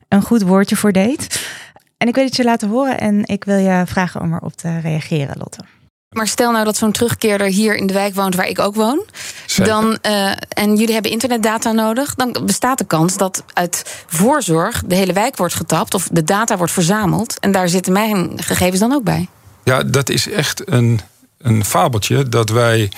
een 0.08 0.22
goed 0.22 0.42
woordje 0.42 0.76
voor 0.76 0.92
deed. 0.92 1.48
En 1.96 2.08
ik 2.08 2.14
wil 2.14 2.24
het 2.24 2.36
je 2.36 2.44
laten 2.44 2.68
horen 2.68 2.98
en 2.98 3.24
ik 3.24 3.44
wil 3.44 3.58
je 3.58 3.82
vragen 3.86 4.20
om 4.20 4.34
erop 4.34 4.52
te 4.52 4.78
reageren, 4.78 5.36
Lotte. 5.38 5.75
Maar 6.16 6.28
stel 6.28 6.52
nou 6.52 6.64
dat 6.64 6.76
zo'n 6.76 6.92
terugkeerder 6.92 7.46
hier 7.46 7.74
in 7.74 7.86
de 7.86 7.92
wijk 7.92 8.14
woont 8.14 8.34
waar 8.34 8.48
ik 8.48 8.58
ook 8.58 8.74
woon. 8.74 9.04
Zeker. 9.46 9.72
Dan, 9.72 9.98
uh, 10.02 10.32
en 10.48 10.76
jullie 10.76 10.92
hebben 10.92 11.10
internetdata 11.10 11.72
nodig. 11.72 12.14
Dan 12.14 12.36
bestaat 12.44 12.78
de 12.78 12.84
kans 12.84 13.16
dat 13.16 13.44
uit 13.52 14.04
voorzorg 14.06 14.82
de 14.86 14.94
hele 14.94 15.12
wijk 15.12 15.36
wordt 15.36 15.54
getapt. 15.54 15.94
Of 15.94 16.08
de 16.12 16.24
data 16.24 16.56
wordt 16.56 16.72
verzameld. 16.72 17.40
En 17.40 17.52
daar 17.52 17.68
zitten 17.68 17.92
mijn 17.92 18.32
gegevens 18.36 18.80
dan 18.80 18.92
ook 18.92 19.02
bij. 19.02 19.28
Ja, 19.64 19.82
dat 19.82 20.08
is 20.08 20.28
echt 20.28 20.70
een, 20.70 21.00
een 21.38 21.64
fabeltje 21.64 22.28
dat 22.28 22.48
wij. 22.48 22.90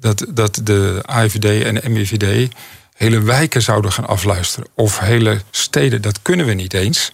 Dat, 0.00 0.26
dat 0.28 0.60
de 0.62 1.02
AIVD 1.06 1.64
en 1.64 1.74
de 1.74 1.88
MIVD 1.88 2.54
hele 2.94 3.22
wijken 3.22 3.62
zouden 3.62 3.92
gaan 3.92 4.06
afluisteren. 4.06 4.68
Of 4.74 4.98
hele 4.98 5.40
steden, 5.50 6.02
dat 6.02 6.22
kunnen 6.22 6.46
we 6.46 6.52
niet 6.52 6.74
eens. 6.74 7.12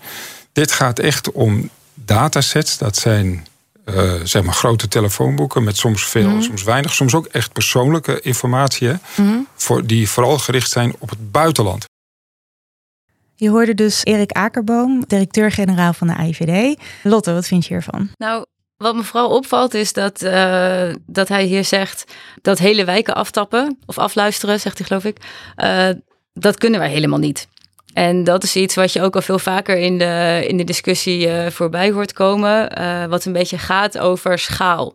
Dit 0.52 0.72
gaat 0.72 0.98
echt 0.98 1.32
om 1.32 1.70
datasets. 1.94 2.78
Dat 2.78 2.96
zijn 2.96 3.46
uh, 3.84 4.14
zeg 4.22 4.42
maar 4.42 4.54
grote 4.54 4.88
telefoonboeken 4.88 5.64
met 5.64 5.76
soms 5.76 6.06
veel, 6.06 6.28
mm. 6.28 6.42
soms 6.42 6.62
weinig, 6.62 6.94
soms 6.94 7.14
ook 7.14 7.26
echt 7.26 7.52
persoonlijke 7.52 8.20
informatie, 8.20 8.90
mm. 9.16 9.46
voor, 9.54 9.86
die 9.86 10.08
vooral 10.08 10.38
gericht 10.38 10.70
zijn 10.70 10.94
op 10.98 11.10
het 11.10 11.30
buitenland. 11.30 11.84
Je 13.36 13.50
hoorde 13.50 13.74
dus 13.74 14.04
Erik 14.04 14.32
Akerboom, 14.32 15.04
directeur-generaal 15.06 15.92
van 15.92 16.06
de 16.06 16.16
AIVD. 16.16 16.80
Lotte, 17.02 17.32
wat 17.32 17.46
vind 17.46 17.66
je 17.66 17.72
hiervan? 17.72 18.10
Nou, 18.16 18.44
wat 18.76 18.94
me 18.94 19.02
vooral 19.02 19.30
opvalt 19.30 19.74
is 19.74 19.92
dat, 19.92 20.22
uh, 20.22 20.92
dat 21.06 21.28
hij 21.28 21.44
hier 21.44 21.64
zegt 21.64 22.04
dat 22.42 22.58
hele 22.58 22.84
wijken 22.84 23.14
aftappen 23.14 23.78
of 23.86 23.98
afluisteren, 23.98 24.60
zegt 24.60 24.78
hij 24.78 24.86
geloof 24.86 25.04
ik. 25.04 25.18
Uh, 25.56 25.88
dat 26.32 26.58
kunnen 26.58 26.80
wij 26.80 26.90
helemaal 26.90 27.18
niet. 27.18 27.48
En 27.94 28.24
dat 28.24 28.42
is 28.42 28.56
iets 28.56 28.74
wat 28.74 28.92
je 28.92 29.02
ook 29.02 29.14
al 29.14 29.22
veel 29.22 29.38
vaker 29.38 29.76
in 29.76 29.98
de, 29.98 30.44
in 30.46 30.56
de 30.56 30.64
discussie 30.64 31.26
uh, 31.26 31.46
voorbij 31.46 31.90
hoort 31.90 32.12
komen, 32.12 32.80
uh, 32.80 33.04
wat 33.04 33.24
een 33.24 33.32
beetje 33.32 33.58
gaat 33.58 33.98
over 33.98 34.38
schaal. 34.38 34.94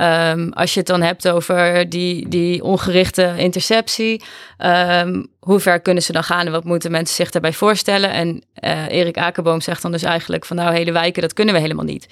Um, 0.00 0.52
als 0.52 0.72
je 0.72 0.78
het 0.78 0.88
dan 0.88 1.02
hebt 1.02 1.28
over 1.28 1.88
die, 1.88 2.28
die 2.28 2.62
ongerichte 2.62 3.34
interceptie, 3.36 4.22
um, 4.58 5.26
hoe 5.38 5.60
ver 5.60 5.80
kunnen 5.80 6.02
ze 6.02 6.12
dan 6.12 6.24
gaan 6.24 6.46
en 6.46 6.52
wat 6.52 6.64
moeten 6.64 6.90
mensen 6.90 7.16
zich 7.16 7.30
daarbij 7.30 7.52
voorstellen? 7.52 8.10
En 8.10 8.42
uh, 8.64 8.88
Erik 8.88 9.18
Akerboom 9.18 9.60
zegt 9.60 9.82
dan 9.82 9.92
dus 9.92 10.02
eigenlijk 10.02 10.44
van 10.44 10.56
nou, 10.56 10.74
hele 10.74 10.92
wijken, 10.92 11.22
dat 11.22 11.32
kunnen 11.32 11.54
we 11.54 11.60
helemaal 11.60 11.84
niet. 11.84 12.06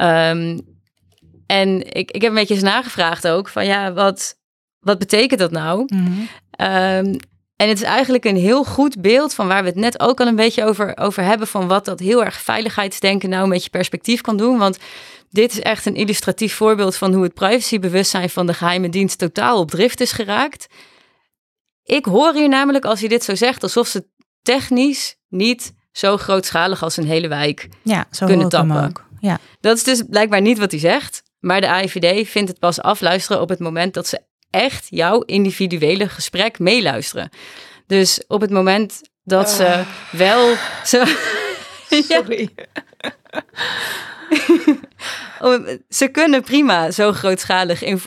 Um, 0.00 0.60
en 1.46 1.92
ik, 1.92 2.10
ik 2.10 2.22
heb 2.22 2.30
een 2.30 2.38
beetje 2.38 2.54
eens 2.54 2.62
nagevraagd 2.62 3.28
ook 3.28 3.48
van 3.48 3.66
ja, 3.66 3.92
wat, 3.92 4.36
wat 4.78 4.98
betekent 4.98 5.40
dat 5.40 5.50
nou? 5.50 5.84
Mm 5.86 6.28
-hmm. 6.56 7.18
En 7.60 7.68
het 7.68 7.78
is 7.78 7.84
eigenlijk 7.84 8.24
een 8.24 8.36
heel 8.36 8.64
goed 8.64 9.00
beeld 9.00 9.34
van 9.34 9.46
waar 9.48 9.62
we 9.62 9.68
het 9.68 9.78
net 9.78 10.00
ook 10.00 10.20
al 10.20 10.26
een 10.26 10.36
beetje 10.36 10.64
over, 10.64 10.96
over 10.96 11.22
hebben. 11.24 11.46
Van 11.46 11.68
wat 11.68 11.84
dat 11.84 11.98
heel 12.00 12.24
erg 12.24 12.40
veiligheidsdenken 12.40 13.28
nou 13.28 13.42
een 13.42 13.50
beetje 13.50 13.70
perspectief 13.70 14.20
kan 14.20 14.36
doen. 14.36 14.58
Want 14.58 14.78
dit 15.30 15.52
is 15.52 15.60
echt 15.60 15.86
een 15.86 15.94
illustratief 15.94 16.54
voorbeeld 16.54 16.96
van 16.96 17.14
hoe 17.14 17.22
het 17.22 17.34
privacybewustzijn 17.34 18.30
van 18.30 18.46
de 18.46 18.54
geheime 18.54 18.88
dienst 18.88 19.18
totaal 19.18 19.58
op 19.58 19.70
drift 19.70 20.00
is 20.00 20.12
geraakt. 20.12 20.66
Ik 21.84 22.04
hoor 22.04 22.34
hier 22.34 22.48
namelijk, 22.48 22.84
als 22.84 23.00
hij 23.00 23.08
dit 23.08 23.24
zo 23.24 23.34
zegt, 23.34 23.62
alsof 23.62 23.86
ze 23.86 24.06
technisch 24.42 25.16
niet 25.28 25.72
zo 25.92 26.16
grootschalig 26.16 26.82
als 26.82 26.96
een 26.96 27.06
hele 27.06 27.28
wijk 27.28 27.68
Ja, 27.82 28.06
zo 28.10 28.26
kunnen 28.26 28.48
tappen. 28.48 28.84
ook. 28.84 29.04
Ja. 29.20 29.38
Dat 29.60 29.76
is 29.76 29.82
dus 29.84 30.02
blijkbaar 30.08 30.40
niet 30.40 30.58
wat 30.58 30.70
hij 30.70 30.80
zegt. 30.80 31.22
Maar 31.40 31.60
de 31.60 31.68
AIVD 31.68 32.28
vindt 32.28 32.48
het 32.50 32.58
pas 32.58 32.80
afluisteren 32.80 33.42
op 33.42 33.48
het 33.48 33.58
moment 33.58 33.94
dat 33.94 34.06
ze 34.06 34.20
echt 34.50 34.86
jouw 34.88 35.20
individuele 35.20 36.08
gesprek 36.08 36.58
meeluisteren. 36.58 37.28
Dus 37.86 38.22
op 38.26 38.40
het 38.40 38.50
moment 38.50 39.00
dat 39.24 39.50
ze 39.50 39.82
wel. 40.12 40.54
Zo, 40.84 41.02
Ja, 41.88 42.02
Sorry. 42.08 42.50
Ze 45.88 46.08
kunnen 46.08 46.42
prima 46.42 46.90
zo 46.90 47.12
grootschalig 47.12 47.82
inf- 47.82 48.06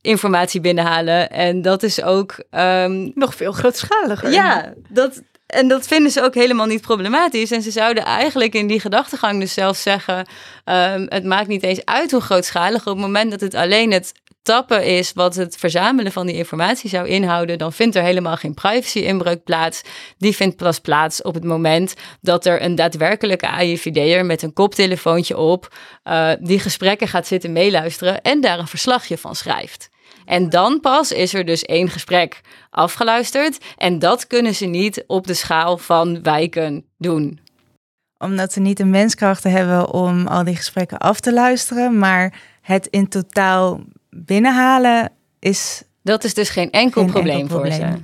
informatie 0.00 0.60
binnenhalen. 0.60 1.30
En 1.30 1.62
dat 1.62 1.82
is 1.82 2.02
ook. 2.02 2.34
ehm, 2.50 3.10
Nog 3.14 3.34
veel 3.34 3.52
grootschaliger. 3.52 4.30
ja, 4.32 4.72
dat, 4.88 5.22
en 5.46 5.68
dat 5.68 5.86
vinden 5.86 6.10
ze 6.12 6.22
ook 6.22 6.34
helemaal 6.34 6.66
niet 6.66 6.80
problematisch. 6.80 7.50
En 7.50 7.62
ze 7.62 7.70
zouden 7.70 8.04
eigenlijk 8.04 8.54
in 8.54 8.66
die 8.66 8.80
gedachtegang 8.80 9.40
dus 9.40 9.54
zelfs 9.54 9.82
zeggen: 9.82 10.26
ehm, 10.64 11.06
het 11.08 11.24
maakt 11.24 11.48
niet 11.48 11.62
eens 11.62 11.84
uit 11.84 12.10
hoe 12.10 12.20
grootschalig. 12.20 12.80
Op 12.80 12.92
het 12.92 12.96
moment 13.06 13.30
dat 13.30 13.40
het 13.40 13.54
alleen 13.54 13.92
het 13.92 14.12
tappen 14.46 14.84
is 14.84 15.12
wat 15.12 15.34
het 15.34 15.56
verzamelen 15.56 16.12
van 16.12 16.26
die 16.26 16.36
informatie 16.36 16.90
zou 16.90 17.08
inhouden, 17.08 17.58
dan 17.58 17.72
vindt 17.72 17.96
er 17.96 18.02
helemaal 18.02 18.36
geen 18.36 18.54
privacy-inbreuk 18.54 19.44
plaats. 19.44 19.82
Die 20.18 20.36
vindt 20.36 20.56
pas 20.56 20.78
plaats 20.80 21.22
op 21.22 21.34
het 21.34 21.44
moment 21.44 21.94
dat 22.20 22.46
er 22.46 22.62
een 22.62 22.74
daadwerkelijke 22.74 23.48
AIVD'er 23.48 24.26
met 24.26 24.42
een 24.42 24.52
koptelefoontje 24.52 25.36
op 25.36 25.74
eh, 26.02 26.30
die 26.40 26.58
gesprekken 26.58 27.08
gaat 27.08 27.26
zitten 27.26 27.52
meeluisteren 27.52 28.22
en 28.22 28.40
daar 28.40 28.58
een 28.58 28.66
verslagje 28.66 29.18
van 29.18 29.34
schrijft. 29.34 29.88
En 30.24 30.50
dan 30.50 30.80
pas 30.80 31.12
is 31.12 31.34
er 31.34 31.44
dus 31.44 31.62
één 31.62 31.88
gesprek 31.88 32.40
afgeluisterd. 32.70 33.58
En 33.76 33.98
dat 33.98 34.26
kunnen 34.26 34.54
ze 34.54 34.66
niet 34.66 35.04
op 35.06 35.26
de 35.26 35.34
schaal 35.34 35.78
van 35.78 36.22
wijken 36.22 36.84
doen. 36.98 37.40
Omdat 38.18 38.52
ze 38.52 38.60
niet 38.60 38.76
de 38.76 38.84
menskrachten 38.84 39.50
hebben 39.50 39.92
om 39.92 40.26
al 40.26 40.44
die 40.44 40.56
gesprekken 40.56 40.98
af 40.98 41.20
te 41.20 41.32
luisteren. 41.32 41.98
Maar 41.98 42.40
het 42.62 42.86
in 42.86 43.08
totaal 43.08 43.80
binnenhalen 44.24 45.12
is... 45.38 45.82
Dat 46.02 46.24
is 46.24 46.34
dus 46.34 46.48
geen 46.48 46.70
enkel 46.70 47.02
Geen 47.02 47.10
probleem 47.10 47.38
enkel 47.38 47.56
voor 47.56 47.72
ze. 47.72 47.98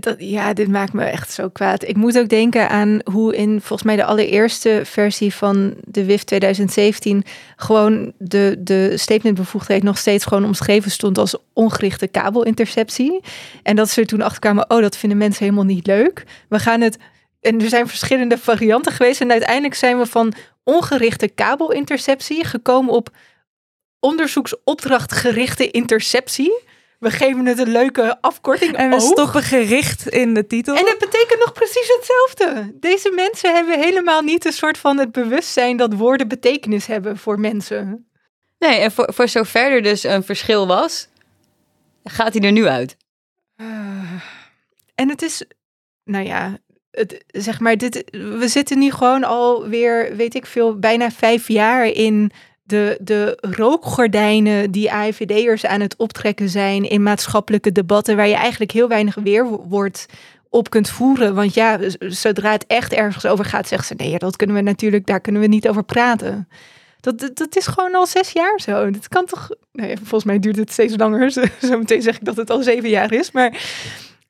Dat, 0.00 0.14
ja, 0.18 0.52
dit 0.52 0.68
maakt 0.68 0.92
me 0.92 1.04
echt 1.04 1.32
zo 1.32 1.48
kwaad. 1.48 1.88
Ik 1.88 1.96
moet 1.96 2.18
ook 2.18 2.28
denken 2.28 2.68
aan 2.68 3.00
hoe 3.04 3.36
in 3.36 3.60
volgens 3.60 3.82
mij 3.82 3.96
de 3.96 4.04
allereerste 4.04 4.80
versie 4.84 5.34
van 5.34 5.74
de 5.84 6.04
WIF 6.04 6.22
2017 6.22 7.24
gewoon 7.56 8.12
de, 8.18 8.56
de 8.58 8.96
statementbevoegdheid 8.96 9.82
nog 9.82 9.98
steeds 9.98 10.24
gewoon 10.24 10.44
omschreven 10.44 10.90
stond 10.90 11.18
als 11.18 11.36
ongerichte 11.52 12.08
kabelinterceptie. 12.08 13.20
En 13.62 13.76
dat 13.76 13.90
ze 13.90 14.00
er 14.00 14.06
toen 14.06 14.22
achter 14.22 14.40
kwamen, 14.40 14.70
oh, 14.70 14.80
dat 14.80 14.96
vinden 14.96 15.18
mensen 15.18 15.44
helemaal 15.44 15.64
niet 15.64 15.86
leuk. 15.86 16.24
We 16.48 16.58
gaan 16.58 16.80
het. 16.80 16.98
En 17.40 17.60
er 17.60 17.68
zijn 17.68 17.88
verschillende 17.88 18.38
varianten 18.38 18.92
geweest. 18.92 19.20
En 19.20 19.30
uiteindelijk 19.30 19.74
zijn 19.74 19.98
we 19.98 20.06
van 20.06 20.32
ongerichte 20.64 21.28
kabelinterceptie 21.28 22.44
gekomen 22.44 22.94
op 22.94 23.10
onderzoeksopdrachtgerichte 24.02 25.70
interceptie. 25.70 26.62
We 26.98 27.10
geven 27.10 27.46
het 27.46 27.58
een 27.58 27.72
leuke 27.72 28.20
afkorting. 28.20 28.76
En 28.76 28.88
we 28.88 28.94
oog. 28.94 29.02
stoppen 29.02 29.42
gericht 29.42 30.08
in 30.08 30.34
de 30.34 30.46
titel. 30.46 30.76
En 30.76 30.86
het 30.86 30.98
betekent 30.98 31.38
nog 31.38 31.52
precies 31.52 31.94
hetzelfde. 31.96 32.72
Deze 32.74 33.12
mensen 33.14 33.54
hebben 33.54 33.80
helemaal 33.80 34.22
niet 34.22 34.44
een 34.44 34.52
soort 34.52 34.78
van 34.78 34.98
het 34.98 35.12
bewustzijn 35.12 35.76
dat 35.76 35.94
woorden 35.94 36.28
betekenis 36.28 36.86
hebben 36.86 37.16
voor 37.18 37.40
mensen. 37.40 38.08
Nee, 38.58 38.78
en 38.78 38.92
voor, 38.92 39.12
voor 39.14 39.28
zover 39.28 39.72
er 39.72 39.82
dus 39.82 40.02
een 40.02 40.24
verschil 40.24 40.66
was, 40.66 41.08
gaat 42.04 42.34
hij 42.34 42.42
er 42.42 42.52
nu 42.52 42.66
uit. 42.66 42.96
Ah. 43.56 44.12
En 44.94 45.08
het 45.08 45.22
is, 45.22 45.44
nou 46.04 46.24
ja, 46.24 46.58
het, 46.90 47.24
zeg 47.26 47.60
maar, 47.60 47.76
dit, 47.76 48.04
we 48.10 48.48
zitten 48.48 48.78
nu 48.78 48.90
gewoon 48.90 49.24
alweer, 49.24 50.16
weet 50.16 50.34
ik 50.34 50.46
veel, 50.46 50.78
bijna 50.78 51.10
vijf 51.10 51.48
jaar 51.48 51.86
in 51.86 52.32
de, 52.72 52.98
de 53.00 53.38
rookgordijnen 53.40 54.70
die 54.70 54.92
AIVD'ers 54.92 55.66
aan 55.66 55.80
het 55.80 55.96
optrekken 55.96 56.48
zijn 56.48 56.88
in 56.88 57.02
maatschappelijke 57.02 57.72
debatten, 57.72 58.16
waar 58.16 58.28
je 58.28 58.34
eigenlijk 58.34 58.70
heel 58.70 58.88
weinig 58.88 59.14
weerwoord 59.14 60.06
op 60.50 60.70
kunt 60.70 60.90
voeren. 60.90 61.34
Want 61.34 61.54
ja, 61.54 61.78
zodra 61.98 62.50
het 62.50 62.66
echt 62.66 62.92
ergens 62.92 63.26
over 63.26 63.44
gaat, 63.44 63.68
zeggen 63.68 63.86
ze, 63.86 64.04
nee, 64.04 64.18
dat 64.18 64.36
kunnen 64.36 64.56
we 64.56 64.62
natuurlijk, 64.62 65.06
daar 65.06 65.20
kunnen 65.20 65.40
we 65.40 65.46
niet 65.46 65.68
over 65.68 65.84
praten. 65.84 66.48
Dat, 67.00 67.30
dat, 67.34 67.56
is 67.56 67.66
gewoon 67.66 67.94
al 67.94 68.06
zes 68.06 68.30
jaar 68.30 68.60
zo. 68.60 68.90
Dat 68.90 69.08
kan 69.08 69.26
toch. 69.26 69.48
Nou 69.72 69.88
ja, 69.88 69.96
volgens 69.96 70.24
mij 70.24 70.38
duurt 70.38 70.56
het 70.56 70.72
steeds 70.72 70.96
langer. 70.96 71.30
Zo- 71.32 71.44
Zometeen 71.60 72.02
zeg 72.02 72.16
ik 72.16 72.24
dat 72.24 72.36
het 72.36 72.50
al 72.50 72.62
zeven 72.62 72.88
jaar 72.88 73.12
is. 73.12 73.30
Maar 73.30 73.60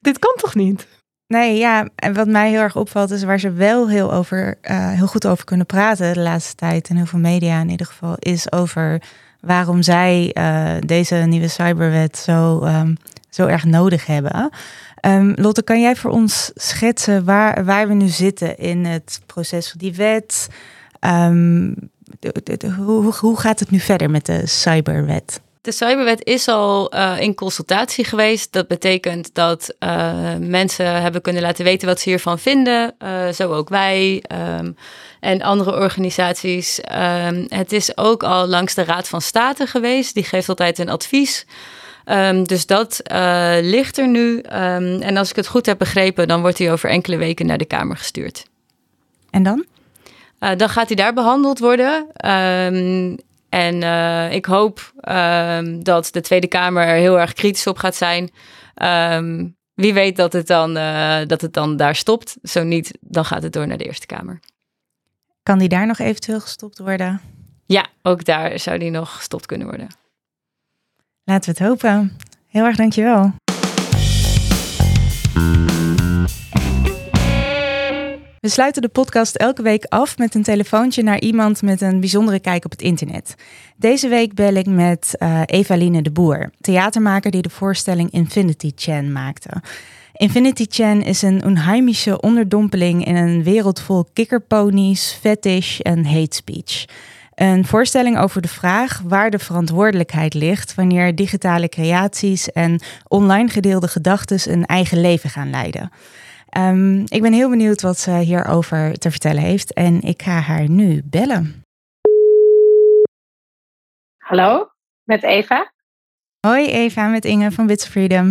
dit 0.01 0.18
kan 0.18 0.34
toch 0.36 0.55
niet? 0.55 0.86
Nee, 1.33 1.57
ja, 1.59 1.89
en 1.95 2.12
wat 2.14 2.26
mij 2.28 2.51
heel 2.51 2.61
erg 2.61 2.76
opvalt 2.76 3.11
is 3.11 3.22
waar 3.24 3.39
ze 3.41 3.53
wel 3.53 3.89
heel, 3.89 4.12
over, 4.12 4.55
eh, 4.61 4.91
heel 4.91 5.07
goed 5.07 5.26
over 5.26 5.45
kunnen 5.45 5.66
praten 5.66 6.12
de 6.14 6.20
laatste 6.20 6.55
tijd, 6.55 6.89
en 6.89 6.97
heel 6.97 7.07
veel 7.07 7.18
media 7.18 7.61
in 7.61 7.68
ieder 7.68 7.87
geval, 7.87 8.14
is 8.18 8.53
over 8.53 9.03
waarom 9.41 9.83
zij 9.83 10.30
eh, 10.33 10.74
deze 10.87 11.14
nieuwe 11.14 11.49
cyberwet 11.49 12.16
zo, 12.18 12.61
ehm, 12.61 12.95
zo 13.30 13.47
erg 13.47 13.64
nodig 13.64 14.07
hebben. 14.07 14.51
Ehm, 15.01 15.33
Lotte, 15.37 15.62
kan 15.62 15.80
jij 15.80 15.97
voor 15.97 16.11
ons 16.11 16.51
schetsen 16.55 17.24
waar, 17.24 17.64
waar 17.64 17.89
we 17.89 17.95
nu 17.95 18.09
zitten 18.09 18.59
in 18.59 18.85
het 18.85 19.20
proces 19.26 19.70
van 19.70 19.78
die 19.78 19.95
wet? 19.95 20.49
Ehm, 21.01 21.72
hoe- 22.76 23.12
hoe 23.20 23.39
gaat 23.41 23.61
het 23.61 23.70
nu 23.70 23.78
verder 23.78 24.11
met 24.11 24.26
de 24.26 24.47
cyberwet? 24.47 25.41
De 25.62 25.72
cyberwet 25.72 26.24
is 26.24 26.48
al 26.48 26.90
eh, 26.90 27.20
in 27.20 27.34
consultatie 27.34 28.04
geweest. 28.04 28.52
Dat 28.52 28.68
betekent 28.68 29.34
dat 29.34 29.74
eh, 29.78 30.34
mensen 30.38 31.02
hebben 31.02 31.20
kunnen 31.20 31.42
laten 31.42 31.64
weten 31.64 31.88
wat 31.88 32.00
ze 32.00 32.08
hiervan 32.08 32.38
vinden. 32.38 32.94
eh, 32.98 33.28
zo 33.28 33.52
ook 33.52 33.68
wij 33.68 34.22
ehm, 34.26 34.72
en 35.20 35.42
andere 35.42 35.76
organisaties. 35.80 36.80
Ehm, 36.80 37.44
het 37.48 37.72
is 37.72 37.96
ook 37.96 38.22
al 38.22 38.46
langs 38.46 38.74
de 38.74 38.84
Raad 38.84 39.08
van 39.08 39.20
State 39.20 39.66
geweest. 39.66 40.14
Die 40.14 40.24
geeft 40.24 40.48
altijd 40.48 40.78
een 40.78 40.88
advies. 40.88 41.46
Ehm, 42.04 42.44
dus 42.44 42.66
dat 42.66 43.00
ligt 43.60 43.98
er 43.98 44.08
nu. 44.08 44.40
En 44.40 45.16
als 45.16 45.30
ik 45.30 45.36
het 45.36 45.46
goed 45.46 45.66
heb 45.66 45.78
begrepen, 45.78 46.28
dan 46.28 46.40
wordt 46.40 46.58
hij 46.58 46.72
over 46.72 46.90
enkele 46.90 47.16
weken 47.16 47.46
naar 47.46 47.58
de 47.58 47.64
Kamer 47.64 47.96
gestuurd. 47.96 48.46
En 49.30 49.42
dan? 49.42 49.64
Uh, 50.40 50.50
dan 50.56 50.68
gaat 50.68 50.86
hij 50.86 50.96
daar 50.96 51.14
behandeld 51.14 51.58
worden. 51.58 52.06
Um, 52.30 53.16
en 53.53 53.82
uh, 53.82 54.32
ik 54.32 54.44
hoop 54.44 54.92
um, 55.09 55.84
dat 55.84 56.09
de 56.12 56.20
Tweede 56.20 56.46
Kamer 56.46 56.86
er 56.86 56.96
heel 56.96 57.20
erg 57.20 57.32
kritisch 57.32 57.66
op 57.66 57.76
gaat 57.78 57.94
zijn. 57.94 58.30
Um, 59.14 59.57
wie 59.74 59.92
weet 59.94 60.16
dat 60.16 60.32
het, 60.32 60.46
dan, 60.46 60.76
uh, 60.76 61.18
dat 61.26 61.40
het 61.40 61.53
dan 61.53 61.76
daar 61.76 61.94
stopt. 61.94 62.36
Zo 62.42 62.62
niet, 62.62 62.98
dan 63.00 63.24
gaat 63.24 63.42
het 63.42 63.53
door 63.53 63.66
naar 63.66 63.76
de 63.76 63.84
Eerste 63.84 64.07
Kamer. 64.07 64.40
Kan 65.42 65.59
die 65.59 65.68
daar 65.68 65.86
nog 65.86 65.98
eventueel 65.98 66.40
gestopt 66.40 66.78
worden? 66.78 67.20
Ja, 67.66 67.86
ook 68.03 68.24
daar 68.24 68.59
zou 68.59 68.78
die 68.78 68.90
nog 68.90 69.16
gestopt 69.16 69.46
kunnen 69.46 69.66
worden. 69.66 69.86
Laten 71.24 71.55
we 71.55 71.59
het 71.59 71.68
hopen. 71.68 72.16
Heel 72.46 72.64
erg 72.64 72.76
dankjewel. 72.76 73.32
We 78.43 78.49
sluiten 78.49 78.82
de 78.82 78.88
podcast 78.88 79.34
elke 79.36 79.62
week 79.62 79.84
af 79.84 80.18
met 80.18 80.34
een 80.34 80.43
telefoontje 80.43 81.03
naar 81.03 81.20
iemand 81.20 81.62
met 81.62 81.80
een 81.80 82.01
bijzondere 82.01 82.40
kijk 82.40 82.64
op 82.64 82.70
het 82.70 82.82
internet. 82.82 83.34
Deze 83.76 84.09
week 84.09 84.34
bel 84.34 84.55
ik 84.55 84.66
met 84.66 85.14
uh, 85.18 85.40
Evaline 85.47 86.03
de 86.03 86.11
Boer, 86.11 86.51
theatermaker 86.61 87.30
die 87.30 87.43
de 87.43 87.51
voorstelling 87.51 88.11
Infinity 88.11 88.72
Chan 88.76 89.12
maakte. 89.12 89.62
Infinity 90.12 90.66
Chan 90.68 91.03
is 91.03 91.22
een 91.22 91.45
onheimische 91.45 92.20
onderdompeling 92.20 93.05
in 93.05 93.16
een 93.16 93.43
wereld 93.43 93.80
vol 93.80 94.05
kikkerponies, 94.12 95.18
fetish 95.20 95.80
en 95.80 96.07
hate 96.07 96.36
speech. 96.36 96.84
Een 97.34 97.66
voorstelling 97.66 98.18
over 98.18 98.43
de 98.43 98.49
vraag 98.49 99.03
waar 99.05 99.30
de 99.30 99.38
verantwoordelijkheid 99.38 100.34
ligt 100.34 100.74
wanneer 100.74 101.14
digitale 101.14 101.68
creaties 101.68 102.53
en 102.53 102.80
online 103.09 103.49
gedeelde 103.49 103.88
gedachten 103.88 104.53
een 104.53 104.66
eigen 104.66 105.01
leven 105.01 105.30
gaan 105.30 105.51
leiden. 105.51 105.90
Um, 106.59 107.05
ik 107.07 107.22
ben 107.22 107.32
heel 107.32 107.50
benieuwd 107.50 107.80
wat 107.80 107.98
ze 107.98 108.11
hierover 108.11 108.98
te 108.98 109.11
vertellen 109.11 109.42
heeft 109.42 109.72
en 109.72 110.00
ik 110.00 110.22
ga 110.22 110.40
haar 110.40 110.68
nu 110.68 111.03
bellen. 111.05 111.64
Hallo, 114.18 114.70
met 115.05 115.22
Eva. 115.22 115.72
Hoi 116.40 116.66
Eva, 116.66 117.07
met 117.07 117.24
Inge 117.24 117.50
van 117.50 117.66
Bits 117.66 117.86
Freedom. 117.86 118.26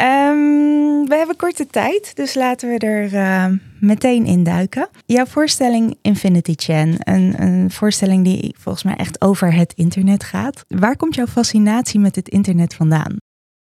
Um, 0.00 1.08
we 1.08 1.16
hebben 1.16 1.36
korte 1.36 1.66
tijd, 1.66 2.16
dus 2.16 2.34
laten 2.34 2.68
we 2.68 2.78
er 2.78 3.12
uh, 3.12 3.58
meteen 3.80 4.24
in 4.24 4.44
duiken. 4.44 4.88
Jouw 5.06 5.26
voorstelling 5.26 5.98
Infinity 6.02 6.52
Chan, 6.56 6.94
een, 6.98 7.42
een, 7.42 7.70
voorstelling 7.70 8.24
die 8.24 8.54
volgens 8.58 8.84
mij 8.84 8.94
echt 8.94 9.20
over 9.20 9.54
het 9.54 9.72
internet 9.72 10.24
gaat. 10.24 10.64
Waar 10.68 10.96
komt 10.96 11.14
jouw 11.14 11.26
fascinatie 11.26 12.00
met 12.00 12.16
het 12.16 12.28
internet 12.28 12.74
vandaan? 12.74 13.16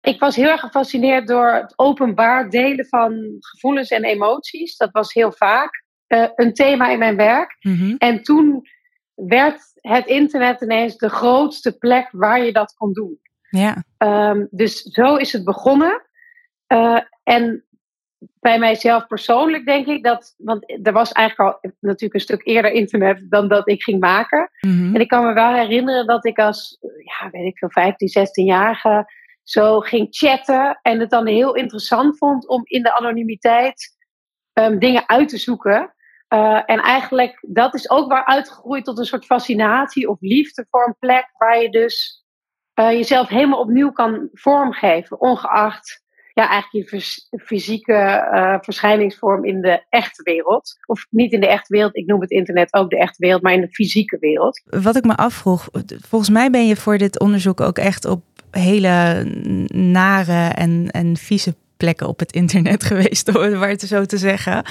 Ik 0.07 0.19
was 0.19 0.35
heel 0.35 0.49
erg 0.49 0.59
gefascineerd 0.59 1.27
door 1.27 1.51
het 1.51 1.73
openbaar 1.75 2.49
delen 2.49 2.85
van 2.85 3.35
gevoelens 3.39 3.89
en 3.89 4.03
emoties. 4.03 4.77
Dat 4.77 4.91
was 4.91 5.13
heel 5.13 5.31
vaak 5.31 5.83
uh, 6.07 6.27
een 6.35 6.53
thema 6.53 6.89
in 6.89 6.99
mijn 6.99 7.15
werk. 7.15 7.55
Mhm. 7.59 7.95
En 7.97 8.23
toen 8.23 8.67
werd 9.15 9.61
het 9.75 10.05
internet 10.05 10.61
ineens 10.61 10.97
de 10.97 11.09
grootste 11.09 11.77
plek 11.77 12.07
waar 12.11 12.43
je 12.43 12.51
dat 12.51 12.73
kon 12.73 12.93
doen. 12.93 13.19
Ja. 13.49 13.83
Ehm, 13.97 14.45
dus 14.49 14.81
zo 14.81 15.15
is 15.15 15.33
het 15.33 15.43
begonnen. 15.43 16.01
Uh, 16.67 16.99
en 17.23 17.65
bij 18.39 18.59
mijzelf 18.59 19.07
persoonlijk 19.07 19.65
denk 19.65 19.87
ik 19.87 20.03
dat, 20.03 20.33
want 20.37 20.79
er 20.83 20.93
was 20.93 21.11
eigenlijk 21.11 21.49
al 21.49 21.71
natuurlijk 21.79 22.13
een 22.13 22.19
stuk 22.19 22.45
eerder 22.45 22.71
internet 22.71 23.25
dan 23.29 23.47
dat 23.47 23.69
ik 23.69 23.83
ging 23.83 23.99
maken. 23.99 24.49
Mhm. 24.59 24.95
En 24.95 25.01
ik 25.01 25.07
kan 25.07 25.25
me 25.25 25.33
wel 25.33 25.53
herinneren 25.53 26.07
dat 26.07 26.25
ik 26.25 26.37
als, 26.39 26.77
ja, 27.03 27.29
weet 27.29 27.45
ik 27.45 27.57
veel, 27.57 27.69
15, 27.69 28.09
16-jarige 28.09 29.05
zo 29.49 29.79
ging 29.79 30.07
chatten 30.09 30.79
en 30.81 30.99
het 30.99 31.09
dan 31.09 31.27
heel 31.27 31.55
interessant 31.55 32.17
vond 32.17 32.47
om 32.47 32.61
in 32.63 32.83
de 32.83 32.95
anonimiteit 32.95 33.95
um, 34.53 34.79
dingen 34.79 35.09
uit 35.09 35.29
te 35.29 35.37
zoeken. 35.37 35.93
Uh, 36.33 36.61
en 36.65 36.79
eigenlijk, 36.79 37.37
dat 37.47 37.73
is 37.73 37.89
ook 37.89 38.09
waar 38.09 38.25
uitgegroeid 38.25 38.85
tot 38.85 38.97
een 38.97 39.05
soort 39.05 39.25
fascinatie 39.25 40.09
of 40.09 40.17
liefde 40.19 40.65
voor 40.69 40.87
een 40.87 40.95
plek 40.99 41.29
waar 41.37 41.61
je 41.61 41.69
dus 41.69 42.25
uh, 42.79 42.91
jezelf 42.91 43.27
helemaal 43.27 43.59
opnieuw 43.59 43.91
kan 43.91 44.29
vormgeven, 44.31 45.21
ongeacht 45.21 46.05
ja, 46.33 46.49
eigenlijk 46.49 46.89
je 46.89 47.39
fysieke 47.45 48.29
uh, 48.33 48.55
verschijningsvorm 48.61 49.45
in 49.45 49.61
de 49.61 49.85
echte 49.89 50.23
wereld. 50.23 50.77
Of 50.85 51.05
niet 51.09 51.31
in 51.31 51.39
de 51.39 51.47
echte 51.47 51.73
wereld, 51.73 51.95
ik 51.95 52.05
noem 52.05 52.21
het 52.21 52.31
internet 52.31 52.73
ook 52.73 52.89
de 52.89 52.97
echte 52.97 53.25
wereld, 53.25 53.41
maar 53.41 53.53
in 53.53 53.61
de 53.61 53.71
fysieke 53.71 54.17
wereld. 54.19 54.61
Wat 54.65 54.95
ik 54.95 55.05
me 55.05 55.15
afvroeg, 55.15 55.69
volgens 56.07 56.29
mij 56.29 56.49
ben 56.49 56.67
je 56.67 56.75
voor 56.75 56.97
dit 56.97 57.19
onderzoek 57.19 57.61
ook 57.61 57.77
echt 57.77 58.05
op 58.05 58.21
hele 58.59 59.23
nare 59.73 60.53
en, 60.53 60.87
en 60.91 61.17
vieze 61.17 61.55
plekken 61.77 62.07
op 62.07 62.19
het 62.19 62.31
internet 62.31 62.83
geweest, 62.91 63.35
om 63.35 63.61
het 63.61 63.81
zo 63.81 64.05
te 64.05 64.17
zeggen. 64.17 64.63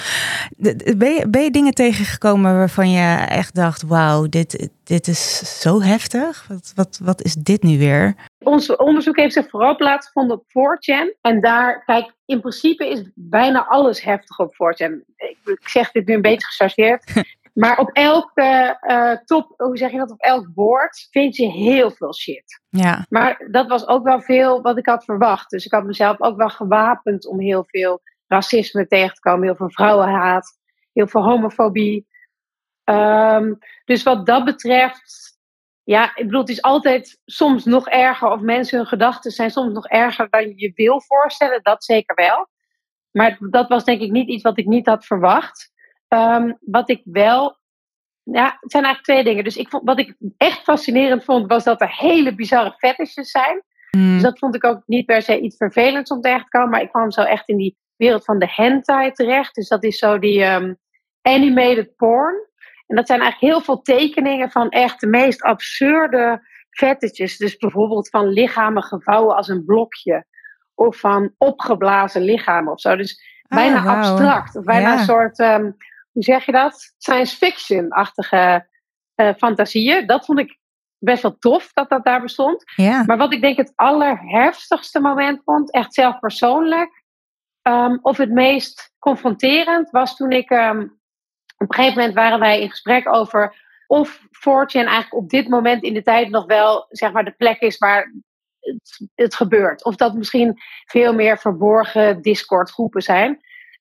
Ben 0.97 1.15
je, 1.15 1.25
ben 1.29 1.43
je 1.43 1.51
dingen 1.51 1.75
tegengekomen 1.75 2.57
waarvan 2.57 2.91
je 2.91 3.17
echt 3.29 3.55
dacht: 3.55 3.83
wauw, 3.83 4.27
dit, 4.29 4.69
dit 4.85 5.07
is 5.07 5.61
zo 5.61 5.83
heftig? 5.83 6.47
Wat, 6.49 6.73
wat, 6.75 7.01
wat 7.03 7.23
is 7.23 7.35
dit 7.35 7.63
nu 7.63 7.79
weer? 7.79 8.15
Ons 8.39 8.77
onderzoek 8.77 9.17
heeft 9.17 9.33
zich 9.33 9.49
vooral 9.49 9.77
plaatsgevonden 9.77 10.37
op 10.37 10.45
4chan. 10.49 11.21
En 11.21 11.41
daar, 11.41 11.85
kijk, 11.85 12.13
in 12.27 12.41
principe 12.41 12.89
is 12.89 13.03
bijna 13.15 13.67
alles 13.67 14.03
heftig 14.03 14.39
op 14.39 14.55
4chan. 14.55 14.93
Ik, 15.17 15.37
ik 15.45 15.69
zeg 15.69 15.91
dit 15.91 16.07
nu 16.07 16.15
een 16.15 16.23
beetje 16.23 16.47
gechargeerd. 16.47 17.13
Maar 17.57 17.79
op 17.79 17.91
elk 17.93 18.31
uh, 18.35 19.13
top, 19.25 19.55
hoe 19.57 19.77
zeg 19.77 19.91
je 19.91 19.99
dat, 19.99 20.11
op 20.11 20.21
elk 20.21 20.49
woord 20.55 21.09
vind 21.11 21.37
je 21.37 21.47
heel 21.47 21.91
veel 21.91 22.15
shit. 22.15 22.61
Ja. 22.69 23.07
Maar 23.09 23.49
dat 23.51 23.67
was 23.67 23.87
ook 23.87 24.05
wel 24.05 24.21
veel 24.21 24.63
wat 24.63 24.79
ik 24.79 24.87
had 24.87 25.05
verwacht. 25.05 25.51
Dus 25.51 25.65
ik 25.65 25.73
had 25.73 25.85
mezelf 25.85 26.21
ook 26.21 26.37
wel 26.37 26.49
gewapend 26.49 27.27
om 27.27 27.41
heel 27.41 27.65
veel 27.67 28.01
racisme 28.27 28.87
tegen 28.87 29.15
te 29.15 29.21
komen. 29.21 29.45
Heel 29.45 29.57
veel 29.57 29.71
vrouwenhaat, 29.71 30.59
heel 30.93 31.07
veel 31.07 31.23
homofobie. 31.23 32.07
Um, 32.85 33.59
dus 33.85 34.03
wat 34.03 34.27
dat 34.27 34.45
betreft, 34.45 35.39
ja, 35.83 36.17
ik 36.17 36.25
bedoel, 36.25 36.41
het 36.41 36.49
is 36.49 36.63
altijd 36.63 37.21
soms 37.25 37.65
nog 37.65 37.89
erger. 37.89 38.31
Of 38.31 38.41
mensen 38.41 38.79
hun 38.79 38.87
gedachten 38.87 39.31
zijn 39.31 39.51
soms 39.51 39.73
nog 39.73 39.87
erger 39.87 40.31
dan 40.31 40.43
je 40.43 40.61
je 40.61 40.73
wil 40.75 41.03
voorstellen. 41.03 41.63
Dat 41.63 41.85
zeker 41.85 42.15
wel. 42.15 42.49
Maar 43.11 43.37
dat 43.51 43.69
was 43.69 43.85
denk 43.85 44.01
ik 44.01 44.11
niet 44.11 44.29
iets 44.29 44.43
wat 44.43 44.59
ik 44.59 44.67
niet 44.67 44.87
had 44.87 45.07
verwacht. 45.07 45.75
Um, 46.09 46.59
wat 46.61 46.91
ik 46.91 47.01
wel. 47.05 47.59
Ja, 48.23 48.57
het 48.61 48.71
zijn 48.71 48.85
eigenlijk 48.85 49.03
twee 49.03 49.25
dingen. 49.25 49.45
Dus 49.45 49.57
ik 49.57 49.69
vond, 49.69 49.83
wat 49.85 49.99
ik 49.99 50.17
echt 50.37 50.63
fascinerend 50.63 51.25
vond, 51.25 51.47
was 51.47 51.65
dat 51.65 51.81
er 51.81 51.97
hele 51.97 52.35
bizarre 52.35 52.75
fetishes 52.79 53.31
zijn. 53.31 53.63
Mm. 53.91 54.13
Dus 54.13 54.23
dat 54.23 54.39
vond 54.39 54.55
ik 54.55 54.65
ook 54.65 54.83
niet 54.87 55.07
per 55.07 55.23
se 55.23 55.41
iets 55.41 55.57
vervelends 55.57 56.11
om 56.11 56.21
terecht 56.21 56.43
te 56.43 56.49
komen. 56.49 56.71
Maar 56.71 56.83
ik 56.83 56.91
kwam 56.91 57.11
zo 57.11 57.23
echt 57.23 57.49
in 57.49 57.57
die 57.57 57.77
wereld 57.97 58.25
van 58.25 58.39
de 58.39 58.49
hentai 58.51 59.13
terecht. 59.13 59.55
Dus 59.55 59.69
dat 59.69 59.85
is 59.85 59.99
zo 59.99 60.19
die 60.19 60.45
um, 60.45 60.77
animated 61.23 61.97
porn. 61.97 62.35
En 62.87 62.97
dat 62.97 63.07
zijn 63.07 63.21
eigenlijk 63.21 63.53
heel 63.53 63.63
veel 63.63 63.83
tekeningen 63.83 64.51
van 64.51 64.69
echt 64.69 65.01
de 65.01 65.07
meest 65.07 65.43
absurde 65.43 66.47
fetishes. 66.71 67.37
Dus 67.37 67.57
bijvoorbeeld 67.57 68.09
van 68.09 68.29
lichamen 68.29 68.83
gevouwen 68.83 69.37
als 69.37 69.49
een 69.49 69.65
blokje. 69.65 70.27
Of 70.75 70.97
van 70.97 71.35
opgeblazen 71.39 72.23
lichamen 72.23 72.73
of 72.73 72.81
zo. 72.81 72.97
Dus 72.97 73.43
bijna 73.49 73.77
oh, 73.77 73.85
wow. 73.85 73.93
abstract. 73.93 74.57
Of 74.57 74.65
bijna 74.65 74.93
Ja. 74.93 74.99
een 74.99 75.05
soort, 75.05 75.39
um, 75.39 75.77
hoe 76.17 76.25
zeg 76.25 76.47
je 76.47 76.53
dat? 76.53 76.95
Science 76.99 77.37
fiction-achtige 77.37 78.69
uh, 79.17 79.35
fantasieën. 79.37 80.07
Dat 80.07 80.25
vond 80.25 80.39
ik 80.39 80.59
best 80.99 81.23
wel 81.23 81.37
tof 81.39 81.73
dat 81.73 81.89
dat 81.89 82.05
daar 82.05 82.21
bestond. 82.21 82.63
Ja. 82.77 83.05
Maar 83.07 83.17
wat 83.17 83.33
ik 83.33 83.41
denk 83.41 83.57
het 83.57 83.73
allerheftigste 83.75 85.01
moment 85.01 85.41
vond, 85.45 85.73
echt 85.73 85.95
zelf 85.95 86.19
persoonlijk, 86.19 87.03
um, 87.63 87.99
of 88.03 88.17
het 88.17 88.31
meest 88.31 88.93
confronterend, 88.99 89.91
was 89.91 90.17
toen 90.17 90.31
ik 90.31 90.51
um, 90.51 90.81
op 91.57 91.69
een 91.69 91.75
gegeven 91.75 91.99
moment 91.99 92.15
waren 92.15 92.39
wij 92.39 92.61
in 92.61 92.71
gesprek 92.71 93.15
over 93.15 93.65
of 93.87 94.21
4chan 94.21 94.73
eigenlijk 94.73 95.15
op 95.15 95.29
dit 95.29 95.49
moment 95.49 95.83
in 95.83 95.95
de 95.95 96.03
tijd 96.03 96.31
nog 96.31 96.47
wel 96.47 96.87
zeg 96.89 97.13
maar 97.13 97.25
de 97.25 97.35
plek 97.37 97.61
is 97.61 97.79
waar 97.79 98.13
het, 98.61 99.09
het 99.15 99.35
gebeurt. 99.35 99.85
Of 99.85 99.97
dat 99.97 100.15
misschien 100.15 100.55
veel 100.85 101.15
meer 101.15 101.39
verborgen 101.39 102.23
Discord 102.23 102.71
groepen 102.71 103.03
zijn. 103.03 103.41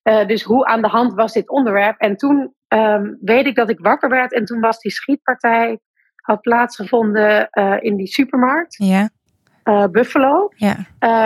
Uh, 0.09 0.27
dus 0.27 0.43
hoe 0.43 0.65
aan 0.65 0.81
de 0.81 0.87
hand 0.87 1.13
was 1.13 1.33
dit 1.33 1.49
onderwerp? 1.49 1.99
En 1.99 2.17
toen 2.17 2.53
um, 2.67 3.17
weet 3.21 3.45
ik 3.45 3.55
dat 3.55 3.69
ik 3.69 3.79
wakker 3.79 4.09
werd 4.09 4.33
en 4.33 4.45
toen 4.45 4.59
was 4.59 4.79
die 4.79 4.91
schietpartij 4.91 5.79
had 6.15 6.41
plaatsgevonden 6.41 7.47
uh, 7.51 7.75
in 7.79 7.95
die 7.95 8.07
supermarkt. 8.07 8.75
Ja. 8.77 9.09
Uh, 9.63 9.85
Buffalo. 9.85 10.51
Ja. 10.55 10.77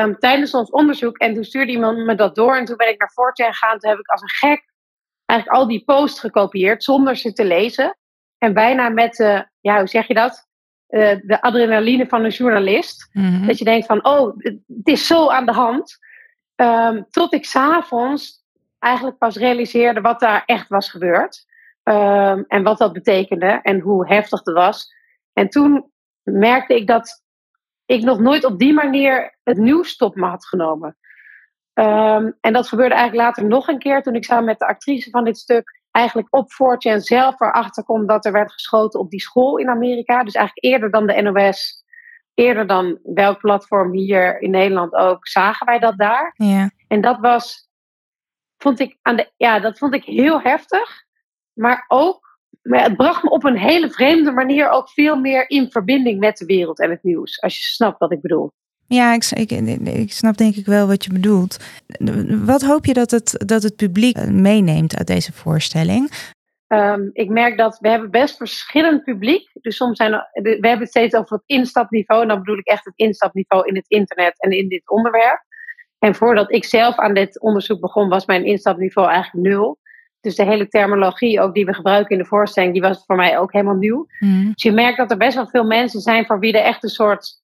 Um, 0.04 0.20
tijdens 0.20 0.54
ons 0.54 0.70
onderzoek. 0.70 1.18
En 1.18 1.34
toen 1.34 1.44
stuurde 1.44 1.72
iemand 1.72 1.98
me 1.98 2.16
dat 2.16 2.36
door. 2.36 2.56
En 2.56 2.66
toen 2.66 2.78
ben 2.78 2.90
ik 2.90 3.00
naar 3.00 3.12
4chan 3.12 3.54
gegaan. 3.54 3.80
Toen 3.80 3.90
heb 3.90 4.00
ik 4.00 4.08
als 4.08 4.22
een 4.22 4.30
gek 4.30 4.70
eigenlijk 5.26 5.60
al 5.60 5.68
die 5.68 5.84
posts 5.86 6.20
gekopieerd 6.20 6.84
zonder 6.84 7.16
ze 7.16 7.34
te 7.34 7.46
lezen. 7.46 7.98
En 8.38 8.54
bijna 8.54 8.90
met, 8.90 9.20
uh, 9.20 9.42
ja, 9.60 9.78
hoe 9.78 9.88
zeg 9.88 10.08
je 10.08 10.14
dat? 10.14 10.48
Uh, 10.90 11.16
de 11.22 11.42
adrenaline 11.42 12.08
van 12.08 12.24
een 12.24 12.30
journalist. 12.30 13.10
Mm 13.12 13.26
-hmm. 13.26 13.48
Dat 13.48 13.58
je 13.58 13.66
denkt 13.66 13.86
van, 13.86 14.06
oh, 14.06 14.38
het 14.38 14.88
is 14.88 15.08
zo 15.08 15.30
aan 15.30 15.46
de 15.46 15.52
hand. 15.52 15.98
Um, 16.56 17.06
tot 17.10 17.34
ik 17.34 17.46
s'avonds 17.46 18.39
eigenlijk 18.80 19.18
pas 19.18 19.38
realiseerde 19.38 20.02
wat 20.02 20.20
daar 20.20 20.44
echt 20.46 20.68
was 20.68 20.90
gebeurd. 20.90 21.48
Um, 21.84 22.46
en 22.48 22.64
wat 22.64 22.78
dat 22.78 22.94
betekende 22.94 23.60
en 23.62 23.80
hoe 23.80 24.08
heftig 24.08 24.42
dat 24.42 24.56
was. 24.56 24.94
En 25.34 25.50
toen 25.50 25.92
merkte 26.24 26.76
ik 26.76 26.88
dat 26.88 27.24
ik 27.86 28.04
nog 28.04 28.20
nooit 28.20 28.46
op 28.46 28.60
die 28.60 28.74
manier 28.74 29.38
het 29.44 29.58
nieuws 29.58 29.96
tot 29.96 30.16
me 30.16 30.26
had 30.26 30.46
genomen. 30.46 30.98
Um, 31.74 32.38
en 32.42 32.54
dat 32.54 32.68
gebeurde 32.68 32.96
eigenlijk 32.96 33.28
later 33.28 33.46
nog 33.46 33.68
een 33.68 33.80
keer 33.80 34.02
toen 34.02 34.16
ik 34.16 34.24
samen 34.24 34.46
met 34.46 34.60
de 34.60 34.68
actrice 34.68 35.10
van 35.10 35.24
dit 35.24 35.38
stuk 35.38 35.80
eigenlijk 35.92 36.28
op 36.30 36.52
4chan 36.52 36.98
zelf 36.98 37.40
erachter 37.40 37.84
kom 37.84 38.06
dat 38.06 38.26
er 38.26 38.32
werd 38.32 38.52
geschoten 38.52 39.00
op 39.00 39.10
die 39.10 39.22
school 39.22 39.58
in 39.58 39.70
Amerika. 39.70 40.24
Dus 40.24 40.34
eigenlijk 40.34 40.66
eerder 40.66 40.92
dan 40.92 41.08
de 41.08 41.22
NOS, 41.22 41.84
eerder 42.34 42.68
dan 42.68 43.00
welk 43.04 43.40
platform 43.40 43.94
hier 43.94 44.42
in 44.42 44.52
Nederland 44.52 44.94
ook, 44.94 45.28
zagen 45.28 45.66
wij 45.66 45.80
dat 45.80 45.98
daar. 45.98 46.34
Ja. 46.36 46.70
En 46.88 47.02
dat 47.02 47.20
was, 47.20 47.69
vond 48.60 48.80
ik, 48.80 48.98
aan 49.02 49.16
de, 49.16 49.32
ja, 49.38 49.60
dat 49.60 49.78
vond 49.78 49.94
ik 49.94 50.04
heel 50.04 50.42
heftig. 50.42 51.04
Maar 51.54 51.86
ook, 51.88 52.40
maar 52.62 52.84
het 52.84 52.96
bracht 52.96 53.24
me 53.24 53.30
op 53.30 53.44
een 53.44 53.58
hele 53.58 53.90
vreemde 53.90 54.32
manier 54.32 54.70
ook 54.70 54.90
veel 54.90 55.16
meer 55.16 55.50
in 55.50 55.72
verbinding 55.72 56.20
met 56.20 56.38
de 56.38 56.46
wereld 56.46 56.80
en 56.80 56.90
het 56.90 57.04
nieuws. 57.04 57.42
Als 57.42 57.58
je 57.58 57.64
snapt 57.64 58.00
wat 58.00 58.12
ik 58.12 58.22
bedoel. 58.22 58.52
Ja, 58.88 59.14
ik, 59.14 59.26
ik, 59.26 59.52
ik, 59.88 60.12
snap 60.12 60.38
denk 60.38 60.56
ik 60.56 60.66
wel 60.66 60.88
wat 60.88 61.04
je 61.04 61.12
bedoelt. 61.12 61.58
Wat 62.46 62.62
hoop 62.62 62.86
je 62.86 62.94
dat 62.94 63.12
het, 63.12 63.44
dat 63.46 63.64
het 63.64 63.76
publiek 63.76 64.26
meeneemt 64.28 64.98
uit 64.98 65.08
deze 65.08 65.34
voorstelling? 65.34 66.12
Um, 66.68 67.10
ik 67.14 67.30
merk 67.30 67.58
dat 67.58 67.78
we 67.80 67.90
hebben 67.90 68.12
best 68.12 68.38
verschillend 68.38 69.04
publiek. 69.04 69.50
Dus 69.54 69.76
soms 69.76 69.98
zijn 69.98 70.14
er, 70.14 70.30
we 70.32 70.50
hebben 70.50 70.80
het 70.80 70.90
steeds 70.90 71.16
over 71.16 71.36
het 71.36 71.44
instapniveau. 71.46 72.22
En 72.22 72.28
dan 72.28 72.40
bedoel 72.40 72.58
ik 72.58 72.68
echt 72.68 72.86
het 72.86 72.94
instapniveau 72.96 73.68
in 73.68 73.76
het 73.76 73.86
internet 73.88 74.42
en 74.42 74.52
in 74.52 74.70
dit 74.70 74.90
onderwerp. 74.90 75.44
En 76.00 76.16
voordat 76.16 76.52
ik 76.52 76.66
zelf 76.66 76.98
aan 76.98 77.14
dit 77.14 77.40
onderzoek 77.40 77.80
begon, 77.80 78.10
was 78.10 78.26
mijn 78.26 78.46
instapniveau 78.46 79.10
eigenlijk 79.10 79.48
nul. 79.48 79.78
Dus 80.22 80.36
de 80.36 80.44
hele 80.44 80.68
terminologie 80.68 81.42
ook 81.42 81.54
die 81.54 81.66
we 81.66 81.74
gebruiken 81.74 82.12
in 82.12 82.22
de 82.22 82.28
voorstelling, 82.28 82.74
die 82.74 82.82
was 82.82 83.04
voor 83.06 83.16
mij 83.16 83.40
ook 83.40 83.52
helemaal 83.52 83.76
nieuw. 83.76 84.08
Mm. 84.20 84.52
Dus 84.54 84.64
je 84.64 84.72
merkt 84.72 84.98
dat 84.98 85.12
er 85.12 85.18
best 85.18 85.36
wel 85.36 85.48
veel 85.48 85.66
mensen 85.66 86.00
zijn 86.02 86.26
voor 86.26 86.40
wie 86.40 86.54
er 86.54 86.64
echt 86.64 86.84
een 86.84 86.90
soort 86.90 87.42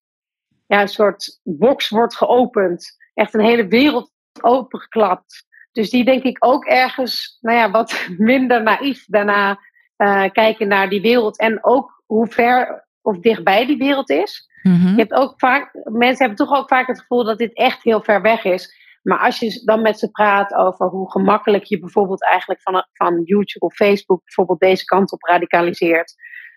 ja, 0.68 0.82
een 0.82 0.88
soort 0.88 1.39
box 1.43 1.89
wordt 1.89 2.16
geopend. 2.16 2.97
Echt 3.14 3.34
een 3.34 3.45
hele 3.45 3.68
wereld 3.68 4.12
opengeklapt. 4.41 5.45
Dus 5.72 5.89
die 5.89 6.06
denk 6.06 6.24
ik 6.24 6.45
ook 6.45 6.66
ergens, 6.66 7.38
nou 7.41 7.58
ja, 7.58 7.72
wat 7.72 8.08
minder 8.18 8.64
naïef 8.64 9.06
daarna 9.06 9.60
uh, 9.97 10.24
kijken 10.32 10.68
naar 10.68 10.89
die 10.89 11.01
wereld. 11.01 11.39
En 11.39 11.66
ook 11.66 12.03
hoe 12.06 12.28
ver 12.28 12.84
of 13.06 13.20
dichtbij 13.20 13.66
die 13.66 13.78
wereld 13.78 14.10
is. 14.10 14.49
Mm 14.62 14.82
-hmm. 14.82 14.91
Je 14.91 14.99
hebt 14.99 15.14
ook 15.14 15.34
vaak, 15.38 15.74
mensen 15.84 16.26
hebben 16.26 16.47
toch 16.47 16.58
ook 16.58 16.68
vaak 16.68 16.88
het 16.88 16.99
gevoel 16.99 17.24
dat 17.24 17.38
dit 17.38 17.53
echt 17.53 17.84
heel 17.84 18.01
ver 18.01 18.22
weg 18.22 18.43
is. 18.43 18.84
Maar 19.01 19.20
als 19.20 19.39
je 19.39 19.62
dan 19.66 19.82
met 19.82 19.99
ze 19.99 20.12
praat 20.12 20.53
over 20.53 20.88
hoe 20.88 21.12
gemakkelijk 21.12 21.64
je 21.64 21.80
bijvoorbeeld 21.80 22.24
eigenlijk 22.24 22.62
van, 22.62 22.86
van 22.93 23.22
YouTube 23.24 23.66
of 23.66 23.74
Facebook 23.74 24.24
bijvoorbeeld 24.24 24.60
deze 24.60 24.86
kant 24.86 25.12
op 25.12 25.22
radicaliseert. 25.22 26.14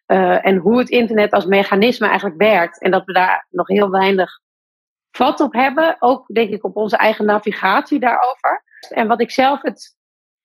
Uh, 0.06 0.46
en 0.46 0.56
hoe 0.56 0.78
het 0.78 0.88
internet 0.88 1.32
als 1.32 1.44
mechanisme 1.44 2.06
eigenlijk 2.06 2.40
werkt. 2.40 2.80
En 2.80 2.90
dat 2.90 3.04
we 3.04 3.12
daar 3.12 3.46
nog 3.50 3.68
heel 3.68 3.90
weinig 3.90 4.40
vat 5.10 5.40
op 5.40 5.52
hebben. 5.52 5.96
Ook 5.98 6.26
denk 6.26 6.50
ik 6.50 6.64
op 6.64 6.76
onze 6.76 6.96
eigen 6.96 7.24
navigatie 7.24 7.98
daarover. 7.98 8.64
En 8.88 9.08
wat 9.08 9.20
ik 9.20 9.30
zelf 9.30 9.62
het 9.62 9.96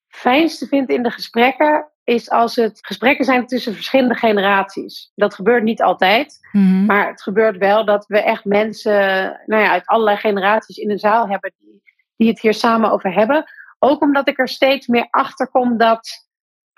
fijnste 0.08 0.66
vind 0.66 0.88
in 0.88 1.02
de 1.02 1.10
gesprekken, 1.10 1.92
is 2.04 2.30
als 2.30 2.56
het 2.56 2.78
gesprekken 2.82 3.24
zijn 3.24 3.46
tussen 3.46 3.74
verschillende 3.74 4.14
generaties. 4.14 5.12
Dat 5.14 5.34
gebeurt 5.34 5.62
niet 5.62 5.82
altijd, 5.82 6.38
Mhm. 6.52 6.84
maar 6.84 7.08
het 7.08 7.22
gebeurt 7.22 7.56
wel 7.56 7.84
dat 7.84 8.06
we 8.06 8.22
echt 8.22 8.44
mensen 8.44 9.00
nou 9.46 9.62
ja, 9.62 9.70
uit 9.70 9.86
allerlei 9.86 10.16
generaties 10.16 10.76
in 10.76 10.90
een 10.90 10.98
zaal 10.98 11.28
hebben 11.28 11.52
die, 11.58 11.82
die 12.16 12.28
het 12.28 12.40
hier 12.40 12.54
samen 12.54 12.90
over 12.90 13.12
hebben. 13.14 13.44
Ook 13.78 14.02
omdat 14.02 14.28
ik 14.28 14.38
er 14.38 14.48
steeds 14.48 14.86
meer 14.86 15.06
achter 15.10 15.48
kom 15.48 15.76
dat. 15.78 16.08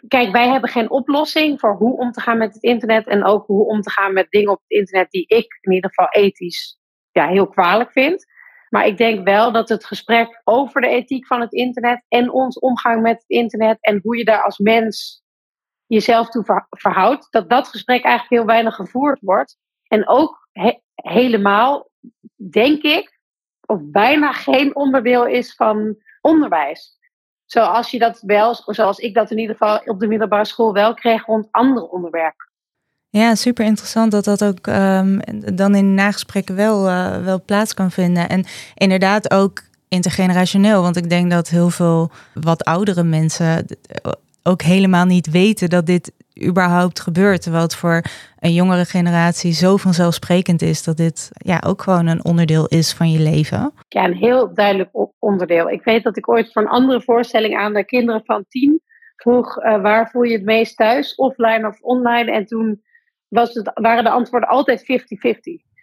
Kijk, 0.09 0.33
wij 0.33 0.49
hebben 0.49 0.71
geen 0.71 0.91
oplossing 0.91 1.61
voor 1.61 1.77
hoe 1.77 1.99
om 1.99 2.13
te 2.13 2.21
gaan 2.21 2.39
met 2.39 2.55
het 2.55 2.63
internet. 2.63 3.07
En 3.07 3.25
ook 3.25 3.47
hoe 3.47 3.67
om 3.67 3.81
te 3.81 3.91
gaan 3.91 4.13
met 4.13 4.31
dingen 4.31 4.51
op 4.51 4.61
het 4.67 4.79
internet 4.79 5.11
die 5.11 5.27
ik 5.27 5.59
in 5.61 5.73
ieder 5.73 5.91
geval 5.95 6.23
ethisch 6.23 6.79
ja, 7.11 7.27
heel 7.27 7.49
kwalijk 7.49 7.93
vind. 7.93 8.25
Maar 8.77 8.87
ik 8.87 8.97
denk 8.97 9.25
wel 9.25 9.53
dat 9.53 9.69
het 9.69 9.85
gesprek 9.85 10.41
over 10.45 10.81
de 10.81 10.89
ethiek 10.89 11.27
van 11.27 11.41
het 11.41 11.53
internet 11.53 12.05
en 12.09 12.31
ons 12.31 12.59
omgang 12.59 13.03
met 13.03 13.15
het 13.15 13.25
internet 13.27 13.79
en 13.81 14.01
hoe 14.03 14.17
je 14.17 14.25
daar 14.25 14.43
als 14.43 14.59
mens 14.59 15.23
jezelf 15.87 16.29
toe 16.29 16.45
ver- 16.45 16.67
verhoudt, 16.71 17.27
dat 17.31 17.51
dat 17.51 17.69
gesprek 17.69 18.05
eigenlijk 18.05 18.35
heel 18.35 18.55
weinig 18.55 18.75
gevoerd 18.75 19.21
wordt. 19.21 19.57
En 19.89 20.09
ook 20.09 20.49
he- 20.53 20.81
helemaal, 20.95 21.91
denk 22.51 22.83
ik, 22.83 23.21
of 23.67 23.81
bijna 23.83 24.33
geen 24.33 24.77
onderdeel 24.77 25.27
is 25.27 25.55
van 25.55 25.97
onderwijs. 26.21 26.99
Zoals 27.45 27.91
je 27.91 27.99
dat 27.99 28.21
wel, 28.21 28.55
zoals 28.55 28.99
ik 28.99 29.15
dat 29.15 29.31
in 29.31 29.39
ieder 29.39 29.57
geval 29.57 29.79
op 29.79 30.01
de 30.01 30.07
middelbare 30.07 30.45
school 30.45 30.73
wel 30.73 30.95
kreeg 30.95 31.25
rond 31.25 31.49
andere 31.51 31.91
onderwerpen. 31.91 32.51
Ja, 33.11 33.35
super 33.35 33.65
interessant 33.65 34.11
dat 34.11 34.25
dat 34.25 34.45
ook 34.45 34.67
ehm, 34.67 35.19
dan 35.55 35.75
in 35.75 35.95
nagesprekken 35.95 36.57
wel, 36.57 36.89
eh, 36.89 37.25
wel 37.25 37.43
plaats 37.45 37.75
kan 37.75 37.91
vinden. 37.91 38.29
En 38.29 38.45
inderdaad 38.75 39.31
ook 39.31 39.63
intergenerationeel. 39.89 40.83
Want 40.83 40.97
ik 40.97 41.11
denk 41.11 41.31
dat 41.31 41.49
heel 41.49 41.71
veel 41.71 42.11
wat 42.35 42.65
oudere 42.65 43.03
mensen 43.03 43.67
eh, 43.67 44.13
ook 44.43 44.63
helemaal 44.63 45.05
niet 45.05 45.31
weten 45.31 45.69
dat 45.69 45.87
dit 45.87 46.13
überhaupt 46.45 47.01
gebeurt. 47.01 47.43
Terwijl 47.43 47.63
het 47.63 47.75
voor 47.75 48.03
een 48.39 48.53
jongere 48.53 48.85
generatie 48.85 49.53
zo 49.53 49.77
vanzelfsprekend 49.77 50.63
is 50.63 50.85
dat 50.85 50.97
dit 50.97 51.31
ja, 51.33 51.63
ook 51.67 51.83
gewoon 51.83 52.07
een 52.07 52.25
onderdeel 52.25 52.67
is 52.67 52.93
van 52.93 53.11
je 53.11 53.19
leven. 53.19 53.73
Ja, 53.89 54.05
een 54.05 54.17
heel 54.17 54.55
duidelijk 54.55 54.91
onderdeel. 55.19 55.71
Ik 55.71 55.85
weet 55.85 56.03
dat 56.03 56.17
ik 56.17 56.29
ooit 56.29 56.53
voor 56.53 56.63
een 56.63 56.69
andere 56.69 57.03
voorstelling 57.03 57.57
aan 57.57 57.73
de 57.73 57.85
kinderen 57.85 58.23
van 58.25 58.45
tien 58.49 58.81
vroeg: 59.17 59.59
eh, 59.59 59.83
waar 59.83 60.11
voel 60.11 60.23
je 60.23 60.33
het 60.33 60.45
meest 60.45 60.77
thuis, 60.77 61.15
offline 61.15 61.67
of 61.67 61.81
online? 61.81 62.33
En 62.33 62.47
toen 62.47 62.83
was 63.29 63.55
het, 63.55 63.71
waren 63.75 64.05
de 64.05 64.11
antwoorden 64.11 64.49
altijd 64.49 64.83
50-50. 64.83 64.85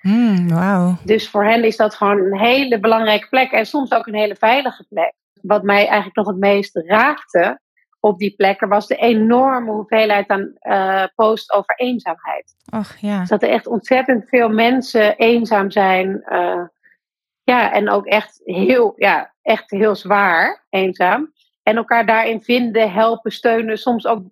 Hmm, 0.01 0.49
Wauw. 0.49 0.97
Dus 1.03 1.29
voor 1.29 1.45
hen 1.45 1.63
is 1.63 1.77
dat 1.77 1.95
gewoon 1.95 2.17
een 2.17 2.39
hele 2.39 2.79
belangrijke 2.79 3.27
plek 3.29 3.51
en 3.51 3.65
soms 3.65 3.91
ook 3.91 4.07
een 4.07 4.15
hele 4.15 4.35
veilige 4.35 4.85
plek. 4.89 5.13
Wat 5.41 5.63
mij 5.63 5.85
eigenlijk 5.85 6.15
nog 6.15 6.27
het 6.27 6.37
meest 6.37 6.75
raakte 6.85 7.59
op 7.99 8.17
die 8.17 8.35
plekken 8.35 8.69
was 8.69 8.87
de 8.87 8.95
enorme 8.95 9.71
hoeveelheid 9.71 10.27
aan 10.27 10.53
eh 10.59 11.03
posts 11.15 11.51
over 11.51 11.75
eenzaamheid. 11.75 12.55
Ach 12.69 12.97
ja. 12.97 13.19
Dus 13.19 13.29
dat 13.29 13.43
er 13.43 13.49
echt 13.49 13.67
ontzettend 13.67 14.29
veel 14.29 14.49
mensen 14.49 15.15
eenzaam 15.17 15.71
zijn. 15.71 16.21
eh, 16.23 16.61
ja, 17.43 17.71
en 17.71 17.89
ook 17.89 18.05
echt 18.05 18.41
heel, 18.43 18.93
ja, 18.95 19.33
echt 19.41 19.71
heel 19.71 19.95
zwaar 19.95 20.65
eenzaam. 20.69 21.31
En 21.63 21.75
elkaar 21.75 22.05
daarin 22.05 22.41
vinden, 22.43 22.91
helpen, 22.91 23.31
steunen. 23.31 23.77
Soms 23.77 24.05
ook 24.05 24.23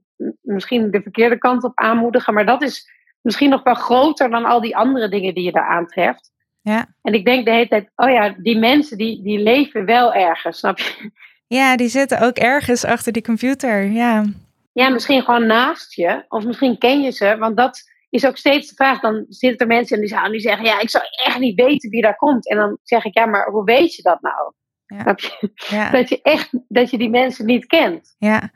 misschien 0.42 0.92
de 0.92 1.02
verkeerde 1.02 1.38
kant 1.38 1.64
op 1.64 1.72
aanmoedigen. 1.80 2.34
Maar 2.34 2.46
dat 2.46 2.62
is 2.62 2.90
misschien 3.22 3.50
nog 3.50 3.64
wel 3.64 3.74
groter 3.74 4.30
dan 4.30 4.46
al 4.46 4.62
die 4.62 4.76
andere 4.76 5.10
dingen 5.10 5.34
die 5.34 5.44
je 5.44 5.52
daar 5.52 5.68
aantreft. 5.68 6.32
Ja. 6.62 6.86
En 7.02 7.14
ik 7.14 7.26
denk 7.26 7.46
de 7.46 7.52
hele 7.52 7.68
tijd, 7.68 7.92
oh 7.96 8.10
ja, 8.10 8.36
die 8.38 8.58
mensen 8.58 8.98
die, 8.98 9.24
die 9.24 9.40
leven 9.40 9.86
wel 9.86 10.14
ergens, 10.14 10.58
snap 10.58 10.80
je? 10.80 11.12
ja, 11.48 11.76
die 11.76 11.88
zitten 11.88 12.22
ook 12.22 12.38
ergens 12.38 12.86
achter 12.86 13.12
die 13.12 13.24
computer. 13.24 13.84
Ja. 13.84 14.26
Ja, 14.74 14.90
misschien 14.90 15.24
gewoon 15.24 15.46
naast 15.46 15.94
je. 15.94 16.26
Of 16.28 16.46
misschien 16.46 16.78
ken 16.78 17.02
je 17.02 17.12
ze. 17.12 17.38
Want 17.38 17.58
dat 17.58 17.82
is 18.10 18.26
ook 18.26 18.38
steeds 18.38 18.70
de 18.70 18.76
vraag. 18.76 19.00
Dan 19.00 19.26
zitten 19.30 19.60
er 19.60 19.76
mensen 19.76 19.96
in 19.96 20.02
die 20.02 20.12
zaal 20.12 20.26
en 20.26 20.32
die 20.32 20.40
zeggen... 20.40 20.66
Ja, 20.66 20.80
ik 20.80 20.90
zou 20.90 21.04
echt 21.26 21.40
niet 21.40 21.62
weten 21.62 21.90
wie 21.90 22.02
daar 22.02 22.16
komt. 22.16 22.50
En 22.50 22.58
dan 22.58 22.78
zeg 22.84 23.06
ik, 23.06 23.14
ja, 23.14 23.26
maar 23.26 23.50
hoe 23.50 23.64
weet 23.64 23.96
je 23.96 24.02
dat 24.02 24.22
nou? 24.22 24.54
Ja. 24.86 25.02
Snap 25.02 25.20
je? 25.20 25.52
Ja. 25.70 25.90
Dat 25.90 26.10
je 26.10 26.22
echt, 26.22 26.50
dat 26.68 26.90
je 26.90 26.98
die 26.98 27.10
mensen 27.10 27.46
niet 27.46 27.66
kent. 27.66 28.16
Ja, 28.18 28.52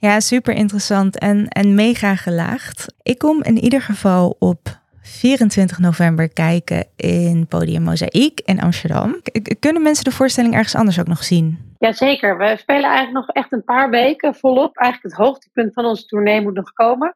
ja 0.00 0.20
super 0.20 0.54
interessant 0.54 1.18
en, 1.18 1.48
en 1.48 1.74
mega 1.74 2.16
gelaagd. 2.16 2.94
Ik 3.02 3.18
kom 3.18 3.42
in 3.42 3.58
ieder 3.58 3.80
geval 3.80 4.36
op 4.38 4.78
24 5.02 5.78
november 5.78 6.28
kijken 6.28 6.86
in 6.96 7.46
Podium 7.46 7.82
Mozaïek 7.82 8.40
in 8.44 8.60
Amsterdam. 8.60 9.20
Kunnen 9.60 9.82
mensen 9.82 10.04
de 10.04 10.10
voorstelling 10.10 10.54
ergens 10.54 10.74
anders 10.74 11.00
ook 11.00 11.06
nog 11.06 11.24
zien? 11.24 11.74
Jazeker, 11.78 12.38
we 12.38 12.56
spelen 12.58 12.90
eigenlijk 12.90 13.26
nog 13.26 13.28
echt 13.28 13.52
een 13.52 13.64
paar 13.64 13.90
weken 13.90 14.34
volop. 14.34 14.76
Eigenlijk 14.76 15.14
het 15.14 15.26
hoogtepunt 15.26 15.72
van 15.72 15.84
onze 15.84 16.06
tournee 16.06 16.40
moet 16.40 16.54
nog 16.54 16.72
komen. 16.72 17.14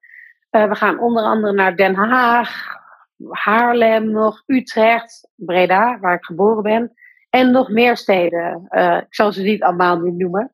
Eh, 0.51 0.69
we 0.69 0.75
gaan 0.75 1.01
onder 1.01 1.23
andere 1.23 1.53
naar 1.53 1.77
Den 1.77 1.95
Haag, 1.95 2.67
Haarlem 3.31 4.11
nog, 4.11 4.43
Utrecht, 4.47 5.29
Breda, 5.37 5.99
waar 6.01 6.15
ik 6.15 6.25
geboren 6.25 6.63
ben. 6.63 6.93
En 7.31 7.51
nog 7.51 7.69
meer 7.69 7.97
steden. 7.97 8.67
Eh, 8.69 8.97
ik 8.97 9.15
zal 9.15 9.33
ze 9.33 9.43
niet 9.43 9.63
allemaal 9.63 9.99
nu 9.99 10.11
noemen. 10.11 10.53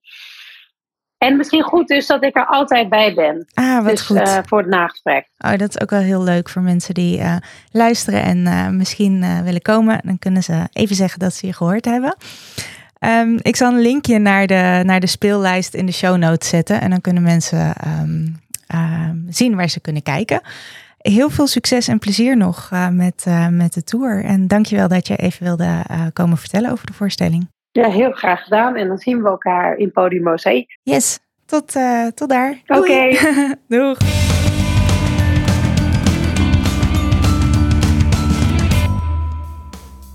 En 1.21 1.37
misschien 1.37 1.63
goed 1.63 1.89
dus 1.89 2.07
dat 2.07 2.25
ik 2.25 2.37
er 2.37 2.47
altijd 2.47 2.89
bij 2.89 3.15
ben. 3.15 3.47
Ah, 3.55 3.77
wat 3.77 3.91
dus 3.91 4.01
goed. 4.01 4.17
eh, 4.17 4.39
voor 4.47 4.59
het 4.59 4.69
nagesprek. 4.69 5.29
Oh, 5.39 5.57
dat 5.57 5.69
is 5.69 5.81
ook 5.81 5.91
wel 5.91 6.01
heel 6.01 6.23
leuk 6.23 6.49
voor 6.49 6.63
mensen 6.63 6.95
die 6.95 7.19
eh, 7.19 7.37
luisteren 7.71 8.23
en 8.23 8.47
eh, 8.47 8.69
misschien 8.69 9.43
willen 9.45 9.63
komen. 9.63 10.01
Dan 10.05 10.19
kunnen 10.19 10.43
ze 10.43 10.69
even 10.73 10.97
zeggen 10.97 11.19
dat 11.19 11.35
ze 11.35 11.47
je 11.47 11.53
gehoord 11.53 11.85
hebben. 11.85 12.17
Ehm, 12.99 13.39
ik 13.43 13.57
zal 13.57 13.73
een 13.73 13.81
linkje 13.81 14.19
naar 14.19 14.47
de, 14.47 14.83
naar 14.85 15.01
de 15.01 15.07
speellijst 15.07 15.75
in 15.75 15.87
de 15.87 15.93
show 15.93 16.17
notes 16.17 16.49
zetten. 16.49 16.81
En 16.81 16.91
dan 16.91 17.01
kunnen 17.01 17.23
mensen 17.23 17.75
ehm, 17.75 18.27
ehm, 18.67 19.17
zien 19.29 19.57
waar 19.57 19.69
ze 19.69 19.81
kunnen 19.81 20.03
kijken. 20.03 20.41
Heel 20.99 21.31
veel 21.31 21.47
succes 21.47 21.89
en 21.89 21.99
plezier 21.99 22.37
nog 22.37 22.71
met, 22.91 23.27
met 23.51 23.73
de 23.73 23.85
tour. 23.85 24.25
En 24.25 24.49
dankjewel 24.49 24.89
dat 24.89 25.07
je 25.07 25.17
even 25.17 25.45
wilde 25.45 25.85
komen 26.13 26.37
vertellen 26.37 26.71
over 26.71 26.87
de 26.87 26.93
voorstelling. 26.93 27.49
Ja, 27.73 27.89
heel 27.89 28.13
graag 28.13 28.43
gedaan. 28.43 28.77
En 28.77 28.89
dan 28.89 28.99
zien 28.99 29.23
we 29.23 29.29
elkaar 29.29 29.77
in 29.77 29.93
Podium. 29.93 30.35
Yes, 30.83 31.19
tot, 31.47 31.77
eh, 31.77 32.07
tot 32.07 32.29
daar. 32.29 32.63
Oké. 32.67 33.09
Doeg. 33.69 33.99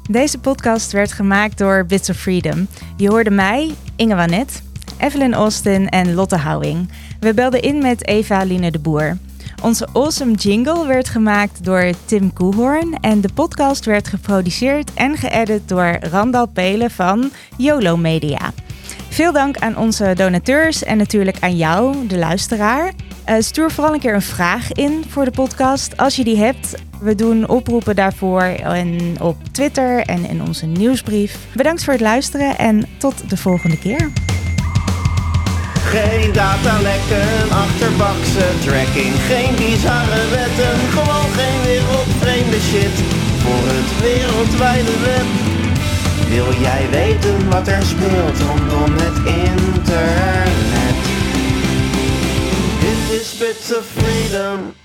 Deze 0.10 0.40
podcast 0.40 0.92
werd 0.92 1.12
gemaakt 1.12 1.58
door 1.58 1.86
Bits 1.86 2.10
of 2.10 2.18
Freedom. 2.18 2.68
Je 2.98 3.10
hoorde 3.10 3.32
mij, 3.32 3.72
Inge 3.96 4.16
Wanet, 4.16 4.64
Evelyn 5.00 5.34
Austin 5.34 5.90
en 5.90 6.14
Lotte 6.14 6.36
Houwing. 6.36 6.90
We 7.20 7.34
belden 7.34 7.62
in 7.62 7.78
met 7.78 8.08
Eva 8.08 8.44
Line 8.44 8.72
de 8.72 8.80
Boer. 8.80 9.18
Onze 9.66 9.88
awesome 9.94 10.34
jingle 10.34 10.88
werd 10.88 11.10
gemaakt 11.10 11.64
door 11.64 11.92
Tim 12.06 12.34
Koehoorn 12.34 12.98
en 13.02 13.22
de 13.22 13.30
podcast 13.34 13.86
werd 13.86 14.08
geproduceerd 14.08 14.94
en 14.94 15.18
geëdit 15.18 15.70
door 15.70 15.98
Randal 16.00 16.46
Pelen 16.48 16.92
van 16.92 17.32
YOLO 17.58 17.98
Media. 17.98 18.54
Veel 19.10 19.32
dank 19.32 19.58
aan 19.58 19.78
onze 19.78 20.14
donateurs 20.16 20.84
en 20.84 20.98
natuurlijk 20.98 21.38
aan 21.40 21.56
jou, 21.58 22.08
de 22.08 22.18
luisteraar. 22.18 22.94
Eh, 23.24 23.36
stuur 23.40 23.72
vooral 23.72 23.94
een 23.94 24.00
keer 24.00 24.14
een 24.14 24.22
vraag 24.22 24.72
in 24.72 25.04
voor 25.08 25.26
de 25.26 25.32
podcast 25.32 25.98
als 25.98 26.16
je 26.16 26.24
die 26.24 26.38
hebt. 26.38 26.76
We 27.00 27.16
doen 27.16 27.48
oproepen 27.48 27.96
daarvoor 27.96 28.42
en 28.42 29.16
op 29.22 29.38
Twitter 29.52 30.00
en 30.00 30.30
in 30.30 30.42
onze 30.42 30.66
nieuwsbrief. 30.66 31.38
Bedankt 31.56 31.84
voor 31.84 31.94
het 31.94 32.02
luisteren 32.02 32.58
en 32.58 32.86
tot 32.98 33.30
de 33.30 33.38
volgende 33.38 33.80
keer. 33.80 34.12
Geen 35.94 36.32
datalekken, 36.32 37.50
achterbakse 37.50 38.48
tracking, 38.66 39.14
geen 39.30 39.56
bizarre 39.56 40.24
wetten, 40.30 40.76
gewoon 40.96 41.30
geen 41.38 41.62
wereldvreemde 41.64 42.60
shit 42.70 42.96
voor 43.44 43.64
het 43.74 43.90
wereldwijde 44.02 45.00
web. 45.00 45.28
Wil 46.30 46.62
jij 46.62 46.90
weten 46.90 47.50
wat 47.50 47.68
er 47.68 47.86
speelt 47.86 48.40
rondom 48.40 48.94
het 48.98 49.18
internet? 49.26 51.02
Dit 52.80 53.20
is 53.22 53.38
Bits 53.38 53.78
of 53.78 53.86
Freedom. 53.96 54.85